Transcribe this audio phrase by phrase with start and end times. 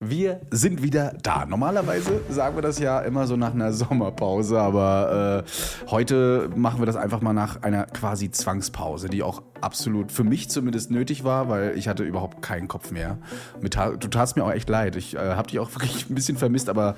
[0.00, 1.46] Wir sind wieder da.
[1.46, 6.86] Normalerweise sagen wir das ja immer so nach einer Sommerpause, aber äh, heute machen wir
[6.86, 11.48] das einfach mal nach einer quasi Zwangspause, die auch absolut für mich zumindest nötig war,
[11.48, 13.18] weil ich hatte überhaupt keinen Kopf mehr.
[13.60, 13.68] Du
[14.08, 14.96] tatst mir auch echt leid.
[14.96, 16.96] Ich äh, habe dich auch wirklich ein bisschen vermisst, aber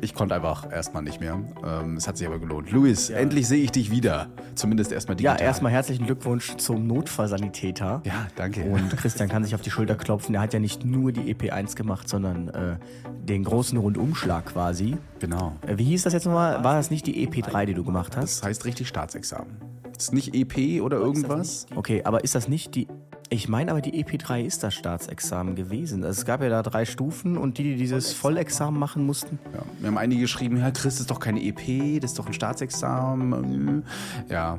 [0.00, 1.40] ich konnte einfach erstmal nicht mehr.
[1.64, 2.70] Ähm, es hat sich aber gelohnt.
[2.70, 3.18] Luis, ja.
[3.18, 4.28] endlich sehe ich dich wieder.
[4.54, 5.38] Zumindest erstmal digital.
[5.38, 8.02] Ja, erstmal herzlichen Glückwunsch zum Notfallsanitäter.
[8.04, 8.64] Ja, danke.
[8.64, 10.34] Und Christian kann sich auf die Schulter klopfen.
[10.34, 12.76] Er hat ja nicht nur die EP1 gemacht, sondern äh,
[13.22, 14.96] den großen Rundumschlag quasi.
[15.18, 15.56] Genau.
[15.66, 16.64] Äh, wie hieß das jetzt nochmal?
[16.64, 18.38] War das nicht die EP3, die du gemacht hast?
[18.38, 19.56] Das heißt richtig Staatsexamen.
[19.94, 21.66] Das ist nicht EP oder irgendwas?
[21.74, 22.88] Okay, aber ist das nicht die
[23.32, 26.02] ich meine aber, die EP3 ist das Staatsexamen gewesen.
[26.02, 29.38] Also es gab ja da drei Stufen und die, die dieses Vollexamen machen mussten.
[29.54, 32.26] Ja, wir haben einige geschrieben, ja, Chris, das ist doch keine EP, das ist doch
[32.26, 33.84] ein Staatsexamen.
[34.28, 34.58] Ja.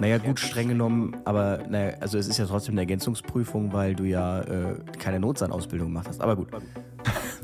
[0.00, 4.04] Naja, gut, streng genommen, aber naja, also es ist ja trotzdem eine Ergänzungsprüfung, weil du
[4.04, 6.20] ja äh, keine Notsan-Ausbildung gemacht hast.
[6.20, 6.48] Aber gut.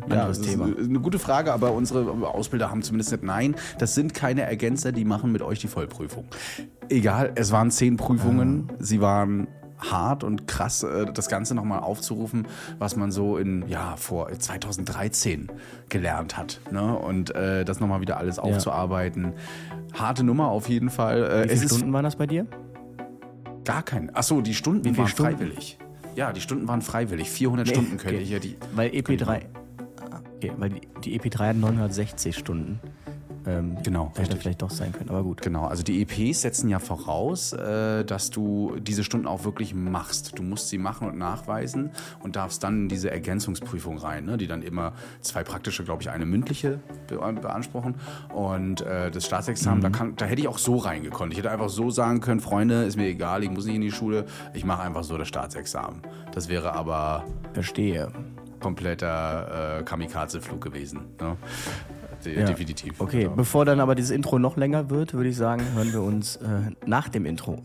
[0.08, 0.66] Ja, das Thema.
[0.66, 3.54] eine gute Frage, aber unsere Ausbilder haben zumindest nicht nein.
[3.78, 6.26] Das sind keine Ergänzer, die machen mit euch die Vollprüfung.
[6.90, 8.68] Egal, es waren zehn Prüfungen.
[8.70, 8.74] Ah.
[8.80, 9.46] Sie waren
[9.90, 12.46] hart und krass, äh, das Ganze nochmal aufzurufen,
[12.78, 15.50] was man so in, ja, vor 2013
[15.88, 16.60] gelernt hat.
[16.70, 16.96] Ne?
[16.96, 19.34] Und äh, das nochmal wieder alles aufzuarbeiten.
[19.92, 20.00] Ja.
[20.00, 21.24] Harte Nummer auf jeden Fall.
[21.24, 22.46] Äh, Wie viele Stunden waren das bei dir?
[23.64, 24.14] Gar kein.
[24.14, 25.36] Achso, die Stunden waren Stunden?
[25.36, 25.78] freiwillig.
[26.16, 27.30] Ja, die Stunden waren freiwillig.
[27.30, 28.24] 400 nee, Stunden könnte okay.
[28.24, 28.56] ich ja die.
[28.74, 29.42] Weil EP3.
[30.36, 32.80] Okay, weil die, die EP3 hat 960 Stunden.
[33.46, 34.08] Ähm, genau.
[34.10, 34.40] Hätte richtig.
[34.40, 35.42] vielleicht doch sein können, aber gut.
[35.42, 40.38] Genau, also die EPs setzen ja voraus, äh, dass du diese Stunden auch wirklich machst.
[40.38, 41.90] Du musst sie machen und nachweisen
[42.22, 46.10] und darfst dann in diese Ergänzungsprüfung rein, ne, die dann immer zwei praktische, glaube ich,
[46.10, 47.96] eine mündliche be beanspruchen.
[48.34, 49.82] Und äh, das Staatsexamen, mhm.
[49.82, 51.32] da, kann, da hätte ich auch so reingekonnt.
[51.32, 53.92] Ich hätte einfach so sagen können, Freunde, ist mir egal, ich muss nicht in die
[53.92, 56.02] Schule, ich mache einfach so das Staatsexamen.
[56.32, 57.24] Das wäre aber...
[57.52, 58.10] Verstehe
[58.64, 61.00] kompletter äh, Kamikaze-Flug gewesen.
[61.20, 61.36] Ne?
[62.26, 62.44] Ja.
[62.44, 63.00] definitiv.
[63.00, 63.36] Okay, genau.
[63.36, 66.70] bevor dann aber dieses Intro noch länger wird, würde ich sagen, hören wir uns äh,
[66.86, 67.60] nach dem Intro.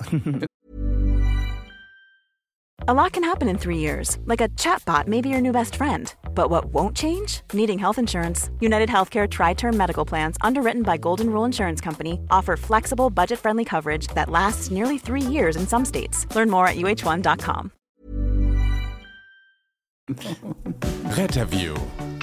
[2.87, 5.75] A lot can happen in three years, like a chatbot may be your new best
[5.75, 6.11] friend.
[6.33, 7.41] But what won't change?
[7.53, 8.49] Needing health insurance.
[8.59, 13.37] United Healthcare Tri Term Medical Plans, underwritten by Golden Rule Insurance Company, offer flexible, budget
[13.37, 16.25] friendly coverage that lasts nearly three years in some states.
[16.35, 17.71] Learn more at uh1.com.
[21.13, 21.77] Retterview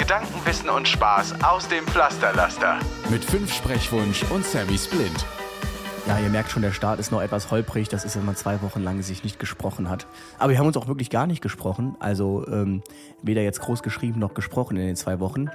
[0.06, 2.78] Gedanken, Wissen und Spaß aus dem Pflasterlaster.
[3.10, 5.26] Mit fünf Sprechwunsch und Sammy Splint.
[6.06, 7.88] Ja, ihr merkt schon, der Start ist noch etwas holprig.
[7.88, 10.06] Das ist, wenn man zwei Wochen lang sich nicht gesprochen hat.
[10.38, 11.96] Aber wir haben uns auch wirklich gar nicht gesprochen.
[11.98, 12.84] Also ähm,
[13.22, 15.50] weder jetzt groß geschrieben noch gesprochen in den zwei Wochen.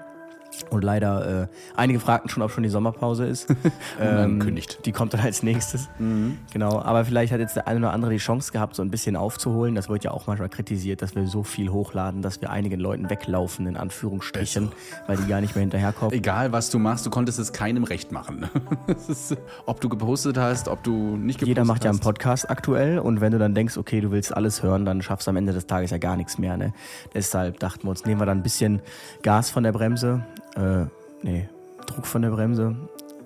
[0.70, 3.48] Und leider, äh, einige fragten schon, ob schon die Sommerpause ist.
[4.00, 4.86] ähm, kündigt.
[4.86, 5.90] Die kommt dann als nächstes.
[6.00, 6.38] Mhm.
[6.54, 9.16] Genau, aber vielleicht hat jetzt der eine oder andere die Chance gehabt, so ein bisschen
[9.16, 9.76] aufzuholen.
[9.76, 13.10] Das wird ja auch manchmal kritisiert, dass wir so viel hochladen, dass wir einigen Leuten
[13.10, 15.04] weglaufen, in Anführungsstrichen, Besser.
[15.08, 16.14] weil die gar nicht mehr hinterherkommen.
[16.14, 18.50] Egal, was du machst, du konntest es keinem recht machen.
[19.08, 21.48] ist, ob du gepostet hast, ob du nicht gepostet hast.
[21.48, 21.86] Jeder macht hast.
[21.86, 25.02] ja einen Podcast aktuell und wenn du dann denkst, okay, du willst alles hören, dann
[25.02, 26.58] schaffst du am Ende des Tages ja gar nichts mehr.
[26.58, 26.74] Ne?
[27.14, 28.82] Deshalb dachten wir uns, nehmen wir dann ein bisschen
[29.22, 30.24] Gas von der Bremse
[30.56, 30.86] äh,
[31.22, 31.50] nee.
[31.86, 32.76] Druck von der Bremse?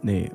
[0.01, 0.31] Nee.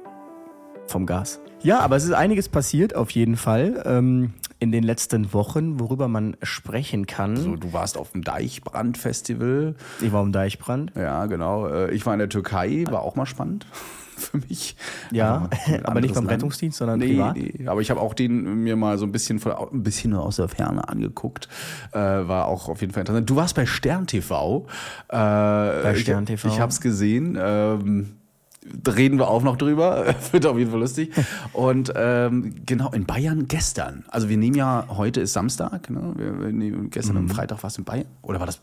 [0.87, 1.41] Vom Gas.
[1.62, 6.09] Ja, aber es ist einiges passiert auf jeden Fall ähm, in den letzten Wochen, worüber
[6.09, 7.37] man sprechen kann.
[7.37, 9.75] So, du warst auf dem Deichbrand-Festival.
[10.00, 10.93] Ich war auf dem Deichbrand.
[10.97, 11.67] Ja, genau.
[11.67, 13.67] Äh, ich war in der Türkei, war auch mal spannend
[14.20, 14.76] für mich.
[15.10, 15.50] Ja, aber,
[15.84, 16.36] aber nicht vom Land.
[16.36, 17.36] Rettungsdienst, sondern nee, privat.
[17.36, 17.66] Nee.
[17.66, 20.36] Aber ich habe auch den mir mal so ein bisschen von, ein bisschen nur aus
[20.36, 21.48] der Ferne angeguckt.
[21.92, 23.28] Äh, war auch auf jeden Fall interessant.
[23.28, 24.66] Du warst bei Stern TV.
[25.08, 26.48] Äh, bei Stern TV.
[26.48, 27.38] Ich, ich habe es gesehen.
[27.41, 28.16] Ähm,
[28.86, 30.14] reden wir auch noch drüber.
[30.32, 31.12] Wird auf jeden Fall lustig.
[31.52, 34.04] Und ähm, genau, in Bayern gestern.
[34.08, 36.12] Also wir nehmen ja, heute ist Samstag, ne?
[36.16, 37.22] wir, nehmen gestern mhm.
[37.22, 38.06] am Freitag was in Bayern.
[38.22, 38.60] Oder war das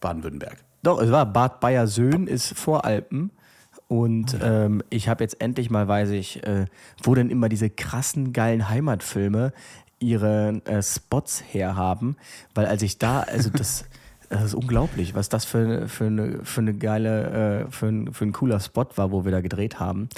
[0.00, 0.56] Baden-Württemberg?
[0.82, 3.30] Doch, es war Bad Bayer-Söhn, ist Voralpen.
[3.88, 6.66] Und ähm, ich habe jetzt endlich mal, weiß ich, äh,
[7.02, 9.52] wo denn immer diese krassen, geilen Heimatfilme
[10.00, 12.16] ihre äh, Spots herhaben.
[12.54, 13.84] Weil als ich da, also das,
[14.28, 18.24] das ist unglaublich, was das für, für, eine, für eine geile, äh, für, ein, für
[18.24, 20.08] ein cooler Spot war, wo wir da gedreht haben.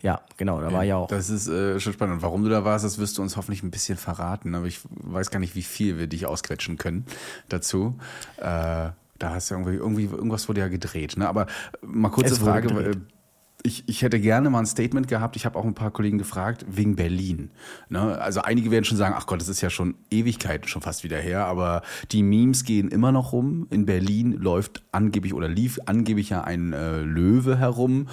[0.00, 1.08] Ja, genau, da war ja auch.
[1.08, 2.22] Das ist äh, schon spannend.
[2.22, 4.54] Warum du da warst, das wirst du uns hoffentlich ein bisschen verraten.
[4.54, 7.04] Aber ich weiß gar nicht, wie viel wir dich ausquetschen können
[7.50, 7.98] dazu.
[8.38, 11.16] Äh, da hast du irgendwie, irgendwie irgendwas wurde ja gedreht.
[11.16, 11.28] Ne?
[11.28, 11.46] Aber
[11.82, 12.96] mal kurze Frage
[13.64, 15.34] ich, ich hätte gerne mal ein Statement gehabt.
[15.34, 17.50] Ich habe auch ein paar Kollegen gefragt, wegen Berlin.
[17.88, 18.18] Ne?
[18.20, 21.18] Also einige werden schon sagen, ach Gott, das ist ja schon Ewigkeiten schon fast wieder
[21.18, 21.82] her, aber
[22.12, 23.66] die Memes gehen immer noch rum.
[23.70, 28.08] In Berlin läuft angeblich oder lief angeblich ja ein äh, Löwe herum,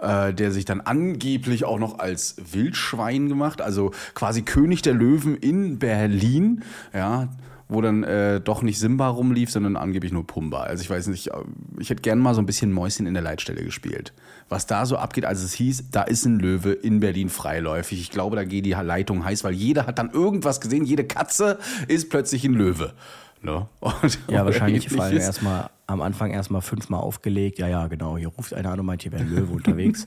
[0.00, 5.36] äh, der sich dann angeblich auch noch als Wildschwein gemacht, also quasi König der Löwen
[5.36, 6.64] in Berlin.
[6.92, 7.28] Ja,
[7.68, 10.62] wo dann äh, doch nicht Simba rumlief, sondern angeblich nur Pumba.
[10.62, 11.32] Also ich weiß nicht, äh,
[11.78, 14.12] ich hätte gern mal so ein bisschen Mäuschen in der Leitstelle gespielt.
[14.48, 18.00] Was da so abgeht, als es hieß, da ist ein Löwe in Berlin freiläufig.
[18.00, 21.58] Ich glaube, da geht die Leitung heiß, weil jeder hat dann irgendwas gesehen, jede Katze
[21.88, 22.94] ist plötzlich ein Löwe.
[23.42, 23.66] Ne?
[23.80, 27.58] Und, ja, wahrscheinlich vor allem erstmal am Anfang erstmal fünfmal aufgelegt.
[27.58, 28.16] Ja, ja, genau.
[28.16, 30.06] Hier ruft einer an und meint, hier wäre ein Löwe unterwegs.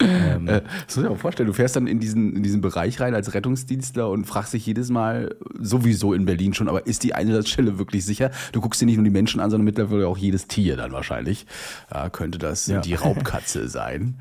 [0.00, 1.46] Ähm, äh, das muss ich mir vorstellen.
[1.46, 4.90] Du fährst dann in diesen, in diesen Bereich rein als Rettungsdienstler und fragst dich jedes
[4.90, 8.30] Mal, sowieso in Berlin schon, aber ist die Einsatzstelle wirklich sicher?
[8.52, 11.46] Du guckst dir nicht nur die Menschen an, sondern mittlerweile auch jedes Tier dann wahrscheinlich.
[11.92, 12.80] Ja, könnte das ja.
[12.80, 14.16] die Raubkatze sein.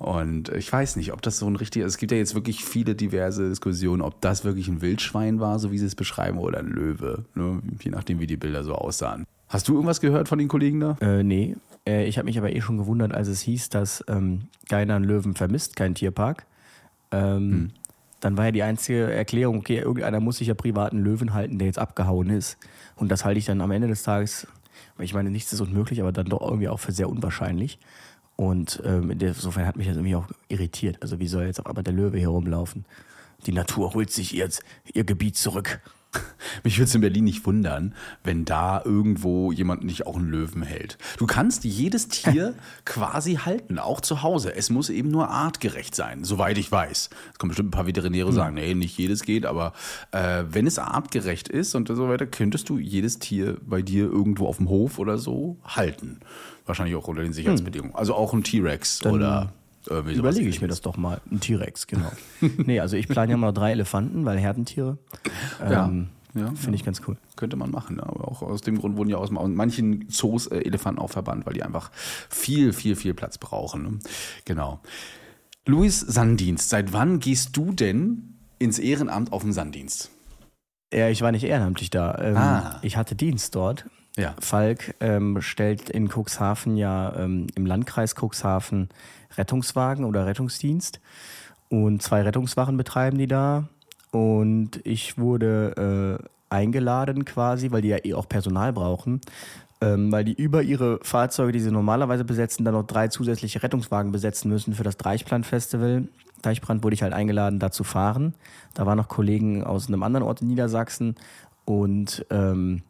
[0.00, 2.94] Und ich weiß nicht, ob das so ein richtiger, es gibt ja jetzt wirklich viele
[2.94, 6.68] diverse Diskussionen, ob das wirklich ein Wildschwein war, so wie sie es beschreiben, oder ein
[6.68, 7.60] Löwe, ne?
[7.82, 9.26] je nachdem, wie die Bilder so aussahen.
[9.48, 10.96] Hast du irgendwas gehört von den Kollegen da?
[11.02, 11.54] Äh, nee,
[11.90, 15.04] äh, ich habe mich aber eh schon gewundert, als es hieß, dass ähm, keiner einen
[15.04, 16.46] Löwen vermisst, kein Tierpark.
[17.10, 17.70] Ähm, hm.
[18.20, 21.66] Dann war ja die einzige Erklärung, okay, irgendeiner muss sich ja privaten Löwen halten, der
[21.66, 22.58] jetzt abgehauen ist.
[22.96, 24.46] Und das halte ich dann am Ende des Tages,
[24.96, 27.78] weil ich meine, nichts ist unmöglich, aber dann doch irgendwie auch für sehr unwahrscheinlich.
[28.36, 30.98] Und ähm, insofern hat mich das irgendwie auch irritiert.
[31.02, 32.84] Also wie soll jetzt auf einmal der Löwe hier rumlaufen?
[33.46, 34.48] Die Natur holt sich ihr,
[34.92, 35.80] ihr Gebiet zurück.
[36.64, 40.62] Mich würde es in Berlin nicht wundern, wenn da irgendwo jemand nicht auch einen Löwen
[40.62, 40.98] hält.
[41.18, 42.54] Du kannst jedes Tier
[42.84, 44.54] quasi halten, auch zu Hause.
[44.54, 47.10] Es muss eben nur artgerecht sein, soweit ich weiß.
[47.32, 49.72] Es kommen bestimmt ein paar Veterinäre sagen, nee, nicht jedes geht, aber
[50.12, 54.46] äh, wenn es artgerecht ist und so weiter, könntest du jedes Tier bei dir irgendwo
[54.46, 56.20] auf dem Hof oder so halten.
[56.66, 57.94] Wahrscheinlich auch unter den Sicherheitsbedingungen.
[57.94, 59.52] Also auch ein T-Rex oder
[59.86, 61.20] irgendwie Überlege ich mir das doch mal.
[61.30, 62.12] Ein T-Rex, genau.
[62.40, 64.98] nee, also ich plane ja mal drei Elefanten, weil Herdentiere.
[65.62, 66.06] Ähm, ja.
[66.34, 67.16] Ja, Finde ich ganz cool.
[67.34, 67.98] Könnte man machen.
[67.98, 71.54] Aber auch aus dem Grund wurden ja aus manchen Zoos äh, Elefanten auch verbannt, weil
[71.54, 71.90] die einfach
[72.28, 73.82] viel, viel, viel Platz brauchen.
[73.82, 73.98] Ne?
[74.44, 74.80] Genau.
[75.66, 80.10] Luis Sanddienst, seit wann gehst du denn ins Ehrenamt auf den Sanddienst?
[80.92, 82.16] Ja, ich war nicht ehrenamtlich da.
[82.18, 82.78] Ähm, ah.
[82.82, 83.86] Ich hatte Dienst dort
[84.16, 84.34] ja.
[84.40, 88.88] Falk ähm, stellt in Cuxhaven ja ähm, im Landkreis Cuxhaven
[89.36, 91.00] Rettungswagen oder Rettungsdienst.
[91.68, 93.68] Und zwei Rettungswachen betreiben die da.
[94.10, 99.20] Und ich wurde äh, eingeladen quasi, weil die ja eh auch Personal brauchen,
[99.80, 104.10] ähm, weil die über ihre Fahrzeuge, die sie normalerweise besetzen, dann noch drei zusätzliche Rettungswagen
[104.10, 106.08] besetzen müssen für das Deichbrand-Festival.
[106.42, 108.34] Deichbrand wurde ich halt eingeladen, da zu fahren.
[108.74, 111.14] Da waren noch Kollegen aus einem anderen Ort in Niedersachsen
[111.64, 112.82] und ähm,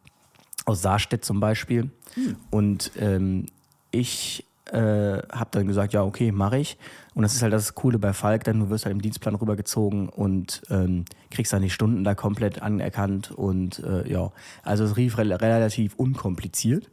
[0.71, 1.89] aus Saarstedt zum Beispiel.
[2.15, 2.35] Hm.
[2.49, 3.45] Und ähm,
[3.91, 4.77] ich äh,
[5.31, 6.77] habe dann gesagt, ja, okay, mache ich.
[7.13, 10.07] Und das ist halt das Coole bei Falk, denn du wirst halt im Dienstplan rübergezogen
[10.07, 13.31] und ähm, kriegst dann die Stunden da komplett anerkannt.
[13.31, 14.31] Und äh, ja,
[14.63, 16.89] also es rief re relativ unkompliziert.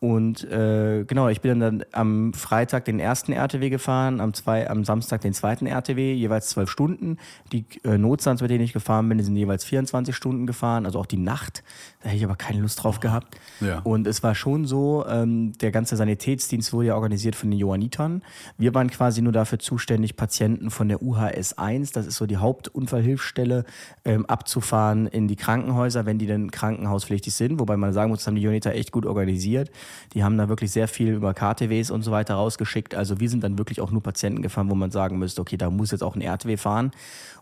[0.00, 4.84] Und äh, genau, ich bin dann am Freitag den ersten RTW gefahren, am, zwei, am
[4.84, 7.16] Samstag den zweiten RTW, jeweils zwölf Stunden.
[7.52, 11.06] Die äh, Notstands, mit denen ich gefahren bin, sind jeweils 24 Stunden gefahren, also auch
[11.06, 11.64] die Nacht.
[12.04, 13.34] Da hätte ich aber keine Lust drauf gehabt.
[13.62, 13.78] Ja.
[13.78, 18.22] Und es war schon so, ähm, der ganze Sanitätsdienst wurde ja organisiert von den Johannitern.
[18.58, 22.36] Wir waren quasi nur dafür zuständig, Patienten von der UHS 1, das ist so die
[22.36, 23.64] Hauptunfallhilfsstelle,
[24.04, 27.58] ähm, abzufahren in die Krankenhäuser, wenn die denn krankenhauspflichtig sind.
[27.58, 29.70] Wobei man sagen muss, das haben die Johanniter echt gut organisiert.
[30.12, 32.94] Die haben da wirklich sehr viel über KTWs und so weiter rausgeschickt.
[32.94, 35.70] Also wir sind dann wirklich auch nur Patienten gefahren, wo man sagen müsste, okay, da
[35.70, 36.90] muss jetzt auch ein RTW fahren.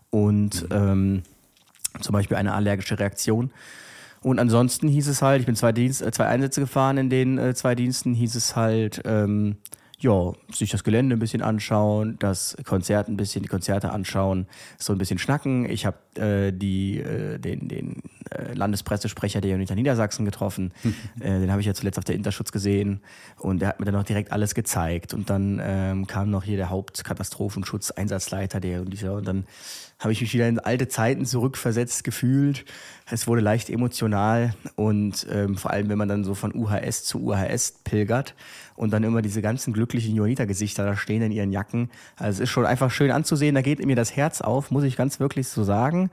[0.09, 0.71] Und mhm.
[0.71, 1.23] ähm,
[1.99, 3.51] zum Beispiel eine allergische Reaktion.
[4.23, 7.37] Und ansonsten hieß es halt, ich bin zwei, Dienst, äh, zwei Einsätze gefahren in den
[7.37, 9.57] äh, zwei Diensten, hieß es halt, ähm,
[9.99, 14.91] ja, sich das Gelände ein bisschen anschauen, das Konzert ein bisschen, die Konzerte anschauen, so
[14.91, 15.69] ein bisschen schnacken.
[15.69, 20.73] Ich habe äh, die, äh, den, den äh, Landespressesprecher der Unita Niedersachsen getroffen.
[21.19, 23.01] äh, den habe ich ja zuletzt auf der Interschutz gesehen
[23.37, 25.13] und der hat mir dann auch direkt alles gezeigt.
[25.13, 29.45] Und dann ähm, kam noch hier der Hauptkatastrophenschutz-Einsatzleiter, der und dieser, und dann
[29.99, 32.65] habe ich mich wieder in alte Zeiten zurückversetzt gefühlt.
[33.09, 37.23] Es wurde leicht emotional und ähm, vor allem, wenn man dann so von UHS zu
[37.23, 38.35] UHS pilgert
[38.75, 41.89] und dann immer diese ganzen glücklichen Johanniter-Gesichter da stehen in ihren Jacken.
[42.17, 43.55] Also es ist schon einfach schön anzusehen.
[43.55, 46.09] Da geht mir das Herz auf, muss ich ganz wirklich so sagen.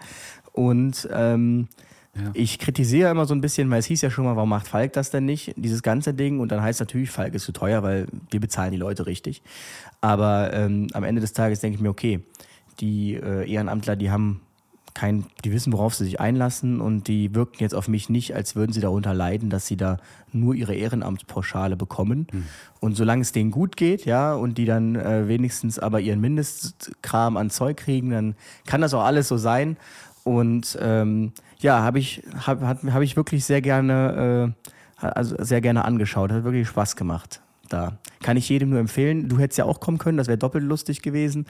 [0.53, 1.69] Und ähm,
[2.15, 2.31] ja.
[2.35, 4.93] Ich kritisiere immer so ein bisschen, weil es hieß ja schon mal, warum macht Falk
[4.95, 6.41] das denn nicht, dieses ganze Ding?
[6.41, 9.43] Und dann heißt natürlich, Falk ist zu teuer, weil wir bezahlen die Leute richtig.
[10.01, 12.21] Aber ähm, am Ende des Tages denke ich mir, okay,
[12.81, 14.41] die äh, Ehrenamtler, die haben
[15.01, 18.55] kein, die wissen, worauf sie sich einlassen und die wirken jetzt auf mich nicht, als
[18.55, 19.97] würden sie darunter leiden, dass sie da
[20.31, 22.27] nur ihre Ehrenamtspauschale bekommen.
[22.31, 22.45] Mhm.
[22.81, 27.39] Und solange es denen gut geht, ja, und die dann äh, wenigstens aber ihren Mindestkram
[27.39, 28.35] an Zeug kriegen, dann
[28.67, 29.79] kann das auch alles so sein.
[30.23, 34.53] Und ähm, ja, habe ich, hab, hab ich wirklich sehr gerne,
[35.01, 36.31] äh, also sehr gerne angeschaut.
[36.31, 37.41] Hat wirklich Spaß gemacht
[37.73, 37.99] da.
[38.23, 39.29] Kann ich jedem nur empfehlen.
[39.29, 41.47] Du hättest ja auch kommen können, das wäre doppelt lustig gewesen.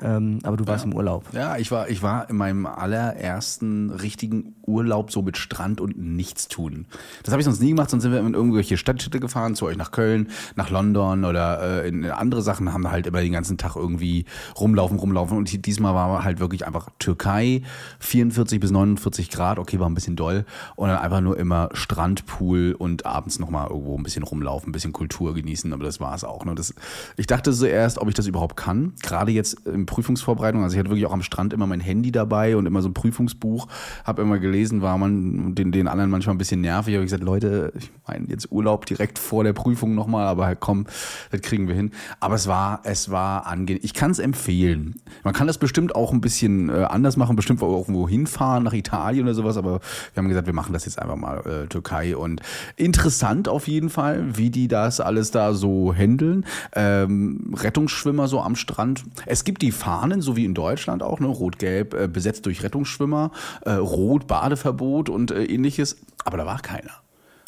[0.00, 0.90] Ähm, aber du warst ja.
[0.90, 1.24] im Urlaub.
[1.32, 6.86] Ja, ich war, ich war in meinem allerersten richtigen Urlaub so mit Strand und Nichtstun.
[7.22, 9.76] Das habe ich sonst nie gemacht, sonst sind wir in irgendwelche Stadtstädte gefahren, zu euch
[9.76, 13.76] nach Köln, nach London oder äh, in andere Sachen, haben halt immer den ganzen Tag
[13.76, 14.24] irgendwie
[14.58, 15.36] rumlaufen, rumlaufen.
[15.36, 17.62] Und diesmal war halt wirklich einfach Türkei,
[18.00, 20.44] 44 bis 49 Grad, okay, war ein bisschen doll.
[20.76, 24.72] Und dann einfach nur immer Strand, Pool und abends nochmal irgendwo ein bisschen rumlaufen, ein
[24.72, 26.44] bisschen Kultur genießen, aber das war es auch.
[26.44, 26.54] Ne?
[26.54, 26.74] Das,
[27.16, 28.94] ich dachte zuerst, ob ich das überhaupt kann.
[29.02, 32.56] Gerade jetzt im Prüfungsvorbereitung, also ich hatte wirklich auch am Strand immer mein Handy dabei
[32.56, 33.68] und immer so ein Prüfungsbuch,
[34.04, 36.94] habe immer gelesen, war man den, den anderen manchmal ein bisschen nervig.
[36.94, 40.86] Habe ich gesagt, Leute, ich meine jetzt Urlaub direkt vor der Prüfung nochmal, aber komm,
[41.30, 41.90] das kriegen wir hin.
[42.20, 43.80] Aber es war, es war angenehm.
[43.84, 44.96] Ich kann es empfehlen.
[45.24, 48.72] Man kann das bestimmt auch ein bisschen äh, anders machen, bestimmt auch irgendwo hinfahren, nach
[48.72, 49.80] Italien oder sowas, aber
[50.14, 52.40] wir haben gesagt, wir machen das jetzt einfach mal äh, Türkei und
[52.76, 56.44] interessant auf jeden Fall, wie die das alles da so handeln.
[56.74, 59.04] Ähm, Rettungsschwimmer so am Strand.
[59.26, 61.26] Es gibt die Fahnen, so wie in Deutschland auch, ne?
[61.26, 63.30] Rot-Gelb, äh, besetzt durch Rettungsschwimmer,
[63.62, 65.96] äh, Rot, Badeverbot und äh, ähnliches.
[66.24, 67.02] Aber da war keiner.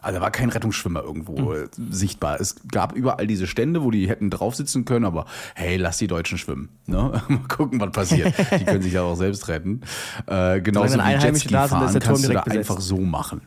[0.04, 1.68] Also da war kein Rettungsschwimmer irgendwo mhm.
[1.90, 2.38] sichtbar.
[2.38, 6.08] Es gab überall diese Stände, wo die hätten drauf sitzen können, aber hey, lass die
[6.08, 6.68] Deutschen schwimmen.
[6.86, 7.22] Ne?
[7.28, 8.34] Mal gucken, was passiert.
[8.60, 9.80] die können sich ja auch selbst retten.
[10.26, 12.70] Äh, genauso wie Jetski fahren sind, kannst du da besetzt.
[12.70, 13.40] einfach so machen.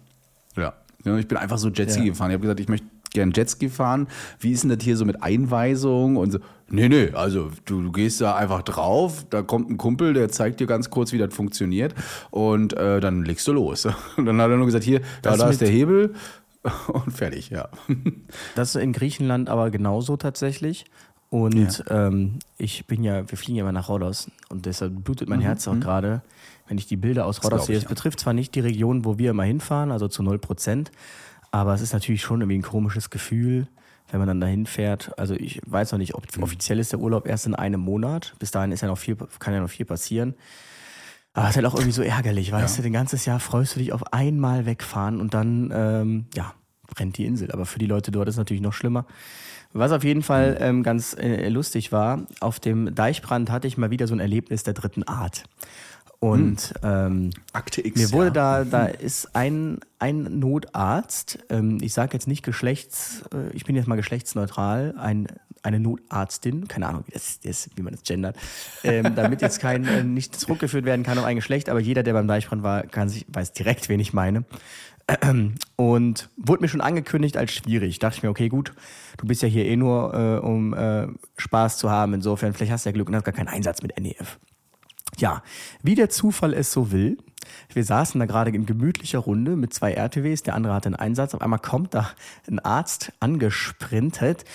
[0.56, 0.74] Ja.
[1.06, 1.18] ja.
[1.18, 2.10] Ich bin einfach so Jetski ja.
[2.10, 2.32] gefahren.
[2.32, 4.08] Ich habe gesagt, ich möchte gern Jetski fahren.
[4.40, 6.40] Wie ist denn das hier so mit Einweisung und so?
[6.70, 10.60] Nee, nee, also du, du, gehst da einfach drauf, da kommt ein Kumpel, der zeigt
[10.60, 11.96] dir ganz kurz, wie das funktioniert
[12.30, 13.88] und äh, dann legst du los.
[14.18, 16.14] Und dann hat er nur gesagt, hier, da, da ist der Hebel
[16.88, 17.70] und fertig, ja.
[18.56, 20.86] Das ist in Griechenland aber genauso tatsächlich.
[21.30, 22.08] Und ja.
[22.08, 25.44] ähm, ich bin ja, wir fliegen ja immer nach Rhodos und deshalb blutet mein mhm.
[25.44, 25.82] Herz auch mhm.
[25.82, 26.22] gerade,
[26.68, 27.78] wenn ich die Bilder aus Rhodos sehe.
[27.78, 30.92] Es betrifft zwar nicht die Region, wo wir immer hinfahren, also zu 0 Prozent,
[31.52, 33.68] aber es ist natürlich schon irgendwie ein komisches Gefühl,
[34.10, 35.18] wenn man dann dahin fährt.
[35.18, 36.44] Also ich weiß noch nicht, ob mhm.
[36.44, 38.34] offiziell ist der Urlaub erst in einem Monat.
[38.40, 40.36] Bis dahin ist ja noch viel, kann ja noch viel passieren.
[41.34, 42.78] Aber es ist halt auch irgendwie so ärgerlich, weißt ja.
[42.78, 46.54] du, den ganzes Jahr freust du dich auf einmal wegfahren und dann, ähm, ja,
[46.88, 47.52] brennt die Insel.
[47.52, 49.06] Aber für die Leute dort ist es natürlich noch schlimmer.
[49.74, 50.62] Was auf jeden Fall mhm.
[50.62, 54.64] ähm, ganz äh, lustig war, auf dem Deichbrand hatte ich mal wieder so ein Erlebnis
[54.64, 55.44] der dritten Art.
[56.20, 56.84] Und hm.
[56.84, 58.64] ähm, Akte X, mir wurde ja.
[58.64, 63.76] da, da ist ein, ein Notarzt, ähm, ich sage jetzt nicht Geschlechts, äh, ich bin
[63.76, 65.28] jetzt mal geschlechtsneutral, ein,
[65.62, 68.36] eine Notarztin, keine Ahnung, wie, das, das, wie man das gendert,
[68.84, 72.14] ähm, damit jetzt kein, äh, nicht zurückgeführt werden kann auf ein Geschlecht, aber jeder, der
[72.14, 74.46] beim Deichbrand war, kann sich, weiß direkt, wen ich meine.
[75.78, 78.00] Und wurde mir schon angekündigt als schwierig.
[78.00, 78.74] Dachte ich mir, okay, gut,
[79.16, 81.08] du bist ja hier eh nur, äh, um äh,
[81.38, 82.14] Spaß zu haben.
[82.14, 84.38] Insofern, vielleicht hast du ja Glück und hast gar keinen Einsatz mit NEF.
[85.18, 85.42] Ja,
[85.82, 87.18] wie der Zufall es so will,
[87.74, 91.34] wir saßen da gerade in gemütlicher Runde mit zwei RTWs, der andere hatte einen Einsatz.
[91.34, 92.10] Auf einmal kommt da
[92.50, 94.46] ein Arzt angesprintet.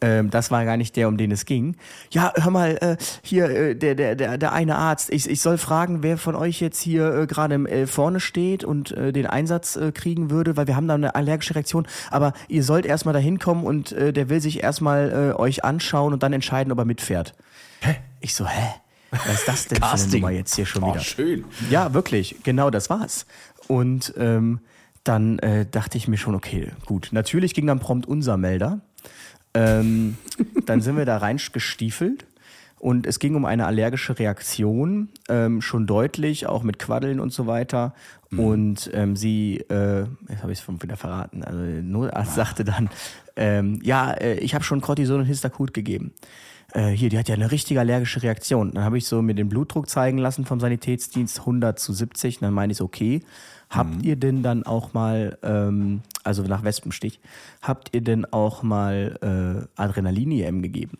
[0.00, 1.76] Ähm, das war gar nicht der, um den es ging.
[2.10, 5.58] Ja, hör mal, äh, hier, äh, der, der, der, der eine Arzt, ich, ich soll
[5.58, 9.76] fragen, wer von euch jetzt hier äh, gerade äh, vorne steht und äh, den Einsatz
[9.76, 11.86] äh, kriegen würde, weil wir haben da eine allergische Reaktion.
[12.10, 16.12] Aber ihr sollt erstmal da hinkommen und äh, der will sich erstmal äh, euch anschauen
[16.12, 17.34] und dann entscheiden, ob er mitfährt.
[17.80, 17.96] Hä?
[18.20, 18.74] Ich so, hä?
[19.10, 21.00] Was ist das denn für eine Nummer jetzt hier schon oh, wieder?
[21.00, 21.44] schön.
[21.70, 22.36] Ja, wirklich.
[22.42, 23.26] Genau, das war's.
[23.66, 24.60] Und ähm,
[25.04, 27.08] dann äh, dachte ich mir schon, okay, gut.
[27.12, 28.80] Natürlich ging dann prompt unser Melder.
[29.54, 30.18] Ähm,
[30.66, 32.26] dann sind wir da reingestiefelt
[32.78, 37.46] und es ging um eine allergische Reaktion, ähm, schon deutlich, auch mit Quaddeln und so
[37.46, 37.94] weiter.
[38.30, 38.40] Mhm.
[38.40, 42.44] Und ähm, sie, äh, jetzt habe ich es wieder verraten, also Notarzt ja.
[42.44, 42.90] sagte dann,
[43.36, 46.12] ähm, ja, äh, ich habe schon Cortison und Histakut gegeben
[46.72, 48.72] äh, hier, die hat ja eine richtige allergische Reaktion.
[48.72, 52.36] Dann habe ich so mir den Blutdruck zeigen lassen vom Sanitätsdienst, 100 zu 70.
[52.36, 53.22] Und dann meine ich, okay,
[53.70, 54.04] habt mhm.
[54.04, 57.20] ihr denn dann auch mal, ähm, also nach Wespenstich,
[57.62, 60.98] habt ihr denn auch mal äh, Adrenalin-EM gegeben?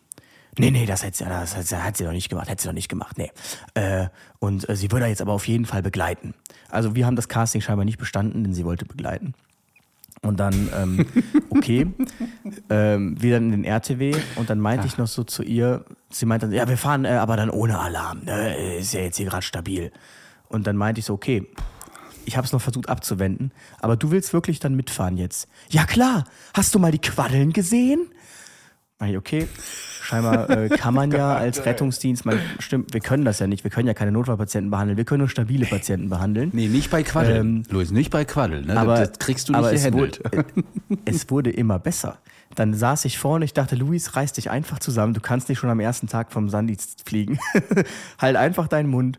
[0.59, 2.67] Nee, nee, das hat sie, das hat, das hat sie doch nicht gemacht, hat sie
[2.67, 3.31] doch nicht gemacht, nee.
[3.75, 4.09] Äh,
[4.41, 6.35] und äh, sie würde jetzt aber auf jeden Fall begleiten.
[6.69, 9.35] Also wir haben das Casting scheinbar nicht bestanden, denn sie wollte begleiten.
[10.23, 11.07] Und dann, ähm,
[11.51, 11.87] okay,
[12.71, 14.93] ähm, wieder in den RTW und dann meinte Ach.
[14.93, 17.79] ich noch so zu ihr, sie meinte dann, ja, wir fahren äh, aber dann ohne
[17.79, 18.77] Alarm, ne?
[18.77, 19.93] ist ja jetzt hier gerade stabil.
[20.49, 21.47] Und dann meinte ich so, okay,
[22.25, 25.49] ich habe es noch versucht abzuwenden, aber du willst wirklich dann mitfahren jetzt?
[25.71, 28.09] Ja klar, hast du mal die Quaddeln gesehen?
[29.00, 29.47] Okay,
[30.09, 33.71] Scheinbar äh, kann man ja als Rettungsdienst, man, stimmt, wir können das ja nicht, wir
[33.71, 36.49] können ja keine Notfallpatienten behandeln, wir können nur stabile Patienten behandeln.
[36.55, 37.37] Nee, nicht bei Quaddel.
[37.37, 38.75] Ähm, Luis, nicht bei Quaddel, ne?
[38.78, 40.45] Aber, das kriegst du nicht aber es wurde, äh,
[41.05, 42.17] es wurde immer besser.
[42.55, 45.69] Dann saß ich vorne, ich dachte, Luis, reiß dich einfach zusammen, du kannst nicht schon
[45.69, 47.38] am ersten Tag vom Sandienst fliegen.
[48.19, 49.19] halt einfach deinen Mund.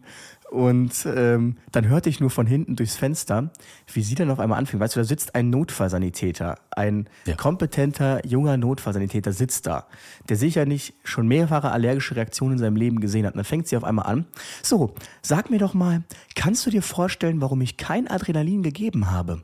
[0.49, 3.51] Und ähm, dann hörte ich nur von hinten durchs Fenster,
[3.93, 4.79] wie sie dann auf einmal anfing.
[4.79, 7.35] Weißt du, da sitzt ein Notfallsanitäter, ein ja.
[7.35, 9.85] kompetenter junger Notfallsanitäter sitzt da,
[10.27, 13.35] der sicher nicht schon mehrfache allergische Reaktionen in seinem Leben gesehen hat.
[13.35, 14.25] Und dann fängt sie auf einmal an.
[14.63, 16.03] So, sag mir doch mal,
[16.35, 19.43] kannst du dir vorstellen, warum ich kein Adrenalin gegeben habe?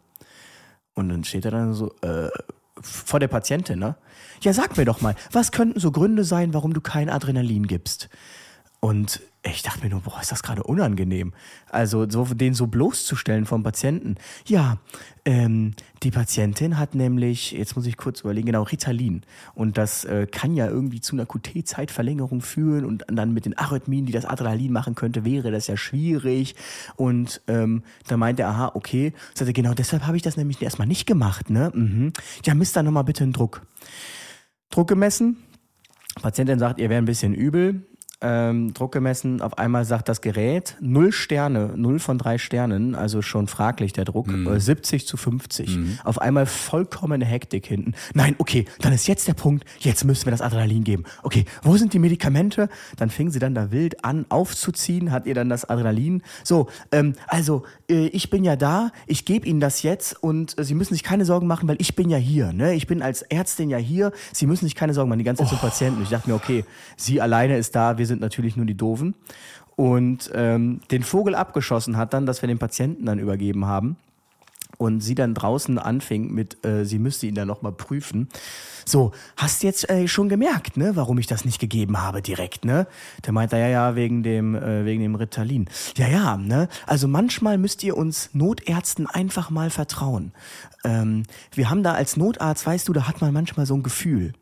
[0.96, 2.30] Und dann steht er dann so, äh,
[2.82, 3.96] vor der Patientin, ne?
[4.42, 8.10] Ja, sag mir doch mal, was könnten so Gründe sein, warum du kein Adrenalin gibst?
[8.80, 9.22] Und
[9.52, 11.34] ich dachte mir nur, boah, ist das gerade unangenehm.
[11.70, 14.16] Also so, den so bloßzustellen vom Patienten.
[14.48, 14.78] Ja,
[15.24, 15.74] ähm,
[16.04, 19.22] die Patientin hat nämlich, jetzt muss ich kurz überlegen, genau, Ritalin.
[19.54, 24.06] Und das äh, kann ja irgendwie zu einer QT-Zeitverlängerung führen und dann mit den Arrhythmien,
[24.06, 26.56] die das Adrenalin machen könnte, wäre das ja schwierig.
[26.96, 29.14] Und ähm, da meinte er, aha, okay.
[29.36, 31.72] Sagte, genau deshalb habe ich das nämlich erstmal nicht gemacht, ne?
[31.74, 32.14] Mhm.
[32.46, 33.62] Ja, misst da nochmal bitte einen Druck.
[34.70, 35.38] Druck gemessen.
[36.22, 37.86] Patientin sagt, ihr wäre ein bisschen übel
[38.26, 39.42] ähm, Druck gemessen.
[39.42, 44.06] Auf einmal sagt das Gerät null Sterne, null von drei Sternen, also schon fraglich der
[44.06, 44.60] Druck, mhm.
[44.60, 45.78] 70 äh, zu 50.
[45.78, 46.00] Mhm.
[46.04, 47.94] Auf einmal vollkommene Hektik hinten.
[48.14, 51.04] Nein, okay, dann ist jetzt der Punkt, jetzt müssen wir das Adrenalin geben.
[51.22, 52.70] Okay, wo sind die Medikamente?
[52.98, 56.24] Dann fing sie dann da wild an aufzuziehen, hat ihr dann das Adrenalin.
[56.44, 60.74] So, ähm, also ich bin ja da, ich gebe Ihnen das jetzt und äh, Sie
[60.74, 62.54] müssen sich keine Sorgen machen, weil ich bin ja hier.
[62.54, 62.74] Ne?
[62.74, 64.12] Ich bin als Ärztin ja hier.
[64.34, 65.56] Sie müssen sich keine Sorgen machen, die ganze Zeit oh.
[65.56, 66.04] zum Patienten.
[66.04, 66.66] Ich dachte mir, okay,
[66.98, 69.16] sie alleine ist da, wir sind natürlich nur die Doofen.
[69.76, 73.98] Und ähm, den Vogel abgeschossen hat dann, dass wir den Patienten dann übergeben haben
[74.78, 78.30] und sie dann draußen anfing mit, äh, sie müsste ihn dann nochmal prüfen.
[78.86, 82.88] So, hast jetzt äh, schon gemerkt, ne, warum ich das nicht gegeben habe direkt, ne?
[83.26, 85.68] Der meinte, ja, ja, wegen dem, äh, wegen dem Ritalin.
[85.98, 86.68] Ja, ja, ne?
[86.86, 90.34] Also manchmal müsst ihr uns Notärzten einfach mal vertrauen.
[90.84, 94.34] Ähm, wir haben da als Notarzt, weißt du, da hat man manchmal so ein Gefühl.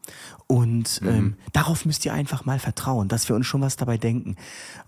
[0.47, 1.35] Und ähm, mhm.
[1.53, 4.35] darauf müsst ihr einfach mal vertrauen, dass wir uns schon was dabei denken.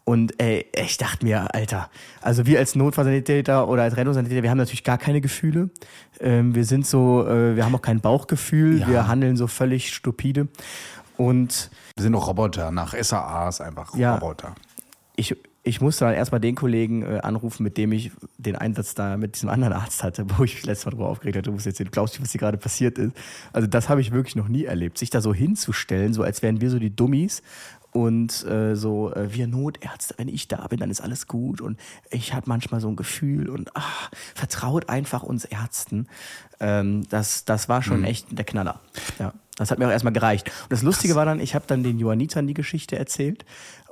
[0.05, 1.89] Und ey, ich dachte mir, Alter,
[2.21, 5.71] also wir als Notfallsanitäter oder als Rettungssanitäter, wir haben natürlich gar keine Gefühle.
[6.19, 8.88] Ähm, wir sind so, äh, wir haben auch kein Bauchgefühl, ja.
[8.88, 10.47] wir handeln so völlig stupide.
[11.17, 14.53] Und wir sind auch Roboter, nach SAAs einfach ja, Roboter.
[15.15, 19.17] Ich, ich musste dann erstmal den Kollegen äh, anrufen, mit dem ich den Einsatz da
[19.17, 21.79] mit diesem anderen Arzt hatte, wo ich letztes Mal drüber aufgeregt hatte, du musst jetzt
[21.79, 23.13] sehen, glaubst du, was hier gerade passiert ist?
[23.53, 26.62] Also das habe ich wirklich noch nie erlebt, sich da so hinzustellen, so als wären
[26.62, 27.41] wir so die Dummies
[27.95, 31.79] und äh, so äh, wir Notärzte, wenn ich da bin, dann ist alles gut und
[32.09, 36.07] ich hatte manchmal so ein Gefühl und ach, vertraut einfach uns Ärzten.
[36.59, 38.03] Ähm, das, das war schon mhm.
[38.03, 38.81] echt der Knaller.
[39.17, 39.33] Ja.
[39.55, 40.51] Das hat mir auch erstmal gereicht.
[40.63, 41.18] Und das Lustige Krass.
[41.18, 43.46] war dann, ich habe dann den Johannitern die Geschichte erzählt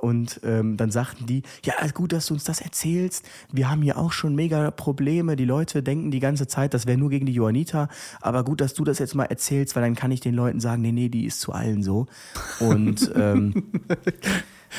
[0.04, 3.24] und ähm, dann sagten die, ja, gut, dass du uns das erzählst.
[3.50, 5.34] Wir haben hier auch schon mega Probleme.
[5.34, 7.88] Die Leute denken die ganze Zeit, das wäre nur gegen die Johanniter.
[8.20, 10.82] Aber gut, dass du das jetzt mal erzählst, weil dann kann ich den Leuten sagen,
[10.82, 12.06] nee, nee, die ist zu allen so.
[12.60, 13.72] Und ähm,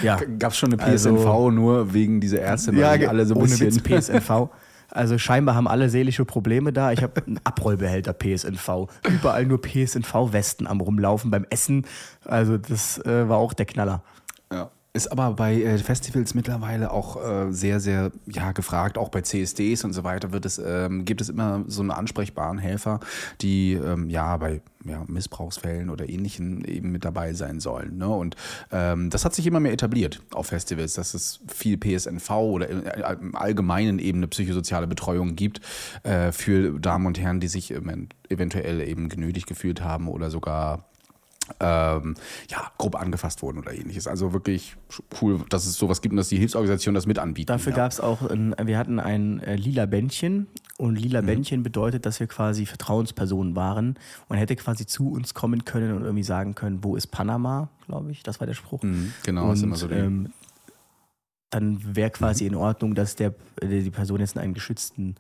[0.04, 0.19] ja.
[0.38, 3.41] Gab es schon eine PSNV also, nur wegen dieser Ärzte, weil ja, alle so ein
[3.41, 3.74] ohne bisschen...
[3.74, 4.50] Witz PSNV.
[4.95, 6.93] Also scheinbar haben alle seelische Probleme da.
[6.93, 8.88] Ich habe einen Abrollbehälter PSNV.
[9.03, 11.86] Überall nur PSNV-Westen am rumlaufen beim Essen.
[12.23, 14.03] Also das äh, war auch der Knaller.
[14.51, 14.71] Ja.
[14.95, 18.97] Ist aber bei äh, Festivals mittlerweile auch äh, sehr, sehr ja, gefragt.
[18.97, 22.58] Auch bei CSDs und so weiter wird es, ähm, gibt es immer so einen ansprechbaren
[22.58, 23.01] Helfer,
[23.41, 27.97] die ähm, ja bei ja, Missbrauchsfällen oder ähnlichen eben mit dabei sein sollen.
[27.97, 28.08] Ne?
[28.08, 28.38] Und
[28.71, 33.36] ähm, das hat sich immer mehr etabliert auf Festivals, dass es viel PSNV oder im
[33.36, 35.60] Allgemeinen eben eine psychosoziale Betreuung gibt
[36.03, 37.73] äh, für Damen und Herren, die sich
[38.29, 40.86] eventuell eben genötigt gefühlt haben oder sogar
[41.60, 42.15] ähm,
[42.49, 44.08] ja, grob angefasst wurden oder ähnliches.
[44.08, 44.75] Also wirklich
[45.21, 47.47] cool, dass es sowas gibt und dass die Hilfsorganisation das mit anbieten.
[47.47, 47.77] Dafür ja.
[47.77, 51.27] gab es auch, ein, wir hatten ein äh, lila Bändchen und lila mhm.
[51.27, 53.95] Bändchen bedeutet, dass wir quasi Vertrauenspersonen waren
[54.27, 58.12] und hätte quasi zu uns kommen können und irgendwie sagen können, wo ist Panama, glaube
[58.12, 58.84] ich, das war der Spruch.
[58.84, 60.31] Mhm, genau, und, ist immer so ähm,
[61.55, 62.49] dann wäre quasi mhm.
[62.49, 65.15] in Ordnung, dass der, die Person jetzt in einen geschützten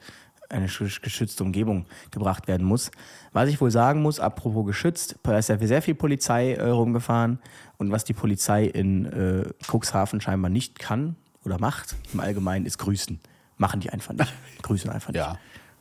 [0.49, 2.91] eine geschützte Umgebung gebracht werden muss.
[3.33, 7.39] Was ich wohl sagen muss, apropos geschützt, da ist ja sehr viel Polizei äh, rumgefahren
[7.77, 12.77] und was die Polizei in äh, Cuxhaven scheinbar nicht kann oder macht, im Allgemeinen, ist
[12.77, 13.19] grüßen.
[13.57, 14.33] Machen die einfach nicht.
[14.61, 15.17] Grüßen einfach nicht.
[15.17, 15.37] Ja.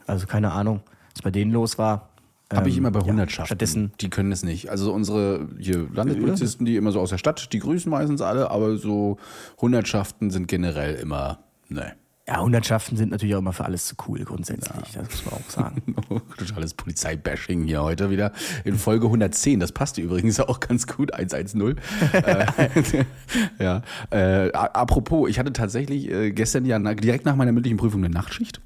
[0.07, 0.81] Also keine Ahnung,
[1.14, 2.11] was bei denen los war.
[2.53, 3.42] Habe ich immer bei Hundertschaften.
[3.42, 4.70] Ja, stattdessen, die können es nicht.
[4.70, 8.77] Also unsere hier Landespolizisten, die immer so aus der Stadt, die grüßen meistens alle, aber
[8.77, 9.18] so
[9.61, 11.96] Hundertschaften sind generell immer, ne.
[12.27, 15.03] Ja, Hundertschaften sind natürlich auch immer für alles zu cool grundsätzlich, ja.
[15.03, 15.97] das muss man auch sagen.
[16.39, 18.33] Totales Polizeibashing hier heute wieder
[18.65, 19.61] in Folge 110.
[19.61, 21.77] Das passte übrigens auch ganz gut, 110.
[22.13, 22.47] äh,
[23.59, 23.83] ja.
[24.11, 28.63] Äh, apropos, ich hatte tatsächlich äh, gestern ja direkt nach meiner mündlichen Prüfung eine Nachtschicht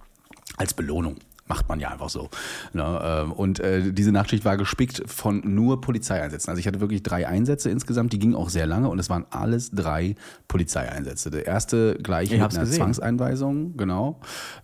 [0.57, 1.16] als Belohnung
[1.48, 2.28] macht man ja einfach so.
[2.72, 3.00] Ne?
[3.02, 6.50] Ähm, und äh, diese Nachtschicht war gespickt von nur Polizeieinsätzen.
[6.50, 9.26] Also ich hatte wirklich drei Einsätze insgesamt, die gingen auch sehr lange und es waren
[9.30, 10.14] alles drei
[10.48, 11.30] Polizeieinsätze.
[11.30, 12.76] Der erste gleich ich mit einer gesehen.
[12.76, 14.20] Zwangseinweisung, genau.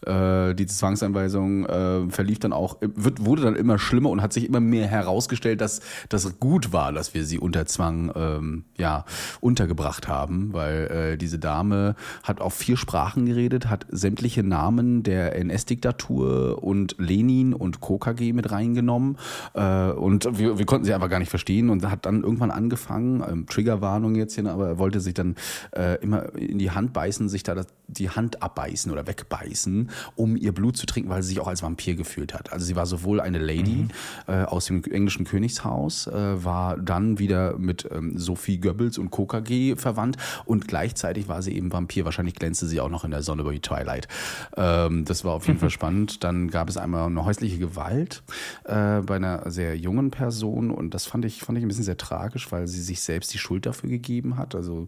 [0.07, 4.47] Äh, die Zwangseinweisung äh, verlief dann auch, wird, wurde dann immer schlimmer und hat sich
[4.47, 9.05] immer mehr herausgestellt, dass das gut war, dass wir sie unter Zwang ähm, ja,
[9.41, 15.37] untergebracht haben, weil äh, diese Dame hat auf vier Sprachen geredet, hat sämtliche Namen der
[15.37, 19.17] NS-Diktatur und und Lenin und KKG mit reingenommen.
[19.55, 23.23] Äh, und wir, wir konnten sie einfach gar nicht verstehen und hat dann irgendwann angefangen,
[23.29, 25.37] ähm, Triggerwarnung jetzt hier, aber er wollte sich dann
[25.77, 30.37] äh, immer in die Hand beißen, sich da das, die Hand abbeißen oder wegbeißen, um
[30.37, 32.53] ihr Blut zu trinken, weil sie sich auch als Vampir gefühlt hat.
[32.53, 33.89] Also sie war sowohl eine Lady mhm.
[34.27, 39.77] äh, aus dem englischen Königshaus, äh, war dann wieder mit ähm, Sophie Goebbels und KKG
[39.77, 42.05] verwandt und gleichzeitig war sie eben Vampir.
[42.05, 44.09] Wahrscheinlich glänzte sie auch noch in der Sonne bei Twilight.
[44.57, 46.25] Ähm, das war auf jeden Fall spannend.
[46.25, 48.23] Dann gab gab es einmal eine häusliche Gewalt
[48.65, 51.99] äh, bei einer sehr jungen Person und das fand ich, fand ich ein bisschen sehr
[51.99, 54.55] tragisch, weil sie sich selbst die Schuld dafür gegeben hat.
[54.55, 54.87] Also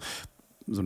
[0.67, 0.83] so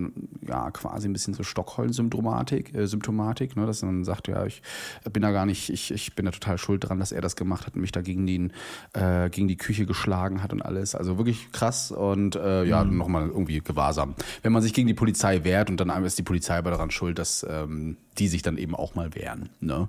[0.47, 4.63] ja quasi ein bisschen so Stockholm-Symptomatik, äh, Symptomatik, ne, dass man sagt, ja, ich
[5.11, 7.67] bin da gar nicht, ich, ich bin da total schuld dran, dass er das gemacht
[7.67, 8.53] hat und mich da gegen, den,
[8.93, 10.95] äh, gegen die Küche geschlagen hat und alles.
[10.95, 12.99] Also wirklich krass und äh, ja, mhm.
[12.99, 14.15] nochmal irgendwie gewahrsam.
[14.43, 17.19] Wenn man sich gegen die Polizei wehrt und dann ist die Polizei aber daran schuld,
[17.19, 19.49] dass ähm, die sich dann eben auch mal wehren.
[19.61, 19.89] Ne?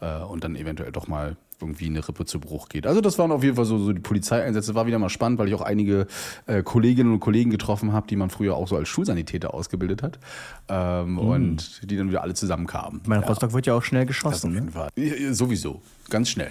[0.00, 2.86] Äh, und dann eventuell doch mal irgendwie eine Rippe zu Bruch geht.
[2.86, 4.74] Also das waren auf jeden Fall so, so die Polizeieinsätze.
[4.74, 6.06] War wieder mal spannend, weil ich auch einige
[6.46, 10.18] äh, Kolleginnen und Kollegen getroffen habe, die man früher auch so als Schulsanitäter ausgebildet hat.
[10.68, 11.18] Ähm, mm.
[11.18, 13.00] Und die dann wieder alle zusammenkamen.
[13.06, 13.26] Mein ja.
[13.26, 14.32] Rostock wird ja auch schnell geschossen.
[14.32, 14.72] Das auf jeden ne?
[14.72, 15.34] Fall.
[15.34, 15.82] Sowieso.
[16.08, 16.50] Ganz schnell.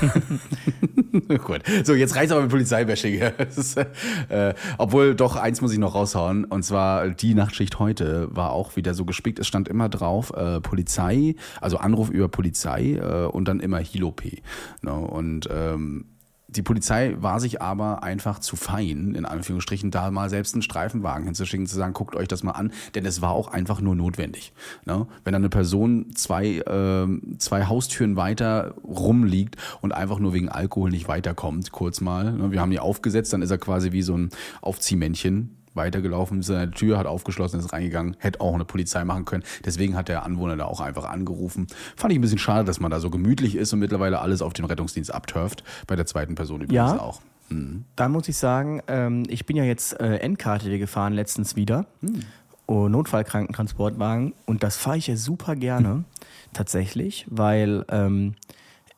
[1.44, 1.62] Gut.
[1.84, 3.20] So, jetzt reicht aber mit Polizeibashing.
[3.20, 6.44] äh, obwohl, doch, eins muss ich noch raushauen.
[6.44, 9.38] Und zwar die Nachtschicht heute war auch wieder so gespickt.
[9.38, 14.42] Es stand immer drauf, äh, Polizei, also Anruf über Polizei äh, und dann immer Hilopé.
[14.82, 14.92] Ne?
[14.92, 16.06] Und ähm,
[16.50, 21.24] die Polizei war sich aber einfach zu fein, in Anführungsstrichen, da mal selbst einen Streifenwagen
[21.24, 24.52] hinzuschicken, zu sagen, guckt euch das mal an, denn es war auch einfach nur notwendig.
[24.84, 25.06] Ne?
[25.24, 27.06] Wenn eine Person zwei, äh,
[27.38, 32.50] zwei Haustüren weiter rumliegt und einfach nur wegen Alkohol nicht weiterkommt, kurz mal, ne?
[32.50, 36.56] wir haben die aufgesetzt, dann ist er quasi wie so ein Aufziehmännchen, weitergelaufen, ist an
[36.56, 39.44] der Tür, hat aufgeschlossen, ist reingegangen, hätte auch eine Polizei machen können.
[39.64, 41.66] Deswegen hat der Anwohner da auch einfach angerufen.
[41.96, 44.52] Fand ich ein bisschen schade, dass man da so gemütlich ist und mittlerweile alles auf
[44.52, 45.64] den Rettungsdienst abturft.
[45.86, 47.00] Bei der zweiten Person übrigens ja.
[47.00, 47.20] auch.
[47.50, 47.84] Mhm.
[47.96, 51.86] Da muss ich sagen, ähm, ich bin ja jetzt äh, Endkarte gefahren letztens wieder.
[52.00, 52.22] Mhm.
[52.66, 56.04] Oh, Notfallkrankentransportwagen und das fahre ich ja super gerne, mhm.
[56.52, 58.36] tatsächlich, weil ähm,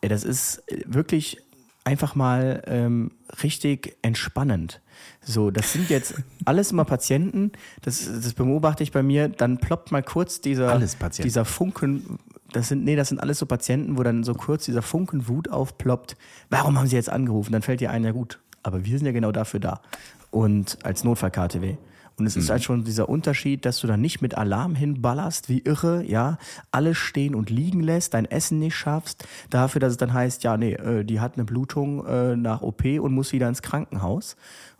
[0.02, 1.38] das ist wirklich
[1.84, 4.81] einfach mal ähm, richtig entspannend.
[5.20, 9.92] So, das sind jetzt alles immer Patienten, das, das beobachte ich bei mir, dann ploppt
[9.92, 10.80] mal kurz dieser,
[11.22, 12.18] dieser Funken,
[12.52, 15.48] das sind, nee, das sind alles so Patienten, wo dann so kurz dieser Funken Wut
[15.48, 16.16] aufploppt.
[16.50, 17.52] Warum haben sie jetzt angerufen?
[17.52, 19.80] Dann fällt dir ein, ja gut, aber wir sind ja genau dafür da.
[20.30, 21.76] Und als Notfall-KTW.
[22.22, 22.42] Und es mhm.
[22.42, 26.38] ist halt schon dieser Unterschied, dass du dann nicht mit Alarm hinballerst, wie irre, ja,
[26.70, 30.56] alles stehen und liegen lässt, dein Essen nicht schaffst, dafür, dass es dann heißt, ja,
[30.56, 34.36] nee, äh, die hat eine Blutung äh, nach OP und muss wieder ins Krankenhaus.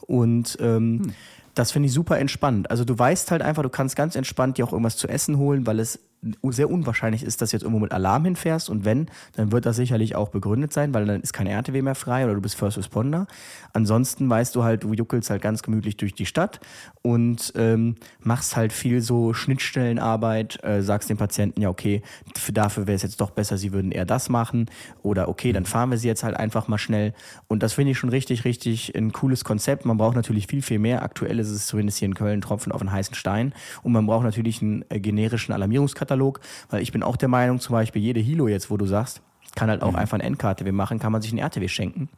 [0.06, 1.12] Und ähm, hm.
[1.56, 2.70] das finde ich super entspannt.
[2.70, 5.66] Also du weißt halt einfach, du kannst ganz entspannt dir auch irgendwas zu essen holen,
[5.66, 5.98] weil es
[6.50, 9.76] sehr unwahrscheinlich ist, dass du jetzt irgendwo mit Alarm hinfährst und wenn, dann wird das
[9.76, 12.78] sicherlich auch begründet sein, weil dann ist kein RTW mehr frei oder du bist First
[12.78, 13.26] Responder.
[13.72, 16.60] Ansonsten weißt du halt, du juckelst halt ganz gemütlich durch die Stadt
[17.02, 22.02] und ähm, machst halt viel so Schnittstellenarbeit, äh, sagst dem Patienten, ja okay,
[22.36, 24.66] für, dafür wäre es jetzt doch besser, sie würden eher das machen
[25.02, 27.14] oder okay, dann fahren wir sie jetzt halt einfach mal schnell
[27.48, 29.84] und das finde ich schon richtig, richtig ein cooles Konzept.
[29.84, 31.02] Man braucht natürlich viel, viel mehr.
[31.02, 34.24] Aktuell ist es zumindest hier in Köln Tropfen auf einen heißen Stein und man braucht
[34.24, 38.20] natürlich einen äh, generischen Alarmierungskatalog Katalog, weil ich bin auch der Meinung, zum Beispiel jede
[38.20, 39.22] Hilo jetzt, wo du sagst,
[39.54, 39.96] kann halt auch mhm.
[39.96, 42.08] einfach ein Endkarte machen, kann man sich ein RTW schenken.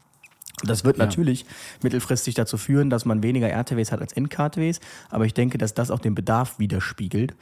[0.63, 1.05] Das wird ja.
[1.05, 1.47] natürlich
[1.83, 4.81] mittelfristig dazu führen, dass man weniger RTWs hat als NKTWs,
[5.11, 7.35] aber ich denke, dass das auch den Bedarf widerspiegelt.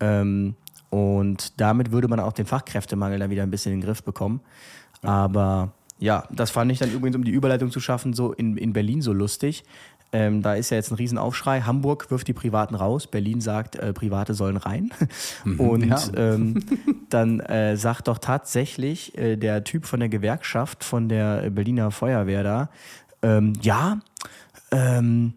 [0.00, 0.54] Ähm,
[0.90, 4.40] und damit würde man auch den Fachkräftemangel dann wieder ein bisschen in den Griff bekommen.
[5.02, 8.72] Aber ja, das fand ich dann übrigens, um die Überleitung zu schaffen, so in, in
[8.72, 9.64] Berlin so lustig.
[10.12, 11.62] Ähm, da ist ja jetzt ein Riesenaufschrei.
[11.62, 14.90] Hamburg wirft die Privaten raus, Berlin sagt, äh, Private sollen rein.
[15.44, 16.00] Mhm, Und ja.
[16.16, 16.64] ähm,
[17.10, 22.42] dann äh, sagt doch tatsächlich äh, der Typ von der Gewerkschaft, von der Berliner Feuerwehr
[22.42, 22.70] da,
[23.22, 23.98] ähm, ja,
[24.70, 25.34] ähm,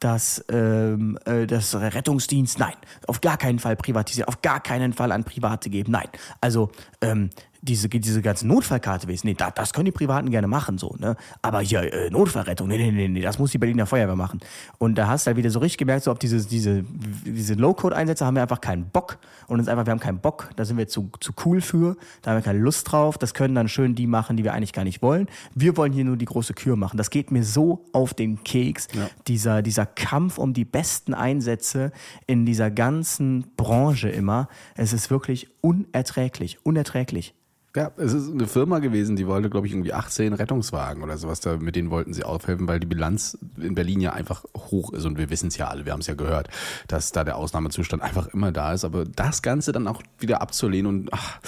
[0.00, 2.74] dass ähm, äh, das Rettungsdienst, nein,
[3.06, 6.08] auf gar keinen Fall privatisieren, auf gar keinen Fall an Private geben, nein.
[6.40, 7.30] Also ähm,
[7.68, 9.26] diese, diese ganze Notfallkarte wissen.
[9.26, 11.16] Nee, da, das können die Privaten gerne machen, so, ne?
[11.42, 14.40] Aber hier, äh, Notfallrettung, nee, nee, nee, nee, das muss die Berliner Feuerwehr machen.
[14.78, 16.84] Und da hast du halt wieder so richtig gemerkt, so auf diese, diese,
[17.24, 19.18] diese Low-Code-Einsätze haben wir einfach keinen Bock.
[19.46, 22.30] Und uns einfach, wir haben keinen Bock, da sind wir zu, zu cool für, da
[22.30, 23.18] haben wir keine Lust drauf.
[23.18, 25.26] Das können dann schön die machen, die wir eigentlich gar nicht wollen.
[25.54, 26.96] Wir wollen hier nur die große Kür machen.
[26.96, 29.08] Das geht mir so auf den Keks, ja.
[29.26, 31.92] dieser, dieser Kampf um die besten Einsätze
[32.26, 34.48] in dieser ganzen Branche immer.
[34.74, 37.34] Es ist wirklich unerträglich, unerträglich.
[37.78, 41.38] Ja, es ist eine Firma gewesen, die wollte, glaube ich, irgendwie 18 Rettungswagen oder sowas.
[41.38, 45.04] Da, mit denen wollten sie aufhelfen, weil die Bilanz in Berlin ja einfach hoch ist.
[45.04, 46.48] Und wir wissen es ja alle, wir haben es ja gehört,
[46.88, 48.84] dass da der Ausnahmezustand einfach immer da ist.
[48.84, 51.38] Aber das Ganze dann auch wieder abzulehnen und ach,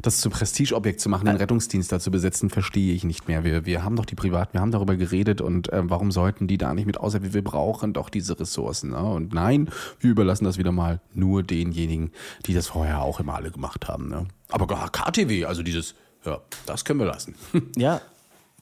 [0.00, 3.42] das zum Prestigeobjekt zu machen, den Rettungsdienst da zu besetzen, verstehe ich nicht mehr.
[3.42, 6.58] Wir, wir haben doch die Privat, wir haben darüber geredet und äh, warum sollten die
[6.58, 8.90] da nicht mit außer wir brauchen doch diese Ressourcen.
[8.90, 9.02] Ne?
[9.02, 12.12] Und nein, wir überlassen das wieder mal nur denjenigen,
[12.46, 14.08] die das vorher auch immer alle gemacht haben.
[14.08, 14.28] Ne?
[14.54, 17.34] Aber KTW, also dieses, ja, das können wir lassen.
[17.76, 18.00] Ja,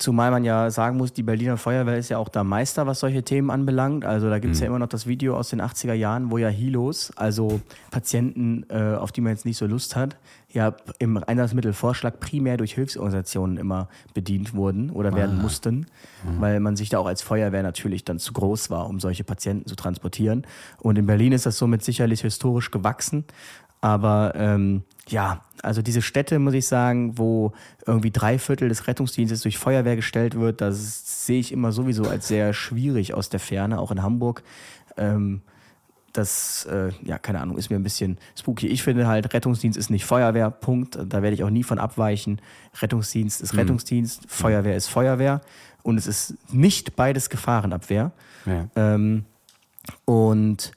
[0.02, 3.22] Zumal man ja sagen muss, die Berliner Feuerwehr ist ja auch der Meister, was solche
[3.22, 4.04] Themen anbelangt.
[4.04, 4.64] Also da gibt es mhm.
[4.64, 7.60] ja immer noch das Video aus den 80er Jahren, wo ja Hilos, also
[7.92, 10.16] Patienten, äh, auf die man jetzt nicht so Lust hat,
[10.50, 15.42] ja im Einsatzmittelvorschlag primär durch Hilfsorganisationen immer bedient wurden oder werden ah.
[15.42, 15.86] mussten,
[16.24, 16.40] mhm.
[16.40, 19.68] weil man sich da auch als Feuerwehr natürlich dann zu groß war, um solche Patienten
[19.68, 20.46] zu transportieren.
[20.80, 23.24] Und in Berlin ist das somit sicherlich historisch gewachsen.
[23.82, 27.52] Aber ähm, ja, also diese Städte, muss ich sagen, wo
[27.84, 32.28] irgendwie drei Viertel des Rettungsdienstes durch Feuerwehr gestellt wird, das sehe ich immer sowieso als
[32.28, 34.44] sehr schwierig aus der Ferne, auch in Hamburg.
[34.96, 35.42] Ähm,
[36.12, 38.68] das, äh, ja, keine Ahnung, ist mir ein bisschen spooky.
[38.68, 40.96] Ich finde halt, Rettungsdienst ist nicht Feuerwehr, Punkt.
[40.96, 42.40] Da werde ich auch nie von abweichen.
[42.80, 43.60] Rettungsdienst ist mhm.
[43.60, 45.40] Rettungsdienst, Feuerwehr ist Feuerwehr
[45.82, 48.12] und es ist nicht beides Gefahrenabwehr.
[48.46, 48.68] Ja.
[48.76, 49.24] Ähm,
[50.04, 50.72] und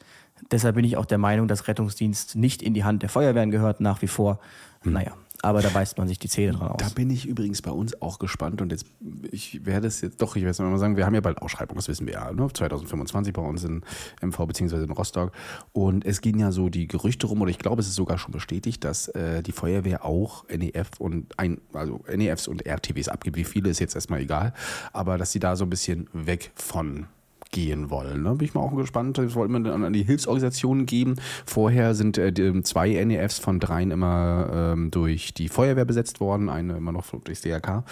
[0.51, 3.79] Deshalb bin ich auch der Meinung, dass Rettungsdienst nicht in die Hand der Feuerwehren gehört,
[3.81, 4.39] nach wie vor.
[4.81, 4.93] Hm.
[4.93, 6.77] Naja, aber da beißt man sich die Zähne dran aus.
[6.79, 8.86] Da bin ich übrigens bei uns auch gespannt und jetzt,
[9.31, 11.75] ich werde es jetzt, doch, ich werde es mal sagen, wir haben ja bald Ausschreibung,
[11.75, 12.47] das wissen wir ja, ne?
[12.51, 13.84] 2025 bei uns in
[14.21, 14.84] MV bzw.
[14.84, 15.31] in Rostock
[15.71, 18.31] und es gehen ja so die Gerüchte rum oder ich glaube, es ist sogar schon
[18.31, 23.43] bestätigt, dass äh, die Feuerwehr auch NEF und ein, also NEFs und RTWs abgibt, wie
[23.43, 24.53] viele ist jetzt erstmal egal,
[24.93, 27.08] aber dass sie da so ein bisschen weg von
[27.55, 28.21] gehen wollen.
[28.21, 28.35] Ne?
[28.35, 29.17] Bin ich mal auch gespannt.
[29.17, 31.15] Das wollten wir dann an die Hilfsorganisationen geben.
[31.45, 36.75] Vorher sind äh, zwei NEFs von dreien immer ähm, durch die Feuerwehr besetzt worden, eine
[36.75, 37.85] immer noch durchs DRK.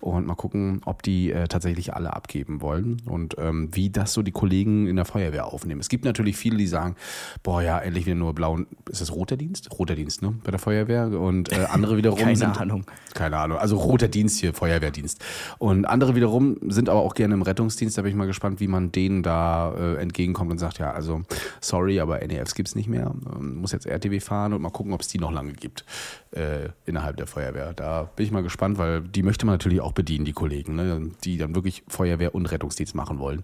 [0.00, 4.22] Und mal gucken, ob die äh, tatsächlich alle abgeben wollen und ähm, wie das so
[4.22, 5.82] die Kollegen in der Feuerwehr aufnehmen.
[5.82, 6.96] Es gibt natürlich viele, die sagen,
[7.42, 8.58] boah ja, endlich wieder nur blau.
[8.88, 9.68] Ist das roter Dienst?
[9.78, 10.32] Roter Dienst, ne?
[10.44, 11.08] Bei der Feuerwehr.
[11.08, 12.58] Und äh, andere wiederum keine sind.
[12.58, 12.86] Ahnung.
[13.12, 13.58] Keine Ahnung.
[13.58, 15.22] Also roter Dienst hier, Feuerwehrdienst.
[15.58, 17.98] Und andere wiederum sind aber auch gerne im Rettungsdienst.
[17.98, 20.92] Da bin ich mal gespannt, wie man den denen da äh, entgegenkommt und sagt, ja,
[20.92, 21.22] also
[21.60, 23.12] sorry, aber NEFs gibt es nicht mehr.
[23.34, 25.84] Ähm, muss jetzt RTW fahren und mal gucken, ob es die noch lange gibt
[26.32, 27.72] äh, innerhalb der Feuerwehr.
[27.74, 31.10] Da bin ich mal gespannt, weil die möchte man natürlich auch bedienen, die Kollegen, ne,
[31.24, 33.42] die dann wirklich Feuerwehr und Rettungsdienst machen wollen.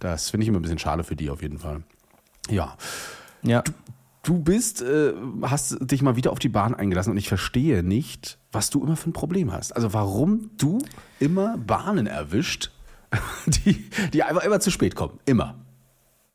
[0.00, 1.82] Das finde ich immer ein bisschen schade für die auf jeden Fall.
[2.48, 2.76] Ja.
[3.42, 3.62] Ja.
[3.62, 3.72] Du,
[4.22, 8.38] du bist, äh, hast dich mal wieder auf die Bahn eingelassen und ich verstehe nicht,
[8.52, 9.74] was du immer für ein Problem hast.
[9.74, 10.78] Also warum du
[11.18, 12.70] immer Bahnen erwischt,
[13.46, 15.18] die, die einfach immer zu spät kommen.
[15.24, 15.56] Immer.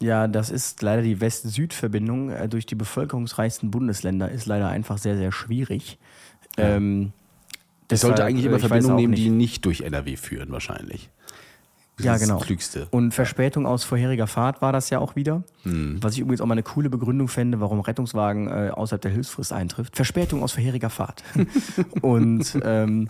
[0.01, 5.15] Ja, das ist leider die West-Süd-Verbindung äh, durch die bevölkerungsreichsten Bundesländer ist leider einfach sehr,
[5.15, 5.97] sehr schwierig.
[6.57, 6.75] Ja.
[6.75, 7.13] Ähm,
[7.87, 9.23] das sollte eigentlich immer Verbindungen nehmen, nicht.
[9.23, 11.09] die nicht durch NRW führen, wahrscheinlich.
[11.97, 12.39] Das ja, genau.
[12.39, 12.87] Klügste.
[12.89, 15.43] Und Verspätung aus vorheriger Fahrt war das ja auch wieder.
[15.61, 15.99] Hm.
[16.01, 19.53] Was ich übrigens auch mal eine coole Begründung fände, warum Rettungswagen äh, außerhalb der Hilfsfrist
[19.53, 19.95] eintrifft.
[19.95, 21.23] Verspätung aus vorheriger Fahrt.
[22.01, 23.09] und ähm,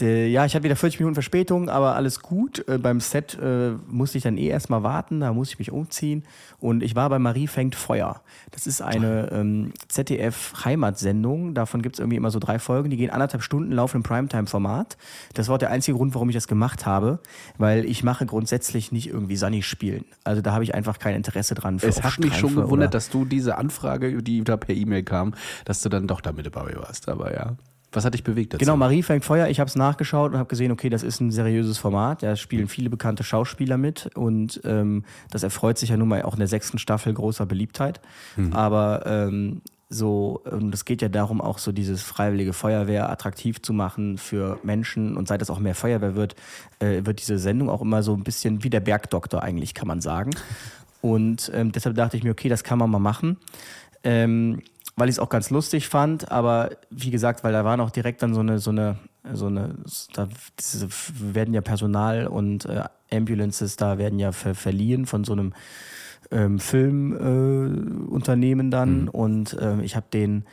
[0.00, 2.66] ja, ich hatte wieder 40 Minuten Verspätung, aber alles gut.
[2.68, 6.24] Äh, beim Set äh, musste ich dann eh erstmal warten, da musste ich mich umziehen.
[6.58, 8.20] Und ich war bei Marie fängt Feuer.
[8.50, 11.54] Das ist eine ähm, ZDF-Heimatsendung.
[11.54, 12.90] Davon gibt es irgendwie immer so drei Folgen.
[12.90, 14.96] Die gehen anderthalb Stunden, laufen im Primetime-Format.
[15.34, 17.20] Das war auch der einzige Grund, warum ich das gemacht habe,
[17.56, 20.04] weil ich mache grundsätzlich nicht irgendwie Sunny spielen.
[20.24, 21.78] Also da habe ich einfach kein Interesse dran.
[21.80, 25.34] es hat mich schon gewundert, dass du diese Anfrage, die da per E-Mail kam,
[25.64, 27.08] dass du dann doch damit dabei warst.
[27.08, 27.56] Aber ja.
[27.92, 28.64] Was hat dich bewegt dazu?
[28.64, 29.48] Genau, Marie fängt Feuer.
[29.48, 32.22] Ich habe es nachgeschaut und habe gesehen, okay, das ist ein seriöses Format.
[32.22, 36.34] Da spielen viele bekannte Schauspieler mit und ähm, das erfreut sich ja nun mal auch
[36.34, 38.00] in der sechsten Staffel großer Beliebtheit.
[38.36, 38.52] Mhm.
[38.52, 44.18] Aber ähm, so, das geht ja darum, auch so dieses freiwillige Feuerwehr attraktiv zu machen
[44.18, 46.36] für Menschen und seit es auch mehr Feuerwehr wird,
[46.78, 50.00] äh, wird diese Sendung auch immer so ein bisschen wie der Bergdoktor eigentlich, kann man
[50.00, 50.30] sagen.
[51.02, 53.38] Und ähm, deshalb dachte ich mir, okay, das kann man mal machen.
[54.04, 54.60] Ähm,
[54.96, 58.22] weil ich es auch ganz lustig fand, aber wie gesagt, weil da war noch direkt
[58.22, 58.96] dann so eine, so eine,
[59.32, 59.76] so eine,
[60.14, 60.28] da
[61.18, 65.52] werden ja Personal und äh, Ambulances da werden ja ver verliehen von so einem
[66.30, 69.08] ähm, Filmunternehmen äh, dann mhm.
[69.08, 70.44] und äh, ich habe den,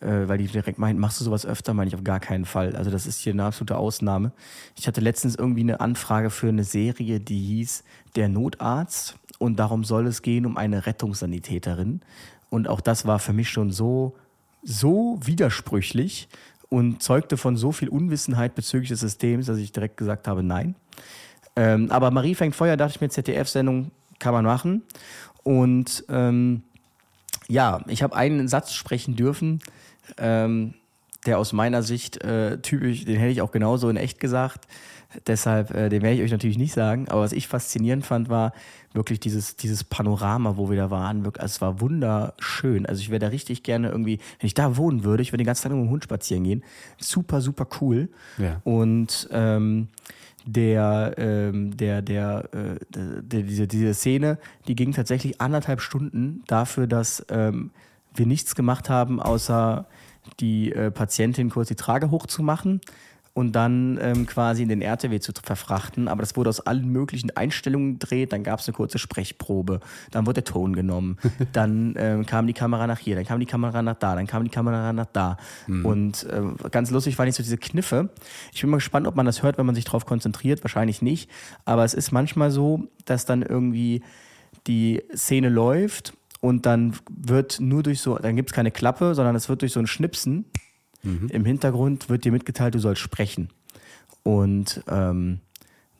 [0.00, 1.74] äh, weil die direkt meinten, machst du sowas öfter?
[1.74, 2.74] Meine ich auf gar keinen Fall.
[2.74, 4.32] Also das ist hier eine absolute Ausnahme.
[4.76, 9.84] Ich hatte letztens irgendwie eine Anfrage für eine Serie, die hieß Der Notarzt und darum
[9.84, 12.00] soll es gehen um eine Rettungssanitäterin
[12.50, 14.14] und auch das war für mich schon so
[14.62, 16.28] so widersprüchlich
[16.68, 20.74] und zeugte von so viel Unwissenheit bezüglich des Systems, dass ich direkt gesagt habe, nein.
[21.54, 24.82] Ähm, aber Marie fängt Feuer, dachte ich mir, ZDF-Sendung kann man machen.
[25.44, 26.64] Und ähm,
[27.48, 29.60] ja, ich habe einen Satz sprechen dürfen,
[30.18, 30.74] ähm,
[31.24, 34.66] der aus meiner Sicht äh, typisch, den hätte ich auch genauso in echt gesagt.
[35.26, 37.08] Deshalb, äh, den werde ich euch natürlich nicht sagen.
[37.08, 38.52] Aber was ich faszinierend fand, war
[38.92, 41.24] wirklich dieses, dieses Panorama, wo wir da waren.
[41.24, 42.86] Wirklich, also es war wunderschön.
[42.86, 45.46] Also ich wäre da richtig gerne irgendwie, wenn ich da wohnen würde, ich würde den
[45.46, 46.64] ganzen Tag mit dem Hund spazieren gehen.
[46.98, 48.08] Super, super cool.
[48.38, 48.60] Ja.
[48.64, 49.88] Und ähm,
[50.46, 56.86] der, ähm, der, der, äh, der, diese, diese Szene, die ging tatsächlich anderthalb Stunden dafür,
[56.86, 57.70] dass ähm,
[58.14, 59.86] wir nichts gemacht haben, außer
[60.40, 62.80] die äh, Patientin kurz die Trage hochzumachen
[63.36, 66.08] und dann ähm, quasi in den RTW zu verfrachten.
[66.08, 68.32] Aber das wurde aus allen möglichen Einstellungen gedreht.
[68.32, 69.80] Dann gab es eine kurze Sprechprobe.
[70.10, 71.18] Dann wurde der Ton genommen.
[71.52, 74.44] dann ähm, kam die Kamera nach hier, dann kam die Kamera nach da, dann kam
[74.44, 75.36] die Kamera nach da.
[75.66, 75.84] Mhm.
[75.84, 78.08] Und äh, ganz lustig waren nicht so diese Kniffe.
[78.54, 80.64] Ich bin mal gespannt, ob man das hört, wenn man sich darauf konzentriert.
[80.64, 81.30] Wahrscheinlich nicht.
[81.66, 84.02] Aber es ist manchmal so, dass dann irgendwie
[84.66, 89.36] die Szene läuft und dann wird nur durch so, dann gibt es keine Klappe, sondern
[89.36, 90.46] es wird durch so ein Schnipsen
[91.06, 91.28] Mhm.
[91.28, 93.48] Im Hintergrund wird dir mitgeteilt, du sollst sprechen.
[94.24, 95.40] Und ähm,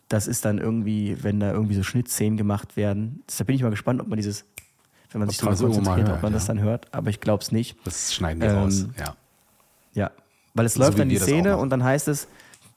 [0.08, 3.22] das ist dann irgendwie, wenn da irgendwie so Schnittszenen gemacht werden.
[3.28, 4.44] Deshalb bin ich mal gespannt, ob man dieses,
[5.12, 6.38] wenn man ob sich darauf konzentriert, hört, ob man ja.
[6.38, 6.92] das dann hört.
[6.92, 7.76] Aber ich glaube es nicht.
[7.84, 9.16] Das schneiden wir ähm, raus, ja.
[9.94, 10.10] Ja,
[10.54, 12.28] weil es so läuft dann die Szene und dann heißt es,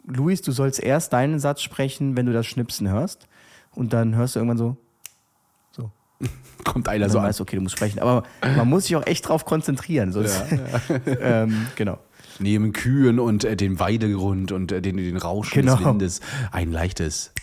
[0.05, 3.27] Luis, du sollst erst deinen Satz sprechen, wenn du das Schnipsen hörst.
[3.75, 4.77] Und dann hörst du irgendwann so,
[5.71, 5.91] so.
[6.63, 7.25] Kommt einer so an.
[7.25, 7.99] Weißt, okay, du musst sprechen.
[7.99, 10.11] Aber man muss sich auch echt drauf konzentrieren.
[10.11, 11.15] Sonst, ja, ja.
[11.43, 11.99] ähm, genau
[12.39, 15.75] neben Kühen und äh, dem Weidegrund und äh, den, den Rauschen genau.
[15.75, 16.21] des Windes
[16.52, 17.34] ein leichtes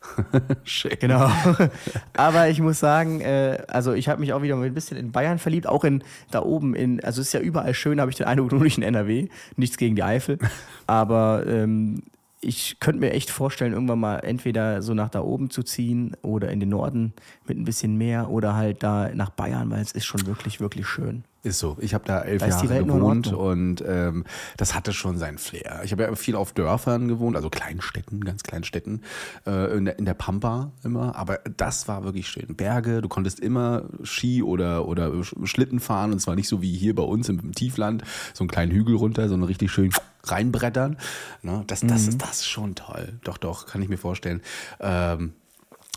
[1.00, 1.30] genau.
[2.14, 5.38] Aber ich muss sagen, äh, also ich habe mich auch wieder ein bisschen in Bayern
[5.38, 8.26] verliebt, auch in da oben in, also es ist ja überall schön, habe ich den
[8.26, 9.28] Eindruck, nur nicht in NRW.
[9.56, 10.38] Nichts gegen die Eifel.
[10.86, 12.02] Aber ähm,
[12.40, 16.50] ich könnte mir echt vorstellen, irgendwann mal entweder so nach da oben zu ziehen oder
[16.50, 17.12] in den Norden
[17.46, 20.86] mit ein bisschen mehr oder halt da nach Bayern, weil es ist schon wirklich, wirklich
[20.86, 21.24] schön.
[21.42, 21.78] Ist so.
[21.80, 24.24] Ich habe da elf da Jahre gewohnt und ähm,
[24.58, 25.80] das hatte schon seinen Flair.
[25.84, 29.00] Ich habe ja viel auf Dörfern gewohnt, also Kleinstädten, ganz kleinen Städten,
[29.46, 31.16] äh, in, der, in der Pampa immer.
[31.16, 32.56] Aber das war wirklich schön.
[32.56, 35.12] Berge, du konntest immer Ski oder, oder
[35.44, 38.02] Schlitten fahren und zwar nicht so wie hier bei uns im Tiefland,
[38.34, 39.90] so einen kleinen Hügel runter, sondern richtig schön
[40.24, 40.98] reinbrettern.
[41.40, 41.64] Ne?
[41.66, 42.08] Das, das, mhm.
[42.10, 43.18] ist, das ist schon toll.
[43.24, 44.42] Doch, doch, kann ich mir vorstellen.
[44.78, 45.32] Ähm,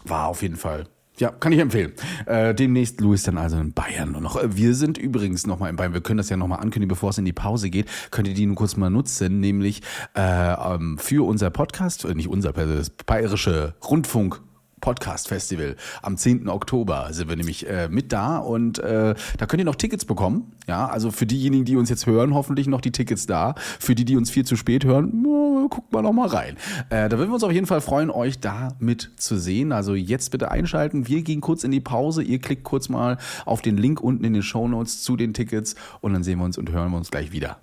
[0.06, 1.93] war auf jeden Fall ja, kann ich empfehlen.
[2.26, 4.36] Äh, demnächst Louis dann also in Bayern nur noch.
[4.36, 5.93] Äh, wir sind übrigens nochmal in Bayern.
[5.93, 7.88] Wir können das ja nochmal ankündigen, bevor es in die Pause geht.
[8.12, 9.82] Könnt ihr die nur kurz mal nutzen, nämlich
[10.15, 14.41] äh, ähm, für unser Podcast, äh, nicht unser, das bayerische Rundfunk
[14.84, 15.78] Podcast Festival.
[16.02, 16.50] Am 10.
[16.50, 20.52] Oktober sind wir nämlich äh, mit da und äh, da könnt ihr noch Tickets bekommen.
[20.67, 23.56] Ja, also für diejenigen, die uns jetzt hören, hoffentlich noch die Tickets da.
[23.80, 25.24] Für die, die uns viel zu spät hören,
[25.69, 26.58] guckt mal noch mal rein.
[26.89, 29.72] Äh, da würden wir uns auf jeden Fall freuen, euch da mit zu sehen.
[29.72, 31.08] Also jetzt bitte einschalten.
[31.08, 32.22] Wir gehen kurz in die Pause.
[32.22, 35.76] Ihr klickt kurz mal auf den Link unten in den Show Notes zu den Tickets
[36.02, 37.62] und dann sehen wir uns und hören wir uns gleich wieder.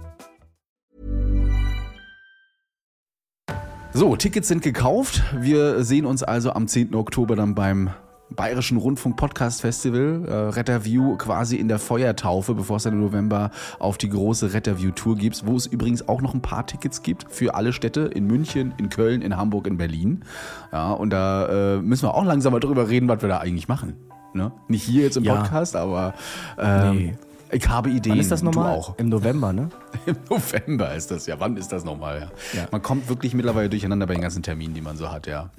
[3.93, 5.21] So, Tickets sind gekauft.
[5.37, 6.95] Wir sehen uns also am 10.
[6.95, 7.89] Oktober dann beim
[8.29, 13.51] Bayerischen Rundfunk Podcast Festival, äh, Retterview quasi in der Feuertaufe, bevor es dann im November
[13.79, 17.25] auf die große Retterview Tour gibt, wo es übrigens auch noch ein paar Tickets gibt
[17.29, 20.23] für alle Städte in München, in Köln, in Hamburg, in Berlin.
[20.71, 23.67] Ja, und da äh, müssen wir auch langsam mal drüber reden, was wir da eigentlich
[23.67, 23.97] machen.
[24.33, 24.53] Ne?
[24.69, 25.35] Nicht hier jetzt im ja.
[25.35, 26.13] Podcast, aber
[26.57, 27.13] ähm, nee.
[27.51, 28.13] Ich habe Ideen.
[28.13, 28.75] Wann ist das nochmal?
[28.75, 28.97] auch.
[28.97, 29.69] Im November, ne?
[30.05, 31.39] Im November ist das ja.
[31.39, 32.31] Wann ist das nochmal?
[32.53, 32.61] Ja.
[32.61, 32.67] ja.
[32.71, 35.49] Man kommt wirklich mittlerweile durcheinander bei den ganzen Terminen, die man so hat, ja.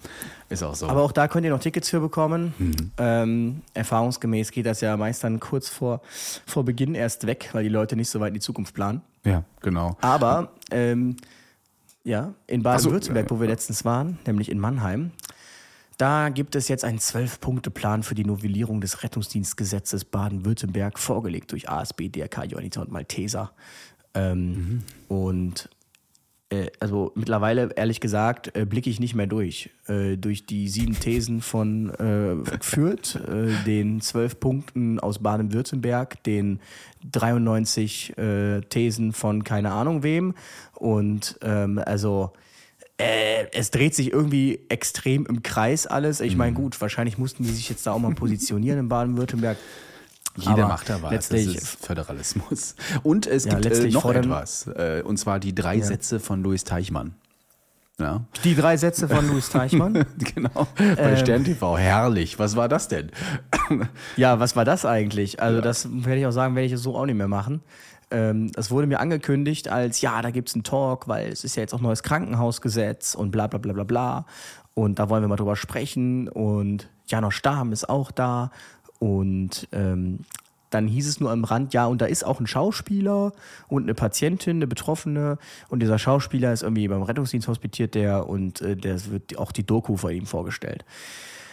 [0.48, 0.88] Ist auch so.
[0.88, 2.55] Aber auch da könnt ihr noch Tickets für bekommen.
[2.59, 2.90] Mhm.
[2.98, 6.00] Ähm, erfahrungsgemäß geht das ja meist dann kurz vor,
[6.46, 9.02] vor Beginn erst weg, weil die Leute nicht so weit in die Zukunft planen.
[9.24, 9.96] Ja, genau.
[10.00, 11.16] Aber ähm,
[12.05, 15.12] ja, in Baden-Württemberg, so, wo wir letztens waren, nämlich in Mannheim,
[16.03, 22.09] Da gibt es jetzt einen Zwölf-Punkte-Plan für die Novellierung des Rettungsdienstgesetzes Baden-Württemberg, vorgelegt durch ASB,
[22.09, 23.53] DRK, Johanniter und Malteser.
[24.13, 24.83] Ähm, mhm.
[25.07, 25.71] Und
[26.50, 29.71] äh, also mittlerweile, ehrlich gesagt, äh, blicke ich nicht mehr durch.
[29.87, 36.59] Äh, durch die sieben Thesen von äh, Fürth, äh, den zwölf Punkten aus Baden-Württemberg, den
[37.13, 40.35] 93 äh, Thesen von keine Ahnung wem.
[40.75, 42.33] Und ähm, also
[42.99, 46.21] äh, es dreht sich irgendwie extrem im Kreis alles.
[46.21, 46.57] Ich meine, mhm.
[46.57, 49.57] gut, wahrscheinlich mussten die sich jetzt da auch mal positionieren in Baden-Württemberg.
[50.37, 51.11] Jeder macht da was.
[51.11, 52.75] Letztlich, das ist Föderalismus.
[53.03, 54.67] Und es ja, gibt äh, noch etwas.
[54.67, 55.85] Äh, und zwar die drei ja.
[55.85, 57.15] Sätze von Louis Teichmann.
[57.99, 58.23] Ja.
[58.43, 60.05] Die drei Sätze von Louis Teichmann.
[60.35, 60.67] genau.
[60.77, 61.77] Bei ähm, Stern TV.
[61.77, 62.38] Herrlich.
[62.38, 63.11] Was war das denn?
[64.17, 65.40] ja, was war das eigentlich?
[65.40, 67.61] Also, das werde ich auch sagen, werde ich so auch nicht mehr machen.
[68.13, 71.56] Ähm, das wurde mir angekündigt als, ja, da gibt es einen Talk, weil es ist
[71.56, 74.27] ja jetzt auch neues Krankenhausgesetz und bla bla bla bla bla.
[74.75, 76.29] Und da wollen wir mal drüber sprechen.
[76.29, 78.50] Und Janosch Stahm ist auch da.
[78.98, 80.21] Und ähm,
[80.71, 83.33] dann hieß es nur am Rand, ja, und da ist auch ein Schauspieler
[83.69, 85.38] und eine Patientin, eine Betroffene.
[85.69, 89.65] Und dieser Schauspieler ist irgendwie beim Rettungsdienst hospitiert, der und äh, der wird auch die
[89.65, 90.85] Doku vor ihm vorgestellt.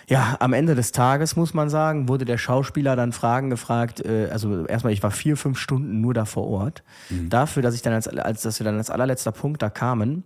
[0.10, 4.04] Ja, am Ende des Tages muss man sagen, wurde der Schauspieler dann Fragen gefragt.
[4.04, 6.82] Äh, also erstmal, ich war vier, fünf Stunden nur da vor Ort.
[7.12, 7.30] Mhm.
[7.30, 10.24] Dafür, dass ich dann als, als dass wir dann als allerletzter Punkt da kamen.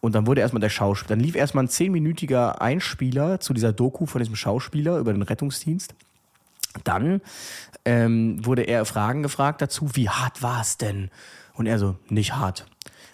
[0.00, 4.06] Und dann wurde erstmal der Schauspieler, dann lief erstmal ein zehnminütiger Einspieler zu dieser Doku
[4.06, 5.94] von diesem Schauspieler über den Rettungsdienst.
[6.82, 7.20] Dann
[7.84, 11.10] ähm, wurde er Fragen gefragt dazu, wie hart war es denn?
[11.54, 12.66] Und er so, nicht hart.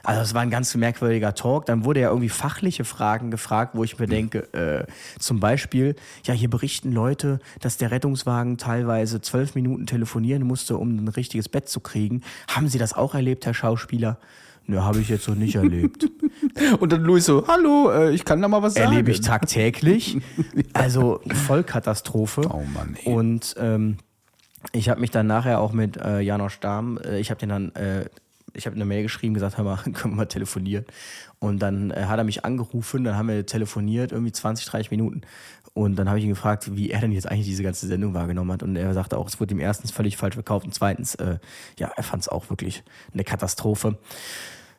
[0.03, 1.67] Also es war ein ganz merkwürdiger Talk.
[1.67, 4.87] Dann wurde er irgendwie fachliche Fragen gefragt, wo ich mir denke, äh,
[5.19, 10.97] zum Beispiel, ja, hier berichten Leute, dass der Rettungswagen teilweise zwölf Minuten telefonieren musste, um
[10.97, 12.23] ein richtiges Bett zu kriegen.
[12.49, 14.19] Haben Sie das auch erlebt, Herr Schauspieler?
[14.71, 16.11] Ne, habe ich jetzt noch nicht erlebt.
[16.81, 18.93] Und dann Luis so, hallo, äh, ich kann da mal was sagen.
[18.93, 20.19] Erlebe ich tagtäglich.
[20.75, 22.43] Also Vollkatastrophe.
[22.51, 22.97] Oh Mann.
[23.03, 23.13] Ey.
[23.13, 23.97] Und ähm,
[24.73, 27.75] ich habe mich dann nachher auch mit äh, Janosch Stamm, äh, ich habe den dann,
[27.75, 28.05] äh,
[28.59, 30.85] ich habe eine Mail geschrieben, gesagt, hör mal, können wir mal telefonieren.
[31.39, 35.23] Und dann äh, hat er mich angerufen, dann haben wir telefoniert, irgendwie 20, 30 Minuten.
[35.75, 38.51] Und dann habe ich ihn gefragt, wie er denn jetzt eigentlich diese ganze Sendung wahrgenommen
[38.51, 38.63] hat.
[38.63, 41.39] Und er sagte auch, es wurde ihm erstens völlig falsch verkauft und zweitens, äh,
[41.79, 42.83] ja, er fand es auch wirklich
[43.15, 43.97] eine Katastrophe.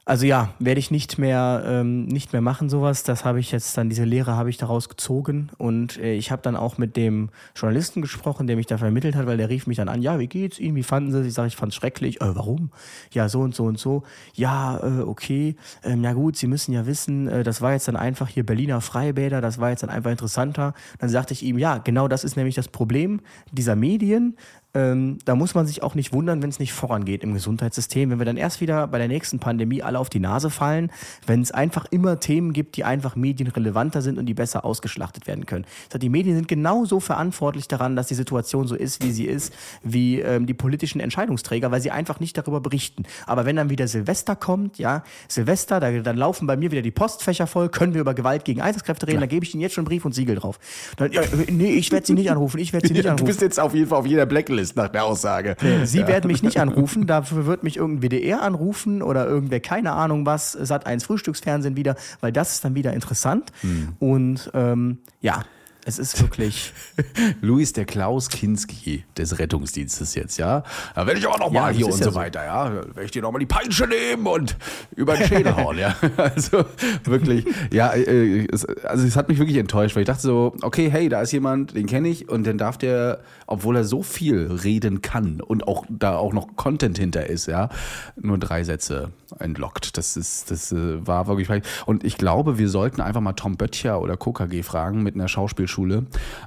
[0.05, 3.03] Also ja, werde ich nicht mehr, ähm, nicht mehr machen sowas.
[3.03, 5.51] Das habe ich jetzt dann, diese Lehre habe ich daraus gezogen.
[5.59, 9.27] Und äh, ich habe dann auch mit dem Journalisten gesprochen, der mich da vermittelt hat,
[9.27, 10.75] weil der rief mich dann an, ja, wie geht's Ihnen?
[10.75, 11.27] Wie fanden Sie es?
[11.27, 12.21] Ich sage, ich fand es schrecklich.
[12.21, 12.71] Äh, warum?
[13.11, 14.01] Ja, so und so und so.
[14.33, 15.55] Ja, äh, okay.
[15.83, 18.81] Ähm, ja gut, Sie müssen ja wissen, äh, das war jetzt dann einfach hier Berliner
[18.81, 20.73] Freibäder, das war jetzt dann einfach interessanter.
[20.97, 23.21] Dann sagte ich ihm, ja, genau das ist nämlich das Problem
[23.51, 24.37] dieser Medien.
[24.75, 28.19] Ähm, da muss man sich auch nicht wundern, wenn es nicht vorangeht im Gesundheitssystem, wenn
[28.19, 30.91] wir dann erst wieder bei der nächsten Pandemie alle auf die Nase fallen,
[31.25, 35.47] wenn es einfach immer Themen gibt, die einfach medienrelevanter sind und die besser ausgeschlachtet werden
[35.47, 35.65] können.
[35.99, 40.19] Die Medien sind genauso verantwortlich daran, dass die Situation so ist, wie sie ist, wie
[40.19, 43.03] ähm, die politischen Entscheidungsträger, weil sie einfach nicht darüber berichten.
[43.25, 46.91] Aber wenn dann wieder Silvester kommt, ja, Silvester, da, dann laufen bei mir wieder die
[46.91, 49.21] Postfächer voll, können wir über Gewalt gegen Einsatzkräfte reden, ja.
[49.21, 50.59] da gebe ich Ihnen jetzt schon Brief und Siegel drauf.
[50.97, 53.25] Dann, ja, nee, ich werde Sie nicht anrufen, ich werde Sie nicht anrufen.
[53.25, 55.55] Du bist jetzt auf jeden Fall auf jeder Blacklist ist nach der Aussage.
[55.83, 56.07] Sie ja.
[56.07, 60.51] werden mich nicht anrufen, dafür wird mich irgendein WDR anrufen oder irgendwer, keine Ahnung was,
[60.51, 63.51] Sat 1 Frühstücksfernsehen wieder, weil das ist dann wieder interessant.
[63.61, 63.89] Hm.
[63.99, 65.43] Und ähm, ja,
[65.85, 66.73] es ist wirklich.
[67.41, 70.63] Luis der Klaus Kinski des Rettungsdienstes jetzt, ja.
[70.95, 72.73] Da werde ich auch noch mal ja, hier und so, so weiter, ja.
[72.73, 74.57] Werde ich dir noch mal die Peitsche nehmen und
[74.95, 75.95] über den Schädel hauen, ja.
[76.17, 76.65] Also
[77.05, 80.89] wirklich, ja, äh, es, also es hat mich wirklich enttäuscht, weil ich dachte so, okay,
[80.91, 84.47] hey, da ist jemand, den kenne ich und dann darf der, obwohl er so viel
[84.63, 87.69] reden kann und auch da auch noch Content hinter ist, ja,
[88.15, 89.97] nur drei Sätze entlockt.
[89.97, 91.49] Das ist, das äh, war wirklich.
[91.85, 95.27] Und ich glaube, wir sollten einfach mal Tom Böttcher oder KKG fragen mit einer
[95.69, 96.05] Schauspielschule,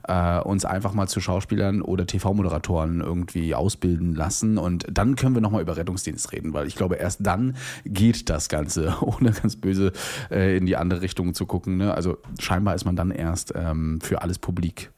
[0.09, 4.59] äh, uns einfach mal zu Schauspielern oder TV-Moderatoren irgendwie ausbilden lassen.
[4.59, 8.49] Und dann können wir nochmal über Rettungsdienst reden, weil ich glaube, erst dann geht das
[8.49, 9.93] Ganze, ohne ganz böse
[10.31, 11.77] äh, in die andere Richtung zu gucken.
[11.77, 11.95] Ne?
[11.95, 14.91] Also scheinbar ist man dann erst ähm, für alles publik.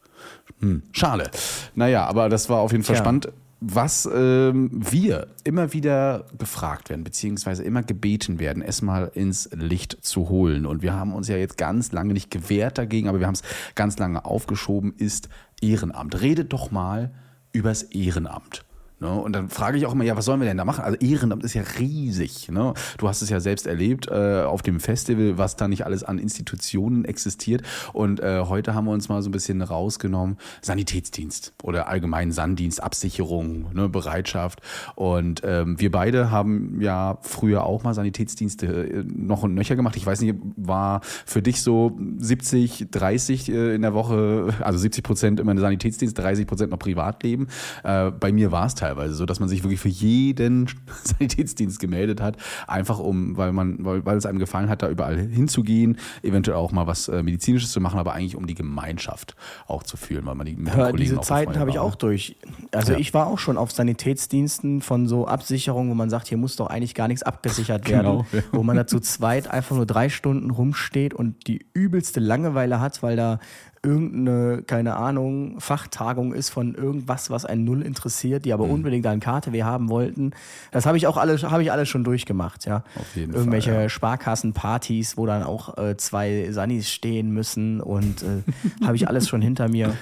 [0.60, 1.30] Hm, schade.
[1.74, 3.04] Naja, aber das war auf jeden Fall Tja.
[3.04, 3.28] spannend
[3.66, 9.98] was ähm, wir immer wieder gefragt werden, beziehungsweise immer gebeten werden, es mal ins Licht
[10.02, 10.66] zu holen.
[10.66, 13.42] Und wir haben uns ja jetzt ganz lange nicht gewehrt dagegen, aber wir haben es
[13.74, 15.28] ganz lange aufgeschoben, ist
[15.62, 16.20] Ehrenamt.
[16.20, 17.12] Redet doch mal
[17.52, 18.64] übers Ehrenamt.
[19.04, 19.12] Ne?
[19.12, 20.82] Und dann frage ich auch immer, ja, was sollen wir denn da machen?
[20.82, 22.48] Also Ehrenamt ist ja riesig.
[22.50, 22.72] Ne?
[22.96, 26.18] Du hast es ja selbst erlebt äh, auf dem Festival, was da nicht alles an
[26.18, 27.62] Institutionen existiert.
[27.92, 32.82] Und äh, heute haben wir uns mal so ein bisschen rausgenommen, Sanitätsdienst oder allgemein Sanddienst,
[32.82, 34.62] Absicherung, ne, Bereitschaft.
[34.94, 39.96] Und ähm, wir beide haben ja früher auch mal Sanitätsdienste äh, noch und nöcher gemacht.
[39.96, 45.04] Ich weiß nicht, war für dich so 70, 30 äh, in der Woche, also 70
[45.04, 47.48] Prozent immer Sanitätsdienst, 30 Prozent noch Privatleben.
[47.82, 50.68] Äh, bei mir war es teilweise so, dass man sich wirklich für jeden
[51.04, 52.36] Sanitätsdienst gemeldet hat,
[52.66, 56.72] einfach um, weil man, weil, weil es einem gefallen hat, da überall hinzugehen, eventuell auch
[56.72, 59.36] mal was äh, Medizinisches zu machen, aber eigentlich um die Gemeinschaft
[59.66, 62.36] auch zu fühlen, weil man die mit ja, Diese Zeiten habe ich auch durch.
[62.72, 62.98] Also ja.
[62.98, 66.66] ich war auch schon auf Sanitätsdiensten von so Absicherungen, wo man sagt, hier muss doch
[66.66, 70.50] eigentlich gar nichts abgesichert werden, genau, wo man da zu zweit einfach nur drei Stunden
[70.50, 73.38] rumsteht und die übelste Langeweile hat, weil da
[73.84, 78.72] irgendeine, keine Ahnung, Fachtagung ist von irgendwas, was einen null interessiert, die aber mhm.
[78.72, 80.32] unbedingt eine Karte wir haben wollten.
[80.70, 82.84] Das habe ich auch alles, habe ich alles schon durchgemacht, ja.
[82.98, 83.88] Auf jeden Irgendwelche Fall, ja.
[83.88, 88.42] Sparkassenpartys, wo dann auch äh, zwei Sunnis stehen müssen und äh,
[88.84, 89.94] habe ich alles schon hinter mir.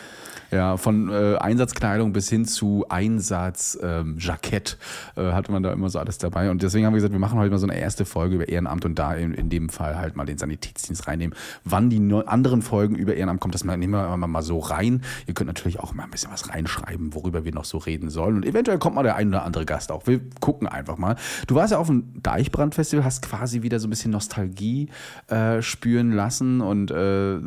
[0.53, 4.77] Ja, von äh, Einsatzkleidung bis hin zu Einsatzjackett
[5.17, 6.51] ähm, äh, hatte man da immer so alles dabei.
[6.51, 8.85] Und deswegen haben wir gesagt, wir machen heute mal so eine erste Folge über Ehrenamt
[8.85, 11.35] und da in, in dem Fall halt mal den Sanitätsdienst reinnehmen.
[11.65, 15.01] Wann die no anderen Folgen über Ehrenamt kommt, das nehmen wir mal, so rein.
[15.27, 18.37] Ihr könnt natürlich auch mal ein bisschen was reinschreiben, worüber wir noch so reden sollen.
[18.37, 20.07] Und eventuell kommt mal der ein oder andere Gast auch.
[20.07, 21.17] Wir gucken einfach mal.
[21.47, 24.91] Du warst ja auf dem Deichbrandfestival, hast quasi wieder so ein bisschen Nostalgie
[25.29, 27.39] äh, spüren lassen und äh,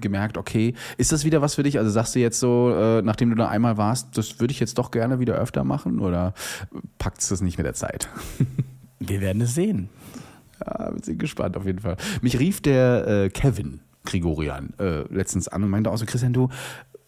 [0.00, 1.78] gemerkt, okay, ist das wieder was für dich?
[1.78, 4.78] Also sagst du jetzt so, äh, nachdem du da einmal warst, das würde ich jetzt
[4.78, 6.34] doch gerne wieder öfter machen oder
[6.98, 8.08] packt es das nicht mit der Zeit?
[8.98, 9.88] Wir werden es sehen.
[10.60, 11.96] Ja, wir sind gespannt auf jeden Fall.
[12.20, 16.50] Mich rief der äh, Kevin Grigorian äh, letztens an und meinte auch so, Christian, du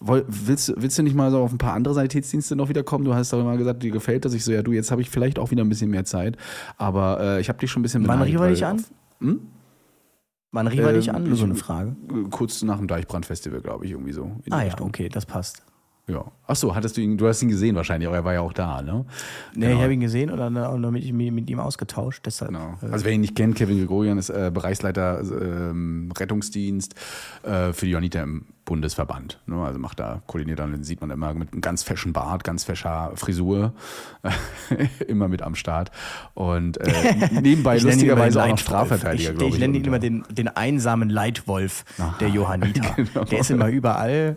[0.00, 3.04] willst, willst du nicht mal so auf ein paar andere Sanitätsdienste noch wieder kommen?
[3.04, 4.34] Du hast doch immer gesagt, dir gefällt das.
[4.34, 6.36] Ich so, ja, du, jetzt habe ich vielleicht auch wieder ein bisschen mehr Zeit.
[6.76, 8.82] Aber äh, ich habe dich schon ein bisschen Wann rief er dich an?
[9.20, 9.40] Hm?
[10.52, 11.24] Wann rief er dich ähm, an?
[11.24, 11.96] Nur so eine Frage.
[12.30, 14.30] Kurz nach dem Deichbrandfestival, glaube ich, irgendwie so.
[14.50, 15.62] ah ja, okay, das passt.
[16.08, 16.24] Ja.
[16.46, 18.82] Achso, hattest du ihn, du hast ihn gesehen wahrscheinlich, aber er war ja auch da,
[18.82, 19.06] ne?
[19.54, 19.76] Nee, genau.
[19.76, 22.26] ich habe ihn gesehen und dann auch noch mit, ihm ausgetauscht.
[22.26, 22.76] Deshalb, genau.
[22.82, 25.72] Äh, also wer ihn nicht kennt, Kevin Gregorian ist äh, Bereichsleiter äh,
[26.18, 26.96] Rettungsdienst
[27.44, 29.40] äh, für die Jonita im Bundesverband.
[29.46, 29.56] Ne?
[29.62, 32.64] Also macht da, koordiniert dann, den sieht man immer mit einem ganz feschen Bart, ganz
[32.64, 33.72] fescher Frisur,
[35.06, 35.92] immer mit am Start.
[36.34, 39.54] Und äh, nebenbei lustigerweise auch noch Strafverteidiger, glaube ich.
[39.54, 42.94] Ich nenne ihn immer den, den einsamen Leitwolf Aha, der Johanniter.
[42.96, 43.24] Genau.
[43.24, 44.36] Der ist immer überall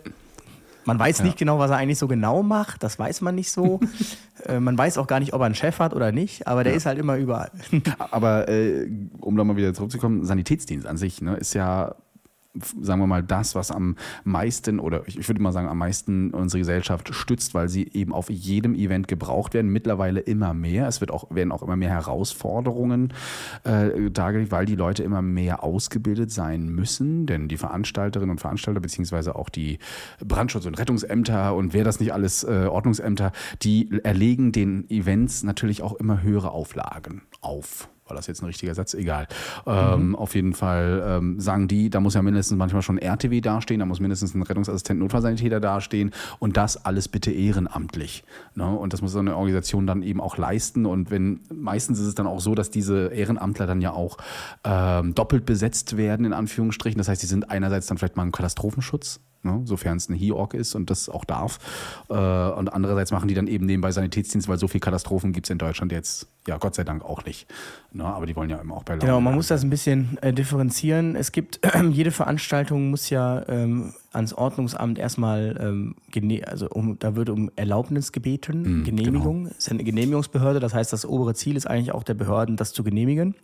[0.86, 1.24] man weiß ja.
[1.24, 3.80] nicht genau, was er eigentlich so genau macht, das weiß man nicht so.
[4.46, 6.72] äh, man weiß auch gar nicht, ob er einen Chef hat oder nicht, aber der
[6.72, 6.76] ja.
[6.78, 7.50] ist halt immer überall.
[7.98, 8.88] aber äh,
[9.20, 11.94] um da mal wieder zurückzukommen, Sanitätsdienst an sich ne, ist ja
[12.80, 16.58] sagen wir mal, das, was am meisten oder ich würde mal sagen, am meisten unsere
[16.60, 19.70] Gesellschaft stützt, weil sie eben auf jedem Event gebraucht werden.
[19.70, 20.88] Mittlerweile immer mehr.
[20.88, 23.12] Es wird auch, werden auch immer mehr Herausforderungen
[23.64, 27.26] äh, dargelegt, weil die Leute immer mehr ausgebildet sein müssen.
[27.26, 29.78] Denn die Veranstalterinnen und Veranstalter, beziehungsweise auch die
[30.24, 33.32] Brandschutz- und Rettungsämter und wer das nicht alles, äh, Ordnungsämter,
[33.62, 38.74] die erlegen den Events natürlich auch immer höhere Auflagen auf war das jetzt ein richtiger
[38.74, 38.94] Satz?
[38.94, 39.26] Egal.
[39.66, 40.16] Ähm, mhm.
[40.16, 43.86] Auf jeden Fall ähm, sagen die, da muss ja mindestens manchmal schon RTW dastehen, da
[43.86, 48.24] muss mindestens ein Rettungsassistent, Notfallsanitäter dastehen und das alles bitte ehrenamtlich.
[48.54, 48.68] Ne?
[48.68, 50.86] Und das muss so eine Organisation dann eben auch leisten.
[50.86, 54.18] Und wenn meistens ist es dann auch so, dass diese Ehrenamtler dann ja auch
[54.64, 56.98] ähm, doppelt besetzt werden, in Anführungsstrichen.
[56.98, 59.62] Das heißt, die sind einerseits dann vielleicht mal im Katastrophenschutz, ne?
[59.64, 61.58] sofern es ein HIORG ist und das auch darf.
[62.08, 65.50] Äh, und andererseits machen die dann eben nebenbei Sanitätsdienst, weil so viele Katastrophen gibt es
[65.50, 67.46] in Deutschland jetzt, ja Gott sei Dank auch nicht.
[67.92, 68.04] Ne?
[68.04, 70.32] Aber die wollen ja immer auch bei Laune Genau, man muss das ein bisschen äh,
[70.32, 71.16] differenzieren.
[71.16, 75.94] Es gibt, äh, jede Veranstaltung muss ja ähm, ans Ordnungsamt erstmal, ähm,
[76.44, 79.44] also um, da wird um Erlaubnis gebeten, mm, Genehmigung.
[79.44, 79.56] Genau.
[79.56, 82.82] ist eine Genehmigungsbehörde, das heißt, das obere Ziel ist eigentlich auch der Behörden, das zu
[82.82, 83.34] genehmigen.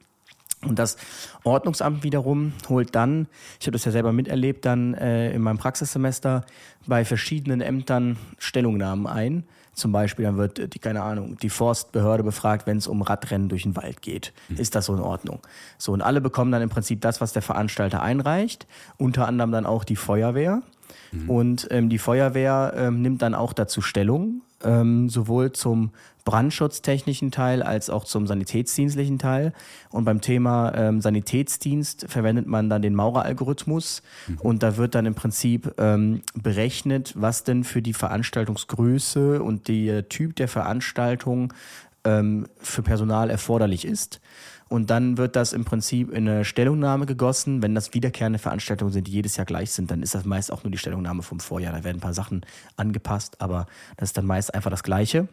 [0.64, 0.96] Und das
[1.42, 3.26] Ordnungsamt wiederum holt dann,
[3.60, 6.44] ich habe das ja selber miterlebt, dann äh, in meinem Praxissemester
[6.86, 9.44] bei verschiedenen Ämtern Stellungnahmen ein.
[9.74, 13.62] Zum Beispiel, dann wird die, keine Ahnung, die Forstbehörde befragt, wenn es um Radrennen durch
[13.62, 14.32] den Wald geht.
[14.48, 14.56] Mhm.
[14.58, 15.40] Ist das so in Ordnung?
[15.78, 18.66] So, und alle bekommen dann im Prinzip das, was der Veranstalter einreicht,
[18.98, 20.62] unter anderem dann auch die Feuerwehr.
[21.10, 21.30] Mhm.
[21.30, 25.90] Und ähm, die Feuerwehr ähm, nimmt dann auch dazu Stellung, ähm, sowohl zum
[26.24, 29.52] brandschutztechnischen Teil als auch zum sanitätsdienstlichen Teil.
[29.90, 34.38] Und beim Thema ähm, Sanitätsdienst verwendet man dann den Maurer-Algorithmus mhm.
[34.38, 40.08] und da wird dann im Prinzip ähm, berechnet, was denn für die Veranstaltungsgröße und der
[40.08, 41.52] Typ der Veranstaltung
[42.04, 44.20] ähm, für Personal erforderlich ist.
[44.72, 47.60] Und dann wird das im Prinzip in eine Stellungnahme gegossen.
[47.60, 50.64] Wenn das wiederkehrende Veranstaltungen sind, die jedes Jahr gleich sind, dann ist das meist auch
[50.64, 51.74] nur die Stellungnahme vom Vorjahr.
[51.74, 52.46] Da werden ein paar Sachen
[52.76, 53.66] angepasst, aber
[53.98, 55.28] das ist dann meist einfach das Gleiche.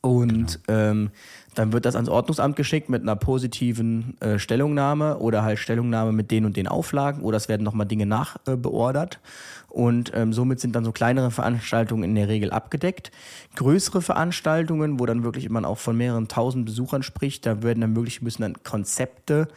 [0.00, 0.78] Und genau.
[0.78, 1.10] ähm,
[1.54, 6.30] dann wird das ans Ordnungsamt geschickt mit einer positiven äh, Stellungnahme oder halt Stellungnahme mit
[6.30, 9.14] den und den Auflagen oder es werden nochmal Dinge nachbeordert.
[9.14, 13.10] Äh, und ähm, somit sind dann so kleinere Veranstaltungen in der Regel abgedeckt.
[13.56, 17.96] Größere Veranstaltungen, wo dann wirklich man auch von mehreren tausend Besuchern spricht, da werden dann
[17.96, 19.48] wirklich müssen dann Konzepte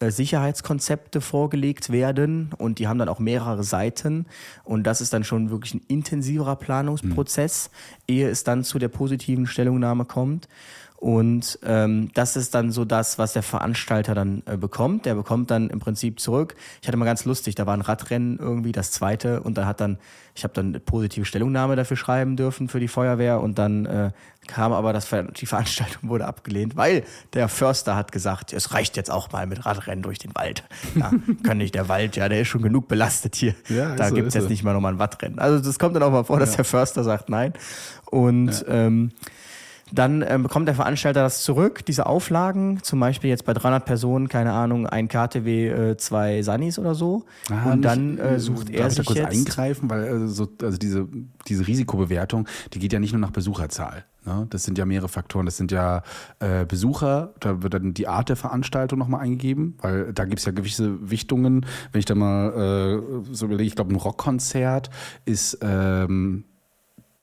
[0.00, 4.26] Sicherheitskonzepte vorgelegt werden und die haben dann auch mehrere Seiten
[4.64, 7.70] und das ist dann schon wirklich ein intensiverer Planungsprozess,
[8.06, 8.14] mhm.
[8.14, 10.48] ehe es dann zu der positiven Stellungnahme kommt.
[11.00, 15.06] Und ähm, das ist dann so das, was der Veranstalter dann äh, bekommt.
[15.06, 16.56] Der bekommt dann im Prinzip zurück.
[16.82, 19.80] Ich hatte mal ganz lustig, da war ein Radrennen irgendwie, das zweite, und da hat
[19.80, 19.98] dann,
[20.34, 24.10] ich habe dann eine positive Stellungnahme dafür schreiben dürfen für die Feuerwehr und dann äh,
[24.48, 29.10] kam aber das, die Veranstaltung wurde abgelehnt, weil der Förster hat gesagt, es reicht jetzt
[29.10, 30.64] auch mal mit Radrennen durch den Wald.
[30.96, 31.12] Ja,
[31.44, 33.54] kann nicht der Wald, ja, der ist schon genug belastet hier.
[33.68, 34.50] Ja, da so, gibt's jetzt so.
[34.50, 35.38] nicht mal nochmal ein Wattrennen.
[35.38, 36.56] Also das kommt dann auch mal vor, dass ja.
[36.56, 37.52] der Förster sagt nein.
[38.10, 38.86] Und ja.
[38.86, 39.12] ähm,
[39.92, 44.28] dann ähm, bekommt der Veranstalter das zurück, diese Auflagen, zum Beispiel jetzt bei 300 Personen,
[44.28, 47.24] keine Ahnung, ein KTW, äh, zwei Sunnies oder so.
[47.50, 50.78] Ah, und dann äh, sucht er sich da kurz jetzt eingreifen, weil äh, so, also
[50.78, 51.08] diese,
[51.46, 54.04] diese Risikobewertung, die geht ja nicht nur nach Besucherzahl.
[54.28, 54.46] Ne?
[54.50, 55.46] Das sind ja mehrere Faktoren.
[55.46, 56.02] Das sind ja
[56.38, 60.44] äh, Besucher, da wird dann die Art der Veranstaltung nochmal eingegeben, weil da gibt es
[60.44, 61.66] ja gewisse Wichtungen.
[61.92, 64.90] Wenn ich da mal äh, so überlege, ich glaube, ein Rockkonzert
[65.24, 66.44] ist ähm,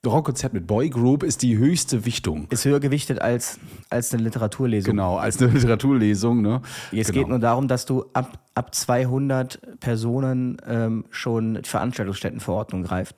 [0.10, 2.47] Rockkonzert mit Boygroup ist die höchste Wichtung.
[2.49, 4.91] Ist höher gewichtet als, als eine Literaturlesung.
[4.91, 6.41] Genau, als eine Literaturlesung.
[6.41, 6.62] Ne?
[6.91, 7.20] Jetzt genau.
[7.20, 13.16] geht nur darum, dass du ab, ab 200 Personen ähm, schon Veranstaltungsstättenverordnung greift.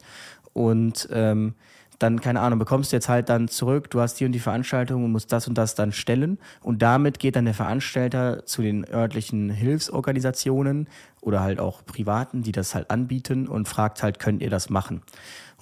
[0.53, 1.53] Und ähm,
[1.99, 5.03] dann, keine Ahnung, bekommst du jetzt halt dann zurück, du hast die und die Veranstaltung
[5.03, 6.37] und musst das und das dann stellen.
[6.61, 10.87] Und damit geht dann der Veranstalter zu den örtlichen Hilfsorganisationen
[11.21, 15.01] oder halt auch Privaten, die das halt anbieten und fragt halt, könnt ihr das machen?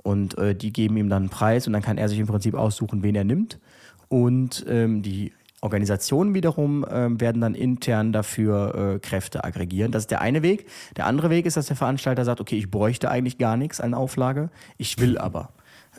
[0.06, 2.53] Und äh, die geben ihm dann einen Preis und dann kann er sich im Prinzip
[2.53, 3.58] aussuchen, wen er nimmt.
[4.08, 9.91] Und ähm, die Organisationen wiederum ähm, werden dann intern dafür äh, Kräfte aggregieren.
[9.91, 10.68] Das ist der eine Weg.
[10.95, 13.95] Der andere Weg ist, dass der Veranstalter sagt, okay, ich bräuchte eigentlich gar nichts an
[13.95, 15.49] Auflage, ich will aber.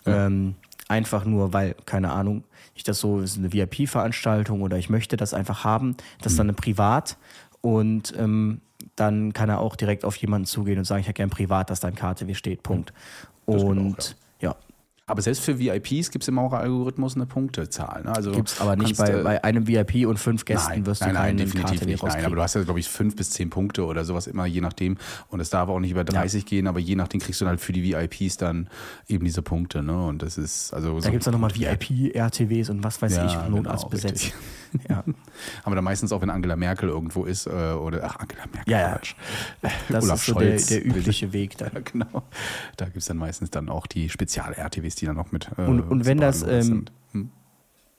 [0.05, 0.55] Ähm,
[0.87, 2.45] einfach nur, weil, keine Ahnung,
[2.77, 5.97] ich das so, es ist eine VIP-Veranstaltung oder ich möchte das einfach haben.
[6.23, 7.17] Das ist dann eine Privat
[7.67, 8.61] und ähm,
[8.95, 11.81] dann kann er auch direkt auf jemanden zugehen und sagen, ich hätte gern privat, dass
[11.81, 12.93] dein KTW steht, Punkt.
[13.45, 14.17] Und.
[15.09, 18.03] Aber selbst für VIPs gibt es im Maurer-Algorithmus eine Punktezahl.
[18.03, 18.13] Ne?
[18.13, 21.05] Also gibt es aber nicht bei, bei, einem VIP und fünf Gästen nein, wirst du
[21.05, 22.03] nein, nein, definitiv Karte nicht.
[22.03, 24.61] Nein, aber du hast ja, glaube ich, fünf bis zehn Punkte oder sowas immer, je
[24.61, 24.97] nachdem.
[25.29, 26.49] Und es darf auch nicht über 30 ja.
[26.49, 28.69] gehen, aber je nachdem kriegst du halt für die VIPs dann
[29.07, 29.85] eben diese Punkte.
[29.85, 30.07] Ne?
[30.07, 30.97] Und das ist also.
[30.97, 34.33] Da so gibt es dann nochmal VIP-RTWs und was weiß ja, ich, Notarzt genau, besetzt.
[34.89, 35.05] Ja.
[35.65, 38.81] Aber da meistens auch, wenn Angela Merkel irgendwo ist, äh, oder ach, Angela Merkel, ja,
[38.81, 39.01] ja.
[39.89, 40.67] Das Olaf ist so Scholz.
[40.67, 41.71] Der, der übliche Weg dann.
[41.75, 42.23] Ja, genau.
[42.77, 45.51] Da gibt es dann meistens dann auch die Spezial-RTWs, die dann noch mit.
[45.57, 47.31] Äh, und, und wenn das ähm, hm?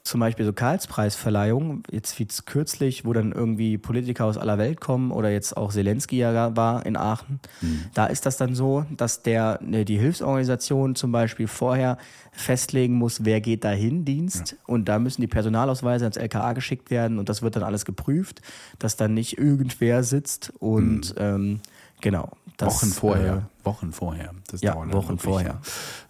[0.03, 5.11] zum Beispiel so Karlspreisverleihung, jetzt wie kürzlich, wo dann irgendwie Politiker aus aller Welt kommen
[5.11, 7.85] oder jetzt auch Zelensky ja war in Aachen, mhm.
[7.93, 11.97] da ist das dann so, dass der ne, die Hilfsorganisation zum Beispiel vorher
[12.31, 14.51] festlegen muss, wer geht dahin, Dienst.
[14.51, 14.57] Ja.
[14.67, 18.41] Und da müssen die Personalausweise ans LKA geschickt werden und das wird dann alles geprüft,
[18.79, 21.21] dass dann nicht irgendwer sitzt und mhm.
[21.21, 21.61] ähm,
[22.01, 22.29] genau.
[22.57, 23.33] Das, Wochen vorher.
[23.35, 24.31] Äh, Wochen vorher.
[24.49, 25.61] Das ja, Wochen vorher.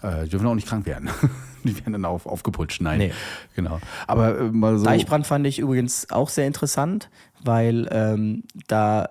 [0.01, 1.09] Äh, die dürfen auch nicht krank werden.
[1.65, 2.81] die werden dann auf, aufgeputscht.
[2.81, 2.99] Nein.
[2.99, 3.13] Nee.
[3.55, 3.79] Genau.
[4.07, 4.85] Aber äh, mal so.
[4.85, 7.09] Deichbrand fand ich übrigens auch sehr interessant,
[7.43, 9.09] weil ähm, da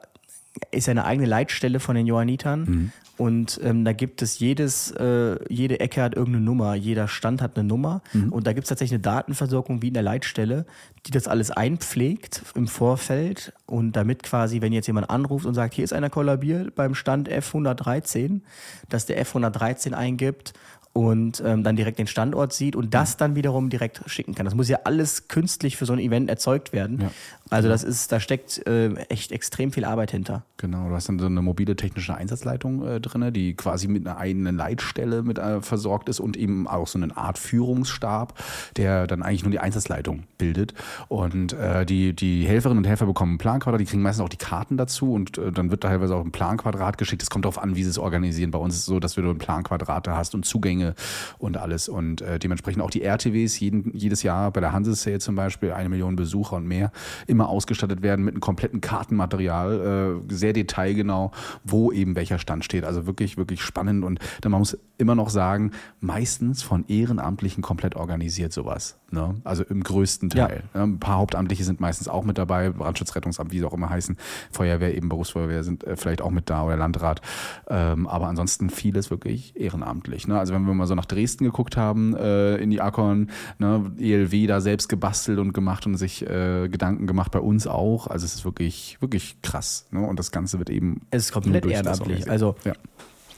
[0.70, 2.60] ist eine eigene Leitstelle von den Johannitern.
[2.60, 2.92] Mhm.
[3.18, 7.56] Und ähm, da gibt es jedes, äh, jede Ecke hat irgendeine Nummer, jeder Stand hat
[7.56, 8.02] eine Nummer.
[8.12, 8.32] Mhm.
[8.32, 10.66] Und da gibt es tatsächlich eine Datenversorgung wie in der Leitstelle,
[11.06, 13.54] die das alles einpflegt im Vorfeld.
[13.64, 17.30] Und damit quasi, wenn jetzt jemand anruft und sagt, hier ist einer kollabiert beim Stand
[17.30, 18.40] F113,
[18.88, 20.52] dass der F113 eingibt
[20.96, 24.46] und ähm, dann direkt den Standort sieht und das dann wiederum direkt schicken kann.
[24.46, 27.02] Das muss ja alles künstlich für so ein Event erzeugt werden.
[27.02, 27.10] Ja.
[27.50, 30.44] Also das ist, da steckt äh, echt extrem viel Arbeit hinter.
[30.56, 34.18] Genau, du hast dann so eine mobile technische Einsatzleitung äh, drin, die quasi mit einer
[34.18, 38.34] eigenen Leitstelle mit äh, versorgt ist und eben auch so eine Art Führungsstab,
[38.76, 40.74] der dann eigentlich nur die Einsatzleitung bildet.
[41.08, 44.36] Und äh, die, die Helferinnen und Helfer bekommen ein Planquadrat, die kriegen meistens auch die
[44.36, 47.22] Karten dazu und äh, dann wird da teilweise auch ein Planquadrat geschickt.
[47.22, 48.50] Es kommt darauf an, wie sie es organisieren.
[48.50, 50.94] Bei uns ist es so, dass du ein Planquadrat hast und Zugänge
[51.38, 51.88] und alles.
[51.88, 55.88] Und äh, dementsprechend auch die RTWs jeden, jedes Jahr bei der Hansesale zum Beispiel, eine
[55.88, 56.90] Million Besucher und mehr
[57.36, 61.32] immer ausgestattet werden mit einem kompletten Kartenmaterial, äh, sehr detailgenau,
[61.64, 62.84] wo eben welcher Stand steht.
[62.84, 68.54] Also wirklich, wirklich spannend und man muss immer noch sagen, meistens von Ehrenamtlichen komplett organisiert
[68.54, 68.98] sowas.
[69.10, 69.34] Ne?
[69.44, 70.64] Also im größten Teil.
[70.74, 70.82] Ja.
[70.82, 74.16] Ein paar Hauptamtliche sind meistens auch mit dabei, Brandschutzrettungsamt, wie sie auch immer heißen,
[74.50, 77.20] Feuerwehr, eben Berufsfeuerwehr sind äh, vielleicht auch mit da oder Landrat.
[77.68, 80.26] Ähm, aber ansonsten vieles wirklich ehrenamtlich.
[80.26, 80.38] Ne?
[80.38, 83.92] Also wenn wir mal so nach Dresden geguckt haben, äh, in die Akon, ne?
[83.98, 88.06] ELW da selbst gebastelt und gemacht und sich äh, Gedanken gemacht, bei uns auch.
[88.06, 89.86] Also es ist wirklich, wirklich krass.
[89.90, 90.00] Ne?
[90.00, 91.02] Und das Ganze wird eben.
[91.10, 92.30] Es ist komplett ehrenamtlich.
[92.30, 92.72] Also ja.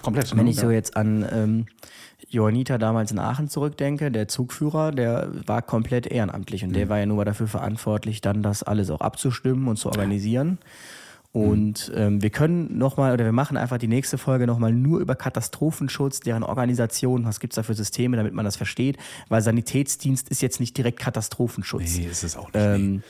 [0.03, 0.36] komplett.
[0.36, 0.51] Wenn ne?
[0.51, 1.66] ich so jetzt an ähm,
[2.28, 6.74] Johanniter damals in Aachen zurückdenke, der Zugführer, der war komplett ehrenamtlich und mhm.
[6.74, 10.59] der war ja nur dafür verantwortlich, dann das alles auch abzustimmen und zu organisieren.
[11.32, 15.14] Und ähm, wir können nochmal, oder wir machen einfach die nächste Folge nochmal nur über
[15.14, 18.96] Katastrophenschutz, deren Organisation, was gibt es da für Systeme, damit man das versteht,
[19.28, 21.96] weil Sanitätsdienst ist jetzt nicht direkt Katastrophenschutz.
[21.96, 22.64] Nee, ist es auch nicht.
[22.64, 23.02] Ähm,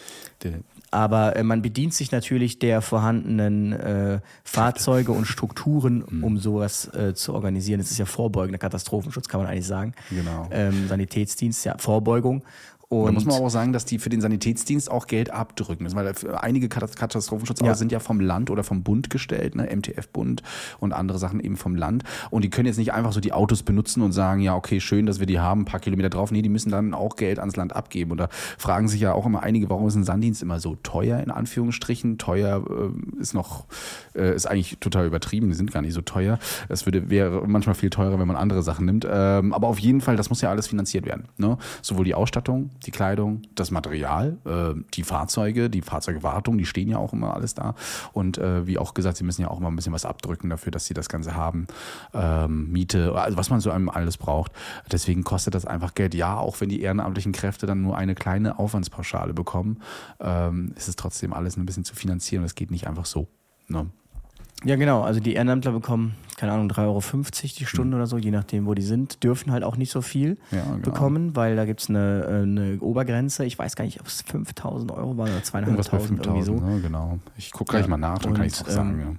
[0.42, 0.54] nee.
[0.90, 6.24] Aber äh, man bedient sich natürlich der vorhandenen äh, Fahrzeuge und Strukturen, mhm.
[6.24, 7.78] um sowas äh, zu organisieren.
[7.78, 9.92] Es ist ja vorbeugender Katastrophenschutz, kann man eigentlich sagen.
[10.10, 10.48] Genau.
[10.50, 12.42] Ähm, Sanitätsdienst, ja, Vorbeugung.
[12.90, 15.82] Und da muss man aber auch sagen, dass die für den Sanitätsdienst auch Geld abdrücken
[15.82, 16.10] müssen, weil
[16.40, 17.74] einige Katastrophenschutz ja.
[17.74, 19.68] sind ja vom Land oder vom Bund gestellt, ne?
[19.76, 20.42] MTF-Bund
[20.80, 22.04] und andere Sachen eben vom Land.
[22.30, 25.04] Und die können jetzt nicht einfach so die Autos benutzen und sagen, ja, okay, schön,
[25.04, 26.30] dass wir die haben, ein paar Kilometer drauf.
[26.30, 28.12] Nee, die müssen dann auch Geld ans Land abgeben.
[28.12, 31.20] Und da fragen sich ja auch immer einige, warum ist ein Sanddienst immer so teuer,
[31.20, 32.16] in Anführungsstrichen?
[32.16, 33.66] Teuer äh, ist noch,
[34.14, 36.38] äh, ist eigentlich total übertrieben, die sind gar nicht so teuer.
[36.70, 39.06] Es würde, wäre manchmal viel teurer, wenn man andere Sachen nimmt.
[39.10, 41.26] Ähm, aber auf jeden Fall, das muss ja alles finanziert werden.
[41.36, 41.58] Ne?
[41.82, 46.98] Sowohl die Ausstattung, die Kleidung, das Material, äh, die Fahrzeuge, die Fahrzeugwartung, die stehen ja
[46.98, 47.74] auch immer alles da.
[48.12, 50.70] Und äh, wie auch gesagt, sie müssen ja auch immer ein bisschen was abdrücken dafür,
[50.70, 51.66] dass sie das Ganze haben.
[52.14, 54.52] Ähm, Miete, also was man so einem alles braucht.
[54.90, 56.14] Deswegen kostet das einfach Geld.
[56.14, 59.80] Ja, auch wenn die ehrenamtlichen Kräfte dann nur eine kleine Aufwandspauschale bekommen,
[60.20, 62.42] ähm, ist es trotzdem alles ein bisschen zu finanzieren.
[62.42, 63.28] Das geht nicht einfach so.
[63.68, 63.86] Ne?
[64.64, 65.02] Ja, genau.
[65.02, 67.02] Also die Ehrenamtler bekommen, keine Ahnung, 3,50 Euro
[67.58, 68.00] die Stunde hm.
[68.00, 70.78] oder so, je nachdem, wo die sind, dürfen halt auch nicht so viel ja, genau.
[70.78, 73.44] bekommen, weil da gibt's eine, äh, eine Obergrenze.
[73.44, 76.54] Ich weiß gar nicht, ob es 5000 Euro waren oder 2500 irgendwie so.
[76.54, 77.18] Ne, genau.
[77.36, 77.88] Ich gucke gleich ja.
[77.88, 78.90] mal nach, dann Und, kann ich es auch sagen.
[78.90, 79.14] Ähm, ja.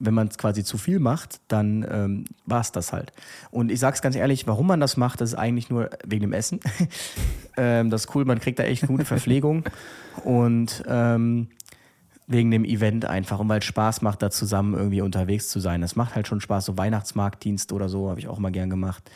[0.00, 3.12] Wenn man es quasi zu viel macht, dann ähm, war es das halt.
[3.50, 6.32] Und ich sag's ganz ehrlich, warum man das macht, das ist eigentlich nur wegen dem
[6.32, 6.60] Essen.
[7.56, 9.64] ähm, das ist cool, man kriegt da echt gute Verpflegung.
[10.24, 11.48] Und ähm,
[12.28, 15.80] wegen dem Event einfach und weil es Spaß macht, da zusammen irgendwie unterwegs zu sein.
[15.80, 19.10] Das macht halt schon Spaß, so Weihnachtsmarktdienst oder so, habe ich auch mal gern gemacht.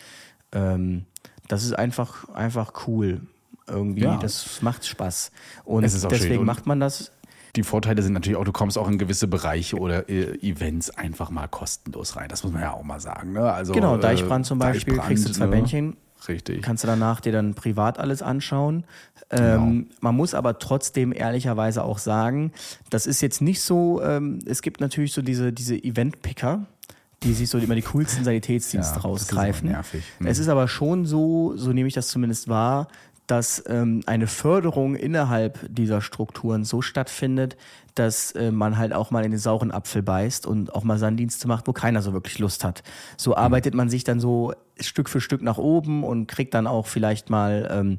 [0.51, 1.05] Ähm,
[1.47, 3.21] das ist einfach, einfach cool.
[3.67, 4.17] Irgendwie, ja.
[4.17, 5.31] das macht Spaß.
[5.63, 7.11] Und deswegen macht man das.
[7.55, 11.29] Die Vorteile sind natürlich auch, du kommst auch in gewisse Bereiche oder äh, Events einfach
[11.29, 12.27] mal kostenlos rein.
[12.27, 13.33] Das muss man ja auch mal sagen.
[13.33, 13.51] Ne?
[13.51, 15.51] Also, genau, Deichbrand äh, zum Beispiel, Deichbrand, kriegst du zwei ne?
[15.51, 15.97] Bändchen.
[16.27, 16.61] Richtig.
[16.61, 18.85] Kannst du danach dir dann privat alles anschauen.
[19.35, 19.63] Genau.
[19.63, 22.51] Ähm, man muss aber trotzdem ehrlicherweise auch sagen,
[22.89, 26.65] das ist jetzt nicht so, ähm, es gibt natürlich so diese, diese Event-Picker,
[27.23, 29.69] die sich so immer die coolsten Sanitätsdienste ja, rausgreifen.
[29.69, 30.27] Ist hm.
[30.27, 32.87] Es ist aber schon so, so nehme ich das zumindest wahr,
[33.25, 37.55] dass ähm, eine Förderung innerhalb dieser Strukturen so stattfindet,
[37.95, 41.47] dass äh, man halt auch mal in den sauren Apfel beißt und auch mal Sanddienste
[41.47, 42.83] macht, wo keiner so wirklich Lust hat.
[43.17, 43.37] So hm.
[43.37, 47.29] arbeitet man sich dann so Stück für Stück nach oben und kriegt dann auch vielleicht
[47.29, 47.97] mal ähm, äh,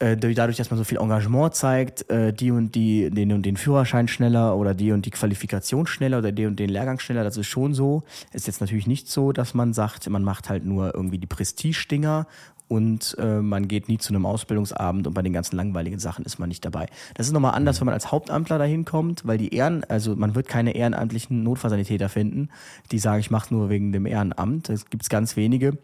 [0.00, 4.08] dadurch, dass man so viel Engagement zeigt, äh, die und die, den und den Führerschein
[4.08, 7.48] schneller oder die und die Qualifikation schneller oder den und den Lehrgang schneller, das ist
[7.48, 8.02] schon so.
[8.32, 12.26] Ist jetzt natürlich nicht so, dass man sagt, man macht halt nur irgendwie die Prestige-Dinger
[12.70, 16.38] und äh, man geht nie zu einem Ausbildungsabend und bei den ganzen langweiligen Sachen ist
[16.38, 16.86] man nicht dabei.
[17.14, 20.36] Das ist nochmal anders, wenn man als Hauptamtler dahin kommt, weil die Ehren, also man
[20.36, 22.48] wird keine ehrenamtlichen Notfallsanitäter finden,
[22.92, 24.68] die sagen, ich mache nur wegen dem Ehrenamt.
[24.68, 25.78] Das gibt's ganz wenige.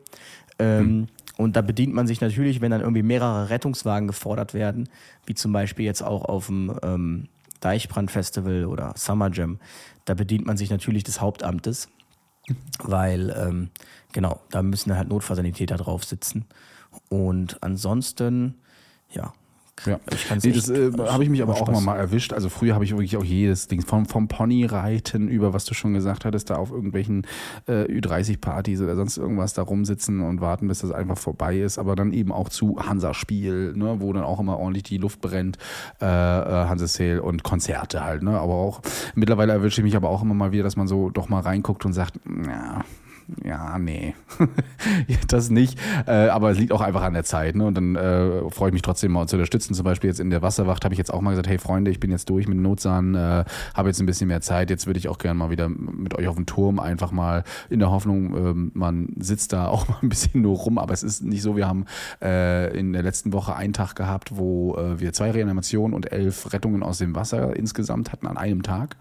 [0.59, 1.07] Ähm, mhm.
[1.37, 4.89] Und da bedient man sich natürlich, wenn dann irgendwie mehrere Rettungswagen gefordert werden,
[5.27, 7.29] wie zum Beispiel jetzt auch auf dem ähm,
[7.61, 9.59] Deichbrandfestival oder Summer Jam,
[10.07, 11.89] da bedient man sich natürlich des Hauptamtes,
[12.79, 13.71] weil ähm,
[14.13, 16.47] genau, da müssen halt Notfallsanitäter drauf sitzen.
[17.09, 18.55] Und ansonsten,
[19.11, 19.33] ja,
[19.85, 20.01] ja,
[20.43, 22.33] nee, das äh, habe ich mich aber auch mal, erwischt.
[22.33, 25.93] Also früher habe ich wirklich auch jedes Ding vom, vom Ponyreiten über, was du schon
[25.93, 27.27] gesagt hattest, da auf irgendwelchen
[27.67, 31.79] äh, Ü30-Partys oder sonst irgendwas da rumsitzen und warten, bis das einfach vorbei ist.
[31.79, 35.59] Aber dann eben auch zu Hansa-Spiel, ne, wo dann auch immer ordentlich die Luft brennt,
[36.01, 38.23] äh, äh, Hansa-Sale und Konzerte halt.
[38.23, 38.39] Ne?
[38.39, 38.81] Aber auch
[39.15, 41.85] mittlerweile erwische ich mich aber auch immer mal wieder, dass man so doch mal reinguckt
[41.85, 42.83] und sagt, ja,
[43.45, 44.15] ja, nee,
[45.29, 45.79] das nicht.
[46.07, 47.57] Äh, aber es liegt auch einfach an der Zeit.
[47.57, 47.65] Ne?
[47.67, 49.75] Und dann äh, freue ich mich trotzdem mal zu unterstützen.
[49.75, 51.99] Zum Beispiel jetzt in der Wasserwacht habe ich jetzt auch mal gesagt, hey Freunde, ich
[51.99, 54.71] bin jetzt durch mit Notsahn, äh, habe jetzt ein bisschen mehr Zeit.
[54.71, 57.81] Jetzt würde ich auch gerne mal wieder mit euch auf dem Turm einfach mal in
[57.81, 60.79] der Hoffnung, ähm, man sitzt da auch mal ein bisschen nur rum.
[60.79, 61.87] Aber es ist nicht so, wir haben
[62.23, 66.53] äh, in der letzten Woche einen Tag gehabt, wo äh, wir zwei Reanimationen und elf
[66.53, 68.97] Rettungen aus dem Wasser insgesamt hatten an einem Tag.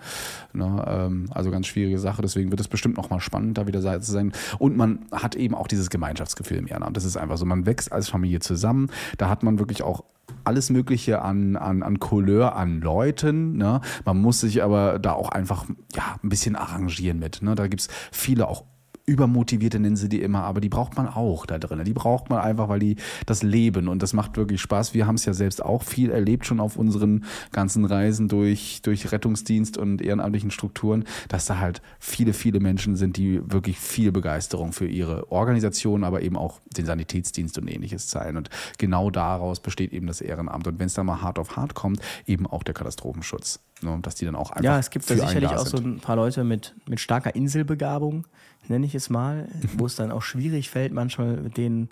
[0.54, 0.84] Ne?
[0.88, 2.24] Ähm, also ganz schwierige Sache.
[2.24, 4.32] Deswegen wird es bestimmt noch mal spannend, da wieder zu sein.
[4.58, 6.98] Und man hat eben auch dieses Gemeinschaftsgefühl im Ehrenamt.
[6.98, 7.46] Das ist einfach so.
[7.46, 8.90] Man wächst als Familie zusammen.
[9.18, 10.04] Da hat man wirklich auch
[10.44, 13.58] alles Mögliche an, an, an Couleur, an Leuten.
[13.58, 13.82] Ne?
[14.06, 17.42] Man muss sich aber da auch einfach ja, ein bisschen arrangieren mit.
[17.42, 17.56] Ne?
[17.56, 18.64] Da gibt es viele auch
[19.06, 21.84] übermotivierte nennen sie die immer, aber die braucht man auch da drin.
[21.84, 22.96] Die braucht man einfach, weil die
[23.26, 24.94] das leben und das macht wirklich Spaß.
[24.94, 29.12] Wir haben es ja selbst auch viel erlebt schon auf unseren ganzen Reisen durch, durch
[29.12, 34.74] Rettungsdienst und ehrenamtlichen Strukturen, dass da halt viele, viele Menschen sind, die wirklich viel Begeisterung
[34.74, 38.38] für ihre Organisation, aber eben auch den Sanitätsdienst und ähnliches zeigen.
[38.38, 38.50] Und
[38.80, 40.68] genau daraus besteht eben das Ehrenamt.
[40.68, 43.60] Und wenn es dann mal hart auf hart kommt, eben auch der Katastrophenschutz.
[43.82, 44.64] Ne, dass die dann auch einfach.
[44.64, 48.26] Ja, es gibt da sicherlich auch so ein paar Leute mit, mit starker Inselbegabung,
[48.70, 49.48] nenne ich es mal,
[49.78, 51.90] wo es dann auch schwierig fällt, manchmal mit denen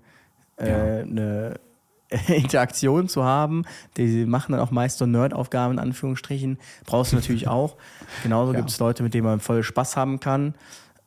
[0.57, 1.03] äh, ja.
[1.03, 1.59] eine
[2.27, 3.63] Interaktion zu haben.
[3.97, 6.57] Die machen dann auch meist so Nerd-Aufgaben in Anführungsstrichen.
[6.85, 7.75] Brauchst du natürlich auch.
[8.21, 8.59] Genauso ja.
[8.59, 10.55] gibt es Leute, mit denen man voll Spaß haben kann.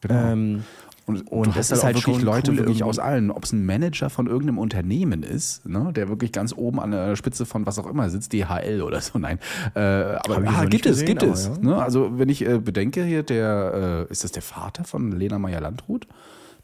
[0.01, 0.33] Genau.
[0.33, 0.65] Ähm,
[1.07, 4.11] und, und das ist halt wirklich Leute cool wirklich aus allen, ob es ein Manager
[4.11, 7.87] von irgendeinem Unternehmen ist, ne, der wirklich ganz oben an der Spitze von was auch
[7.87, 9.39] immer sitzt, DHL oder so, nein.
[9.75, 11.47] Äh, aber ah, gibt es, gesehen, gibt es.
[11.47, 11.59] Ja.
[11.61, 11.77] Ne?
[11.81, 16.09] Also wenn ich äh, bedenke hier, der äh, ist das der Vater von Lena Meyer-Landrut?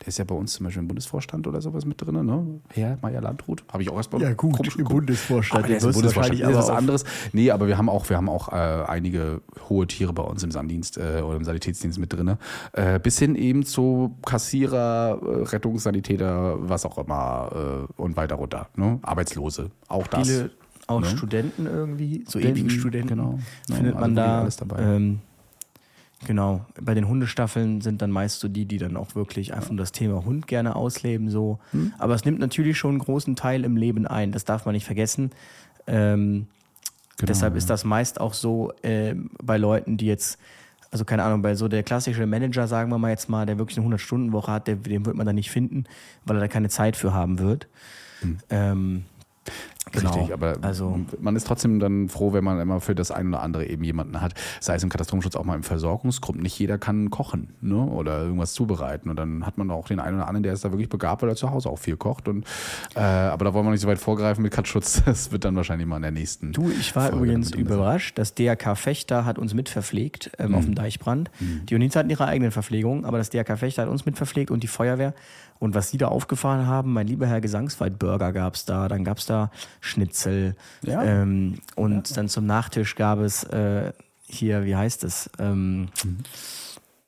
[0.03, 2.61] Der ist ja bei uns zum Beispiel im Bundesvorstand oder sowas mit drin, ne?
[2.71, 3.63] Herr Meier Landrut.
[3.73, 5.61] Habe ich auch erstmal Ja, gut, im Bundesvorstand.
[5.61, 6.41] Aber der ist im Bundesvorstand.
[6.41, 7.05] Das ist was anderes.
[7.33, 10.51] Nee, aber wir haben auch, wir haben auch äh, einige hohe Tiere bei uns im
[10.51, 12.37] Sanddienst äh, oder im Sanitätsdienst mit drin.
[12.73, 18.69] Äh, bis hin eben zu Kassierer, äh, Rettungssanitäter, was auch immer äh, und weiter runter.
[18.75, 18.99] Ne?
[19.03, 19.71] Arbeitslose.
[19.87, 20.27] Auch das.
[20.27, 20.51] Viele
[20.89, 21.07] auch ne?
[21.07, 23.39] Studenten irgendwie, so ewige Studenten, genau.
[23.73, 24.41] findet man da.
[24.41, 24.83] Alles dabei.
[24.83, 25.21] Ähm,
[26.27, 26.65] Genau.
[26.81, 30.25] Bei den Hundestaffeln sind dann meist so die, die dann auch wirklich einfach das Thema
[30.25, 31.31] Hund gerne ausleben.
[31.31, 31.59] So.
[31.73, 31.93] Hm.
[31.99, 34.33] Aber es nimmt natürlich schon einen großen Teil im Leben ein.
[34.33, 35.31] Das darf man nicht vergessen.
[35.87, 36.47] Ähm,
[37.17, 37.59] genau, deshalb ja.
[37.59, 40.39] ist das meist auch so äh, bei Leuten, die jetzt,
[40.93, 43.79] also keine Ahnung, bei so der klassische Manager, sagen wir mal jetzt mal, der wirklich
[43.79, 45.85] eine 100-Stunden-Woche hat, der, den wird man dann nicht finden,
[46.25, 47.67] weil er da keine Zeit für haben wird.
[48.21, 48.39] Hm.
[48.51, 49.05] Ähm,
[49.91, 50.15] Genau.
[50.15, 53.43] Richtig, aber also, man ist trotzdem dann froh, wenn man immer für das eine oder
[53.43, 56.41] andere eben jemanden hat, sei es im Katastrophenschutz auch mal im Versorgungsgruppen.
[56.41, 57.77] Nicht jeder kann kochen ne?
[57.77, 59.11] oder irgendwas zubereiten.
[59.11, 61.29] Und dann hat man auch den einen oder anderen, der ist da wirklich begabt, weil
[61.29, 62.29] er zu Hause auch viel kocht.
[62.29, 62.47] Und,
[62.95, 65.03] äh, aber da wollen wir nicht so weit vorgreifen mit Katschutz.
[65.13, 66.53] Das wird dann wahrscheinlich mal in der nächsten.
[66.53, 68.17] Du, ich war Folge übrigens überrascht.
[68.19, 70.55] Das DRK Fechter hat uns mitverpflegt ähm, mhm.
[70.55, 71.31] auf dem Deichbrand.
[71.39, 71.67] Mhm.
[71.67, 74.69] Die Units hatten ihre eigenen Verpflegungen, aber das DRK Fechter hat uns mitverpflegt und die
[74.69, 75.13] Feuerwehr.
[75.63, 79.05] Und was Sie da aufgefahren haben, mein lieber Herr Gesangswald, Burger gab es da, dann
[79.05, 80.57] gab es da Schnitzel.
[80.83, 81.05] Ja.
[81.05, 82.17] Ähm, und ja.
[82.17, 83.93] dann zum Nachtisch gab es äh,
[84.23, 85.31] hier, wie heißt es?
[85.39, 86.19] Ähm, mhm.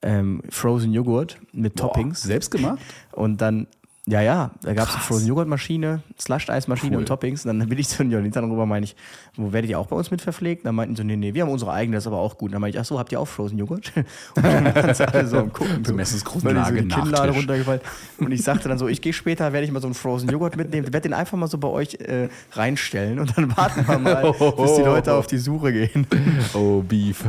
[0.03, 2.23] ähm, Frozen Joghurt mit Boah, Toppings.
[2.23, 2.79] Selbst gemacht?
[3.11, 3.67] Und dann
[4.07, 6.99] ja, ja, da gab es eine Frozen Joghurt Maschine, Slushed Eismaschine cool.
[6.99, 7.47] und Toppings.
[7.47, 8.95] Und dann bin ich zu den Jonithan rüber, meine ich,
[9.35, 10.67] wo werdet ihr auch bei uns mit verpflegt?
[10.67, 12.53] Dann meinten sie, nee, nee, wir haben unsere eigene, das ist aber auch gut.
[12.53, 13.93] dann meinte ich, ach so, habt ihr auch Frozen Joghurt?
[14.37, 15.83] Und dann waren sie alle so am Gucken.
[15.83, 17.81] Bemessungsgrundlage, so die Kinnlade runtergefallen.
[18.19, 20.57] Und ich sagte dann so, ich gehe später, werde ich mal so einen Frozen Joghurt
[20.57, 24.33] mitnehmen, werde den einfach mal so bei euch äh, reinstellen und dann warten wir mal,
[24.59, 26.07] bis die Leute auf die Suche gehen.
[26.53, 27.25] Oh, Beef.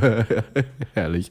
[0.94, 1.30] Herrlich.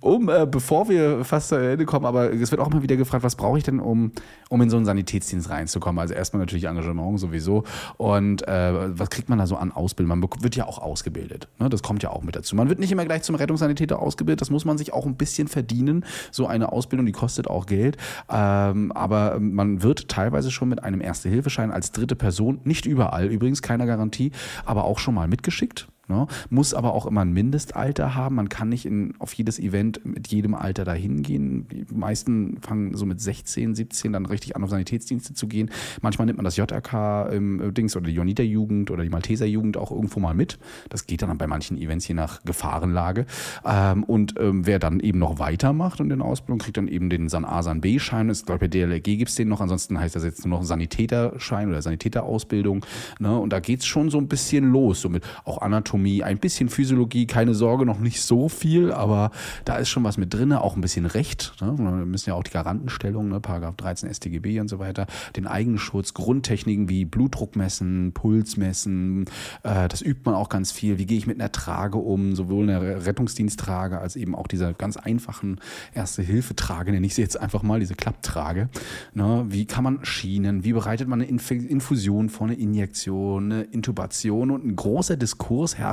[0.00, 3.22] Um, äh, bevor wir fast zu Ende kommen, aber es wird auch mal wieder gefragt,
[3.22, 4.12] was brauche ich denn, um,
[4.48, 5.98] um in so einen Sanitätsdienst reinzukommen.
[5.98, 7.64] Also erstmal natürlich Engagement sowieso.
[7.96, 10.20] Und äh, was kriegt man da so an Ausbildung?
[10.20, 11.48] Man wird ja auch ausgebildet.
[11.58, 11.68] Ne?
[11.68, 12.56] Das kommt ja auch mit dazu.
[12.56, 14.40] Man wird nicht immer gleich zum Rettungssanitäter ausgebildet.
[14.40, 16.04] Das muss man sich auch ein bisschen verdienen.
[16.30, 17.96] So eine Ausbildung, die kostet auch Geld.
[18.30, 23.62] Ähm, aber man wird teilweise schon mit einem Erste-Hilfeschein als dritte Person, nicht überall übrigens,
[23.62, 24.32] keiner Garantie,
[24.64, 25.88] aber auch schon mal mitgeschickt.
[26.10, 26.26] Ne?
[26.50, 28.34] Muss aber auch immer ein Mindestalter haben.
[28.34, 31.68] Man kann nicht in, auf jedes Event mit jedem Alter dahin gehen.
[31.68, 35.70] Die meisten fangen so mit 16, 17 dann richtig an, auf Sanitätsdienste zu gehen.
[36.02, 39.46] Manchmal nimmt man das JRK im äh, Dings oder die Joniter Jugend oder die Malteser
[39.46, 40.58] Jugend auch irgendwo mal mit.
[40.88, 43.26] Das geht dann bei manchen Events je nach Gefahrenlage.
[43.64, 47.28] Ähm, und ähm, wer dann eben noch weitermacht und in Ausbildung kriegt dann eben den
[47.28, 48.28] San A, San B-Schein.
[48.30, 49.60] Ich glaube, bei DLRG gibt es den noch.
[49.60, 52.84] Ansonsten heißt das jetzt nur noch Sanitäterschein oder Sanitäterausbildung.
[53.20, 53.38] Ne?
[53.38, 56.38] Und da geht es schon so ein bisschen los, so mit auch Anatomie Anatomie, ein
[56.38, 59.30] bisschen Physiologie, keine Sorge, noch nicht so viel, aber
[59.64, 61.54] da ist schon was mit drin, auch ein bisschen Recht.
[61.60, 61.74] Ne?
[61.76, 63.40] Wir müssen ja auch die Garantenstellung, ne?
[63.40, 69.26] Paragraph 13 StGB und so weiter, den Eigenschutz, Grundtechniken wie Blutdruck messen, Puls messen,
[69.62, 70.98] äh, das übt man auch ganz viel.
[70.98, 74.96] Wie gehe ich mit einer Trage um, sowohl eine Rettungsdiensttrage als eben auch dieser ganz
[74.96, 75.60] einfachen
[75.94, 78.68] Erste-Hilfe-Trage, nenne ich sie jetzt einfach mal, diese Klapptrage.
[79.14, 79.44] Ne?
[79.48, 80.64] Wie kann man schienen?
[80.64, 84.50] Wie bereitet man eine Inf Infusion vor, eine Injektion, eine Intubation?
[84.50, 85.89] Und ein großer Diskurs herrscht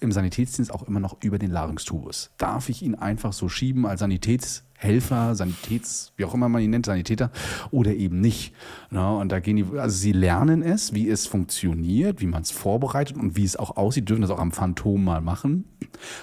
[0.00, 2.30] im Sanitätsdienst auch immer noch über den Larynxtubus.
[2.38, 6.70] Darf ich ihn einfach so schieben als Sanitäts Helfer, Sanitäts, wie auch immer man ihn
[6.70, 7.30] nennt, Sanitäter
[7.70, 8.52] oder eben nicht.
[8.90, 12.50] Ja, und da gehen die, also sie lernen es, wie es funktioniert, wie man es
[12.50, 15.64] vorbereitet und wie es auch aussieht, dürfen das auch am Phantom mal machen.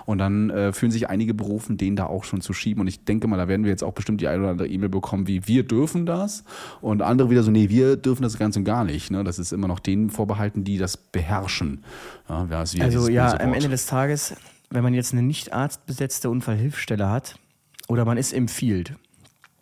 [0.05, 2.81] Und dann äh, fühlen sich einige berufen, den da auch schon zu schieben.
[2.81, 4.89] Und ich denke mal, da werden wir jetzt auch bestimmt die eine oder andere E-Mail
[4.89, 6.43] bekommen, wie wir dürfen das.
[6.81, 9.11] Und andere wieder so, nee, wir dürfen das ganz und gar nicht.
[9.11, 9.23] Ne?
[9.23, 11.83] Das ist immer noch denen vorbehalten, die das beherrschen.
[12.29, 14.35] Ja, also ja, am Ende des Tages,
[14.69, 17.37] wenn man jetzt eine nicht arztbesetzte Unfallhilfstelle hat,
[17.93, 18.95] oder man ist im Field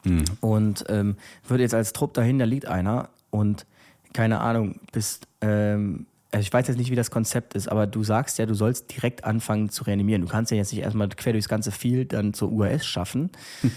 [0.06, 0.24] mhm.
[0.40, 1.18] und ähm,
[1.50, 3.66] wird jetzt als Trupp dahin, da liegt einer und
[4.14, 8.04] keine Ahnung, bist, ähm, also ich weiß jetzt nicht, wie das Konzept ist, aber du
[8.04, 10.22] sagst ja, du sollst direkt anfangen zu reanimieren.
[10.22, 13.30] Du kannst ja jetzt nicht erstmal quer durchs ganze Field dann zur UAS schaffen.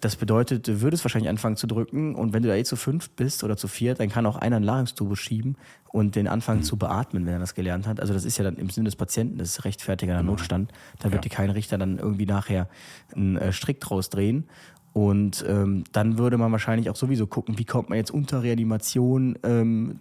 [0.00, 3.10] Das bedeutet, du würdest wahrscheinlich anfangen zu drücken und wenn du da eh zu fünf
[3.10, 5.58] bist oder zu vier, dann kann auch einer einen Larynxtube schieben
[5.90, 6.64] und den anfangen mhm.
[6.64, 8.00] zu beatmen, wenn er das gelernt hat.
[8.00, 10.30] Also das ist ja dann im Sinne des Patienten, das ist rechtfertiger genau.
[10.32, 10.72] Notstand.
[11.00, 11.28] Da wird ja.
[11.28, 12.70] dir kein Richter dann irgendwie nachher
[13.14, 14.48] einen äh, Strick draus drehen.
[14.94, 19.38] Und ähm, dann würde man wahrscheinlich auch sowieso gucken, wie kommt man jetzt unter Reanimation
[19.42, 20.00] ähm,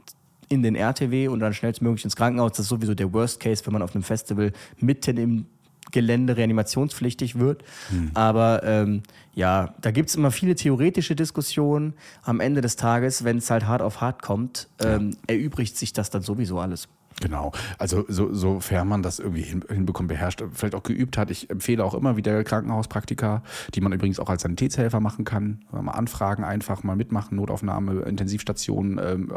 [0.50, 2.52] in den RTW und dann schnellstmöglich ins Krankenhaus.
[2.52, 5.46] Das ist sowieso der Worst Case, wenn man auf einem Festival mitten im
[5.92, 7.64] Gelände reanimationspflichtig wird.
[7.90, 8.12] Hm.
[8.14, 11.94] Aber ähm, ja, da gibt es immer viele theoretische Diskussionen.
[12.24, 15.36] Am Ende des Tages, wenn es halt hart auf hart kommt, ähm, ja.
[15.36, 16.88] erübrigt sich das dann sowieso alles.
[17.22, 21.32] Genau, also so, sofern man das irgendwie hin, hinbekommt, beherrscht, vielleicht auch geübt hat.
[21.32, 23.44] Ich empfehle auch immer wieder Krankenhauspraktika,
[23.74, 25.60] die man übrigens auch als Sanitätshelfer machen kann.
[25.72, 29.32] Mal anfragen, einfach mal mitmachen, Notaufnahme, Intensivstation, ähm,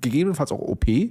[0.00, 1.10] gegebenenfalls auch OP, ne,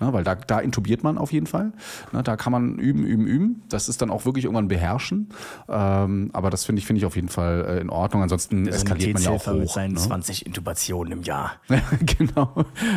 [0.00, 1.72] weil da, da intubiert man auf jeden Fall.
[2.12, 3.62] Ne, da kann man üben, üben, üben.
[3.70, 5.30] Das ist dann auch wirklich irgendwann beherrschen.
[5.68, 8.22] Ähm, aber das finde ich, finde ich auf jeden Fall äh, in Ordnung.
[8.22, 9.54] Ansonsten eskaliert man ja auch hoch.
[9.54, 10.00] Mit seinen ne?
[10.00, 11.52] 20 Intubationen im Jahr.
[12.18, 12.52] genau.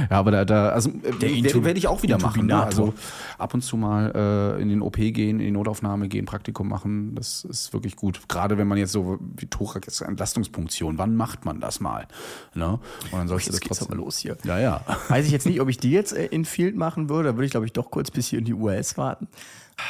[0.09, 2.46] Ja, aber da, da also äh, werde ich auch wieder machen.
[2.47, 2.63] Ne?
[2.63, 2.93] Also
[3.37, 7.15] ab und zu mal äh, in den OP gehen, in die Notaufnahme gehen, Praktikum machen,
[7.15, 8.27] das ist wirklich gut.
[8.27, 12.07] Gerade wenn man jetzt so wie Thorax ist Entlastungspunktion, wann macht man das mal?
[12.53, 12.79] Ne?
[13.11, 14.37] Und dann sollst du das trotzdem los hier.
[14.43, 14.81] Ja, ja.
[15.09, 17.45] Weiß ich jetzt nicht, ob ich die jetzt äh, in Field machen würde, da würde
[17.45, 19.27] ich glaube ich doch kurz bis hier in die UAS warten.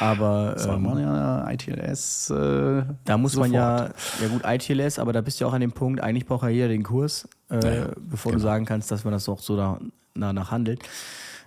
[0.00, 2.30] Aber soll ähm, man ja ITLS.
[2.30, 3.50] Äh, da muss sofort.
[3.50, 3.90] man ja,
[4.20, 6.68] ja gut, ITLS, aber da bist du auch an dem Punkt, eigentlich braucht ja jeder
[6.68, 8.42] den Kurs, äh, ja, bevor genau.
[8.42, 9.78] du sagen kannst, dass man das auch so
[10.14, 10.82] danach handelt.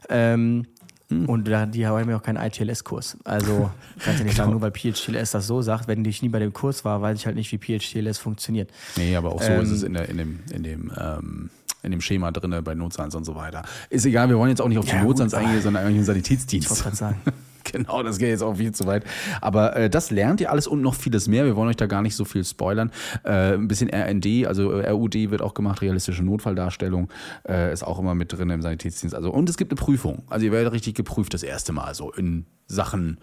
[0.09, 0.65] Ähm,
[1.11, 1.25] hm.
[1.25, 3.17] Und da, die haben ja auch keinen ITLS-Kurs.
[3.25, 4.45] Also kannst ja nicht genau.
[4.45, 7.19] sagen, nur weil PHTLS das so sagt, wenn ich nie bei dem Kurs war, weiß
[7.19, 8.69] ich halt nicht, wie PHTLS funktioniert.
[8.95, 11.49] Nee, aber auch so ähm, ist es in, der, in dem, in dem ähm,
[11.83, 13.63] in dem Schema drin bei Notsans und so weiter.
[13.89, 16.05] Ist egal, wir wollen jetzt auch nicht auf die ja, Notsans eingehen, sondern eigentlich den
[16.05, 16.65] Sanitätsdienst.
[16.65, 17.21] Ich wollte gerade sagen.
[17.71, 19.03] genau, das geht jetzt auch viel zu weit.
[19.41, 21.45] Aber äh, das lernt ihr alles und noch vieles mehr.
[21.45, 22.91] Wir wollen euch da gar nicht so viel spoilern.
[23.23, 27.09] Äh, ein bisschen RND, also äh, RUD wird auch gemacht, realistische Notfalldarstellung
[27.47, 29.15] äh, ist auch immer mit drin im Sanitätsdienst.
[29.15, 30.23] Also und es gibt eine Prüfung.
[30.29, 33.17] Also ihr werdet richtig geprüft das erste Mal so in Sachen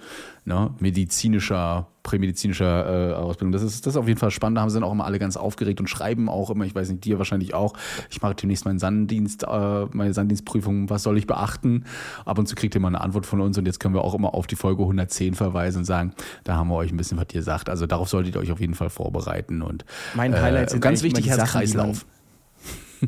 [0.45, 3.53] ne, medizinischer, prämedizinischer äh, Ausbildung.
[3.53, 4.57] Das ist, das ist auf jeden Fall spannend.
[4.57, 6.89] Da haben sie dann auch immer alle ganz aufgeregt und schreiben auch immer, ich weiß
[6.89, 7.75] nicht, dir wahrscheinlich auch,
[8.09, 11.85] ich mache demnächst meinen Sanddienst, äh, meine Sanddienstprüfung, was soll ich beachten?
[12.25, 14.15] Ab und zu kriegt ihr mal eine Antwort von uns und jetzt können wir auch
[14.15, 17.27] immer auf die Folge 110 verweisen und sagen, da haben wir euch ein bisschen was
[17.35, 17.69] ihr sagt.
[17.69, 19.85] Also darauf solltet ihr euch auf jeden Fall vorbereiten und
[20.15, 22.07] mein Highlight äh, ganz wichtig, Herzkreislauf.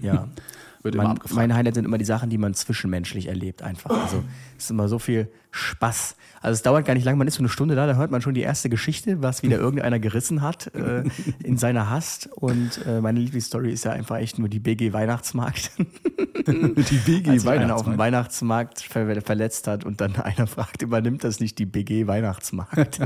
[0.03, 0.28] Ja.
[0.82, 1.36] Wird mein, immer abgefragt.
[1.36, 3.90] Meine Highlights sind immer die Sachen, die man zwischenmenschlich erlebt einfach.
[3.90, 4.24] Also
[4.61, 6.16] es ist immer so viel Spaß.
[6.42, 8.22] Also es dauert gar nicht lange, man ist so eine Stunde da, da hört man
[8.22, 11.04] schon die erste Geschichte, was wieder irgendeiner gerissen hat äh,
[11.42, 12.30] in seiner Hast.
[12.32, 15.72] Und äh, meine Lieblingsstory ist ja einfach echt nur die BG Weihnachtsmarkt.
[15.78, 17.61] die BG Als Weihnachtsmarkt.
[17.61, 21.66] einer auf dem Weihnachtsmarkt ver verletzt hat und dann einer fragt, übernimmt das nicht die
[21.66, 23.00] BG Weihnachtsmarkt?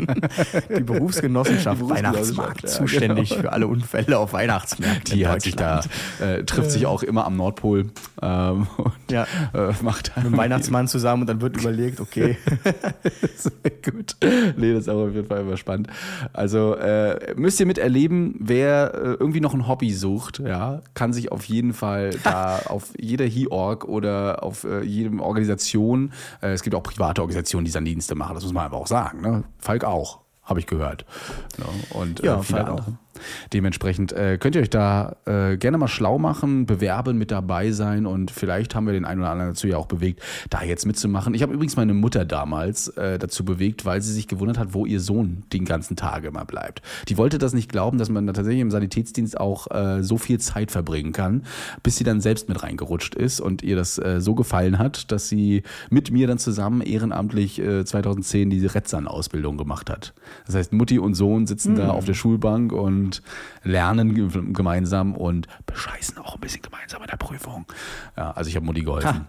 [0.76, 3.42] die Berufsgenossenschaft die Weihnachtsmarkt, ja, zuständig genau.
[3.42, 5.16] für alle Unfälle auf Weihnachtsmärkten.
[5.16, 5.82] Die hat sich da,
[6.20, 7.90] äh, trifft sich auch immer am Nordpol
[8.22, 9.26] ähm, und ja.
[9.52, 12.36] Äh, macht dem Weihnachtsmann zusammen und dann wird überlegt, okay.
[13.84, 14.16] gut.
[14.56, 15.88] Nee, das ist aber auf jeden Fall immer spannend.
[16.32, 21.30] Also äh, müsst ihr miterleben, wer äh, irgendwie noch ein Hobby sucht, ja, kann sich
[21.30, 26.74] auf jeden Fall da auf jeder HeOrg oder auf äh, jedem Organisation, äh, es gibt
[26.74, 29.20] auch private Organisationen, die dann Dienste machen, das muss man einfach auch sagen.
[29.20, 29.44] Ne?
[29.58, 31.04] Falk auch habe ich gehört.
[31.58, 32.78] Ja, und ja, äh, viele andere.
[32.78, 33.03] Auch.
[33.52, 38.06] Dementsprechend äh, könnt ihr euch da äh, gerne mal schlau machen, bewerben, mit dabei sein
[38.06, 41.34] und vielleicht haben wir den einen oder anderen dazu ja auch bewegt, da jetzt mitzumachen.
[41.34, 44.86] Ich habe übrigens meine Mutter damals äh, dazu bewegt, weil sie sich gewundert hat, wo
[44.86, 46.82] ihr Sohn den ganzen Tag immer bleibt.
[47.08, 50.40] Die wollte das nicht glauben, dass man da tatsächlich im Sanitätsdienst auch äh, so viel
[50.40, 51.44] Zeit verbringen kann,
[51.82, 55.28] bis sie dann selbst mit reingerutscht ist und ihr das äh, so gefallen hat, dass
[55.28, 60.14] sie mit mir dann zusammen ehrenamtlich äh, 2010 diese Retzern-Ausbildung gemacht hat.
[60.46, 61.76] Das heißt, Mutti und Sohn sitzen mhm.
[61.76, 63.03] da auf der Schulbank und
[63.62, 67.66] lernen gemeinsam und bescheißen auch ein bisschen gemeinsam in der Prüfung.
[68.16, 69.26] Ja, also ich habe Mutti geholfen.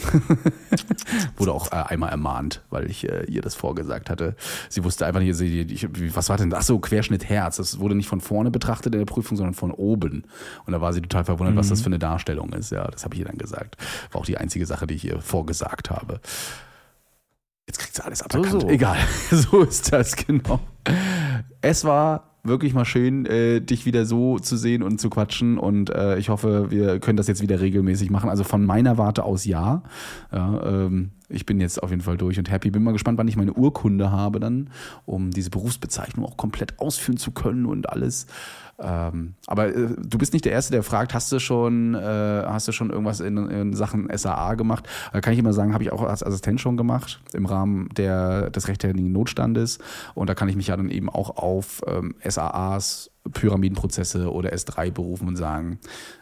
[1.36, 4.34] Wurde auch äh, einmal ermahnt, weil ich äh, ihr das vorgesagt hatte.
[4.68, 6.66] Sie wusste einfach nicht, sie, ich, was war denn das?
[6.66, 7.56] so, Querschnitt Herz.
[7.56, 10.24] Das wurde nicht von vorne betrachtet in der Prüfung, sondern von oben.
[10.66, 11.58] Und da war sie total verwundert, mhm.
[11.58, 12.70] was das für eine Darstellung ist.
[12.70, 13.76] Ja, das habe ich ihr dann gesagt.
[14.12, 16.20] War auch die einzige Sache, die ich ihr vorgesagt habe.
[17.66, 18.50] Jetzt kriegt sie alles aberkannt.
[18.52, 18.68] So, so.
[18.68, 18.98] Egal,
[19.30, 20.60] so ist das, genau.
[21.60, 25.58] Es war wirklich mal schön, äh, dich wieder so zu sehen und zu quatschen.
[25.58, 28.30] Und äh, ich hoffe, wir können das jetzt wieder regelmäßig machen.
[28.30, 29.82] Also von meiner Warte aus ja.
[30.32, 32.70] ja ähm, ich bin jetzt auf jeden Fall durch und happy.
[32.70, 34.70] Bin mal gespannt, wann ich meine Urkunde habe dann,
[35.06, 38.26] um diese Berufsbezeichnung auch komplett ausführen zu können und alles.
[38.78, 41.98] Ähm, aber äh, du bist nicht der Erste, der fragt, hast du schon, äh,
[42.46, 44.88] hast du schon irgendwas in, in Sachen SAA gemacht?
[45.12, 48.50] Da kann ich immer sagen, habe ich auch als Assistent schon gemacht im Rahmen der,
[48.50, 49.78] des rechtfertigen Notstandes.
[50.14, 54.90] Und da kann ich mich ja dann eben auch auf ähm, SAAs, Pyramidenprozesse oder S3
[54.90, 55.78] berufen und sagen,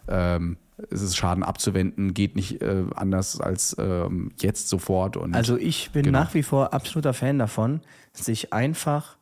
[0.09, 0.57] ähm,
[0.91, 5.17] es ist Schaden abzuwenden, geht nicht äh, anders als ähm, jetzt sofort.
[5.17, 6.21] Und, also ich bin genau.
[6.21, 7.81] nach wie vor absoluter Fan davon,
[8.13, 9.18] sich einfach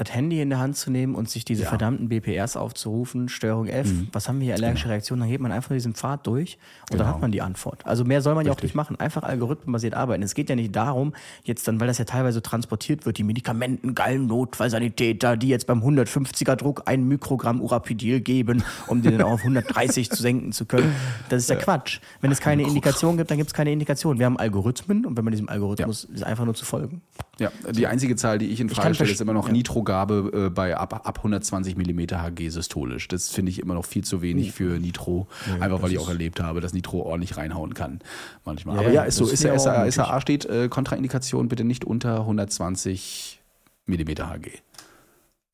[0.00, 1.68] das Handy in der Hand zu nehmen und sich diese ja.
[1.68, 4.08] verdammten BPRs aufzurufen, Steuerung F, mhm.
[4.12, 4.92] was haben wir hier, allergische genau.
[4.92, 7.04] Reaktionen, dann geht man einfach diesen Pfad durch und genau.
[7.04, 7.84] dann hat man die Antwort.
[7.84, 8.56] Also mehr soll man Richtig.
[8.56, 10.22] ja auch nicht machen, einfach algorithmenbasiert arbeiten.
[10.22, 11.12] Es geht ja nicht darum,
[11.44, 15.82] jetzt dann, weil das ja teilweise transportiert wird, die Medikamenten, geilen Notfallsanitäter, die jetzt beim
[15.82, 20.94] 150er Druck ein Mikrogramm Urapidil geben, um den dann auf 130 zu senken zu können.
[21.28, 22.00] Das ist ja, ja Quatsch.
[22.22, 24.18] Wenn es keine Indikation gibt, dann gibt es keine Indikation.
[24.18, 26.14] Wir haben Algorithmen und wenn man diesem Algorithmus ja.
[26.14, 27.02] ist einfach nur zu folgen.
[27.40, 29.52] Ja, die einzige Zahl, die ich in Frage stelle, ist immer noch ja.
[29.52, 33.08] Nitrogabe äh, bei ab, ab 120 mm Hg systolisch.
[33.08, 36.10] Das finde ich immer noch viel zu wenig für Nitro, ja, einfach weil ich auch
[36.10, 38.00] erlebt habe, dass Nitro ordentlich reinhauen kann
[38.44, 38.76] manchmal.
[38.76, 39.26] Ja, Aber ja, ist so.
[39.26, 43.40] Ist der SA, SAA steht äh, Kontraindikation bitte nicht unter 120
[43.86, 44.50] mm Hg.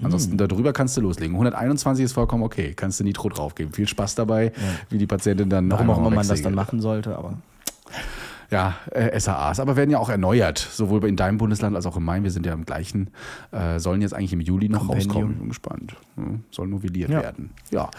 [0.03, 0.49] Ansonsten hm.
[0.49, 1.37] darüber kannst du loslegen.
[1.37, 2.75] 121 ist vollkommen okay.
[2.75, 3.73] Kannst du Nitro draufgeben.
[3.73, 4.53] Viel Spaß dabei,
[4.91, 5.71] wie die Patientin dann.
[5.71, 7.39] Warum auch immer man das dann machen sollte, aber
[8.51, 12.03] ja, äh, SAAs, aber werden ja auch erneuert, sowohl in deinem Bundesland als auch in
[12.03, 12.25] meinem.
[12.25, 13.11] Wir sind ja im gleichen,
[13.53, 15.11] äh, sollen jetzt eigentlich im Juli noch Compendium.
[15.11, 15.33] rauskommen.
[15.33, 15.97] Ich bin gespannt.
[16.17, 17.23] Hm, soll novelliert ja.
[17.23, 17.51] werden.
[17.71, 17.91] Ja.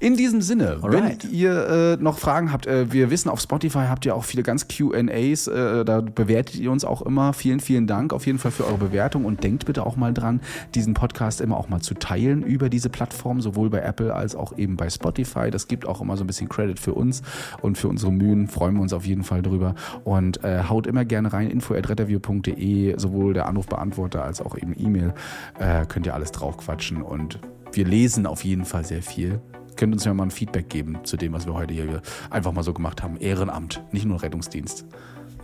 [0.00, 1.24] In diesem Sinne, Alright.
[1.24, 4.42] wenn ihr äh, noch Fragen habt, äh, wir wissen, auf Spotify habt ihr auch viele
[4.42, 7.32] ganz QAs, äh, da bewertet ihr uns auch immer.
[7.32, 10.40] Vielen, vielen Dank auf jeden Fall für eure Bewertung und denkt bitte auch mal dran,
[10.74, 14.56] diesen Podcast immer auch mal zu teilen über diese Plattform, sowohl bei Apple als auch
[14.58, 15.50] eben bei Spotify.
[15.50, 17.22] Das gibt auch immer so ein bisschen Credit für uns
[17.60, 18.48] und für unsere Mühen.
[18.48, 19.74] Freuen wir uns auf jeden Fall drüber.
[20.04, 25.14] Und äh, haut immer gerne rein, info.retterview.de, sowohl der Anrufbeantworter als auch eben E-Mail.
[25.58, 27.38] Äh, könnt ihr alles drauf quatschen und
[27.72, 29.40] wir lesen auf jeden Fall sehr viel.
[29.76, 32.62] Könnt uns ja mal ein Feedback geben zu dem, was wir heute hier einfach mal
[32.62, 33.16] so gemacht haben.
[33.16, 34.84] Ehrenamt, nicht nur Rettungsdienst.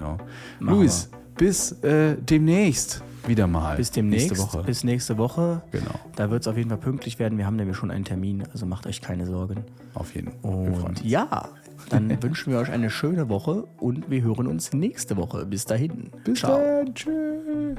[0.00, 0.18] Ja.
[0.60, 3.76] Luis, bis äh, demnächst wieder mal.
[3.76, 4.30] Bis demnächst.
[4.30, 4.62] Nächste Woche.
[4.64, 5.62] Bis nächste Woche.
[5.70, 5.98] Genau.
[6.16, 7.38] Da wird es auf jeden Fall pünktlich werden.
[7.38, 9.64] Wir haben nämlich schon einen Termin, also macht euch keine Sorgen.
[9.94, 10.50] Auf jeden Fall.
[10.50, 11.48] Und ja,
[11.88, 15.46] dann wünschen wir euch eine schöne Woche und wir hören uns nächste Woche.
[15.46, 16.10] Bis dahin.
[16.24, 16.58] Bis Ciao.
[16.58, 16.94] dann.
[16.94, 17.78] Tschüss.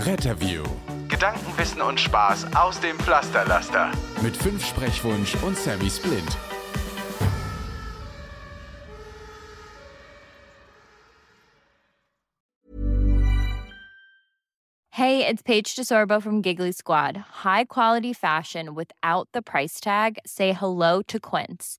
[0.00, 0.62] Retterview.
[1.08, 3.90] Gedanken, Wissen und Spaß aus dem Pflasterlaster.
[4.22, 6.36] Mit fünf Sprechwunsch und Sammy Splint.
[14.90, 17.18] Hey, it's Paige DeSorbo from Giggly Squad.
[17.44, 20.18] High quality fashion without the price tag.
[20.26, 21.78] Say hello to Quince.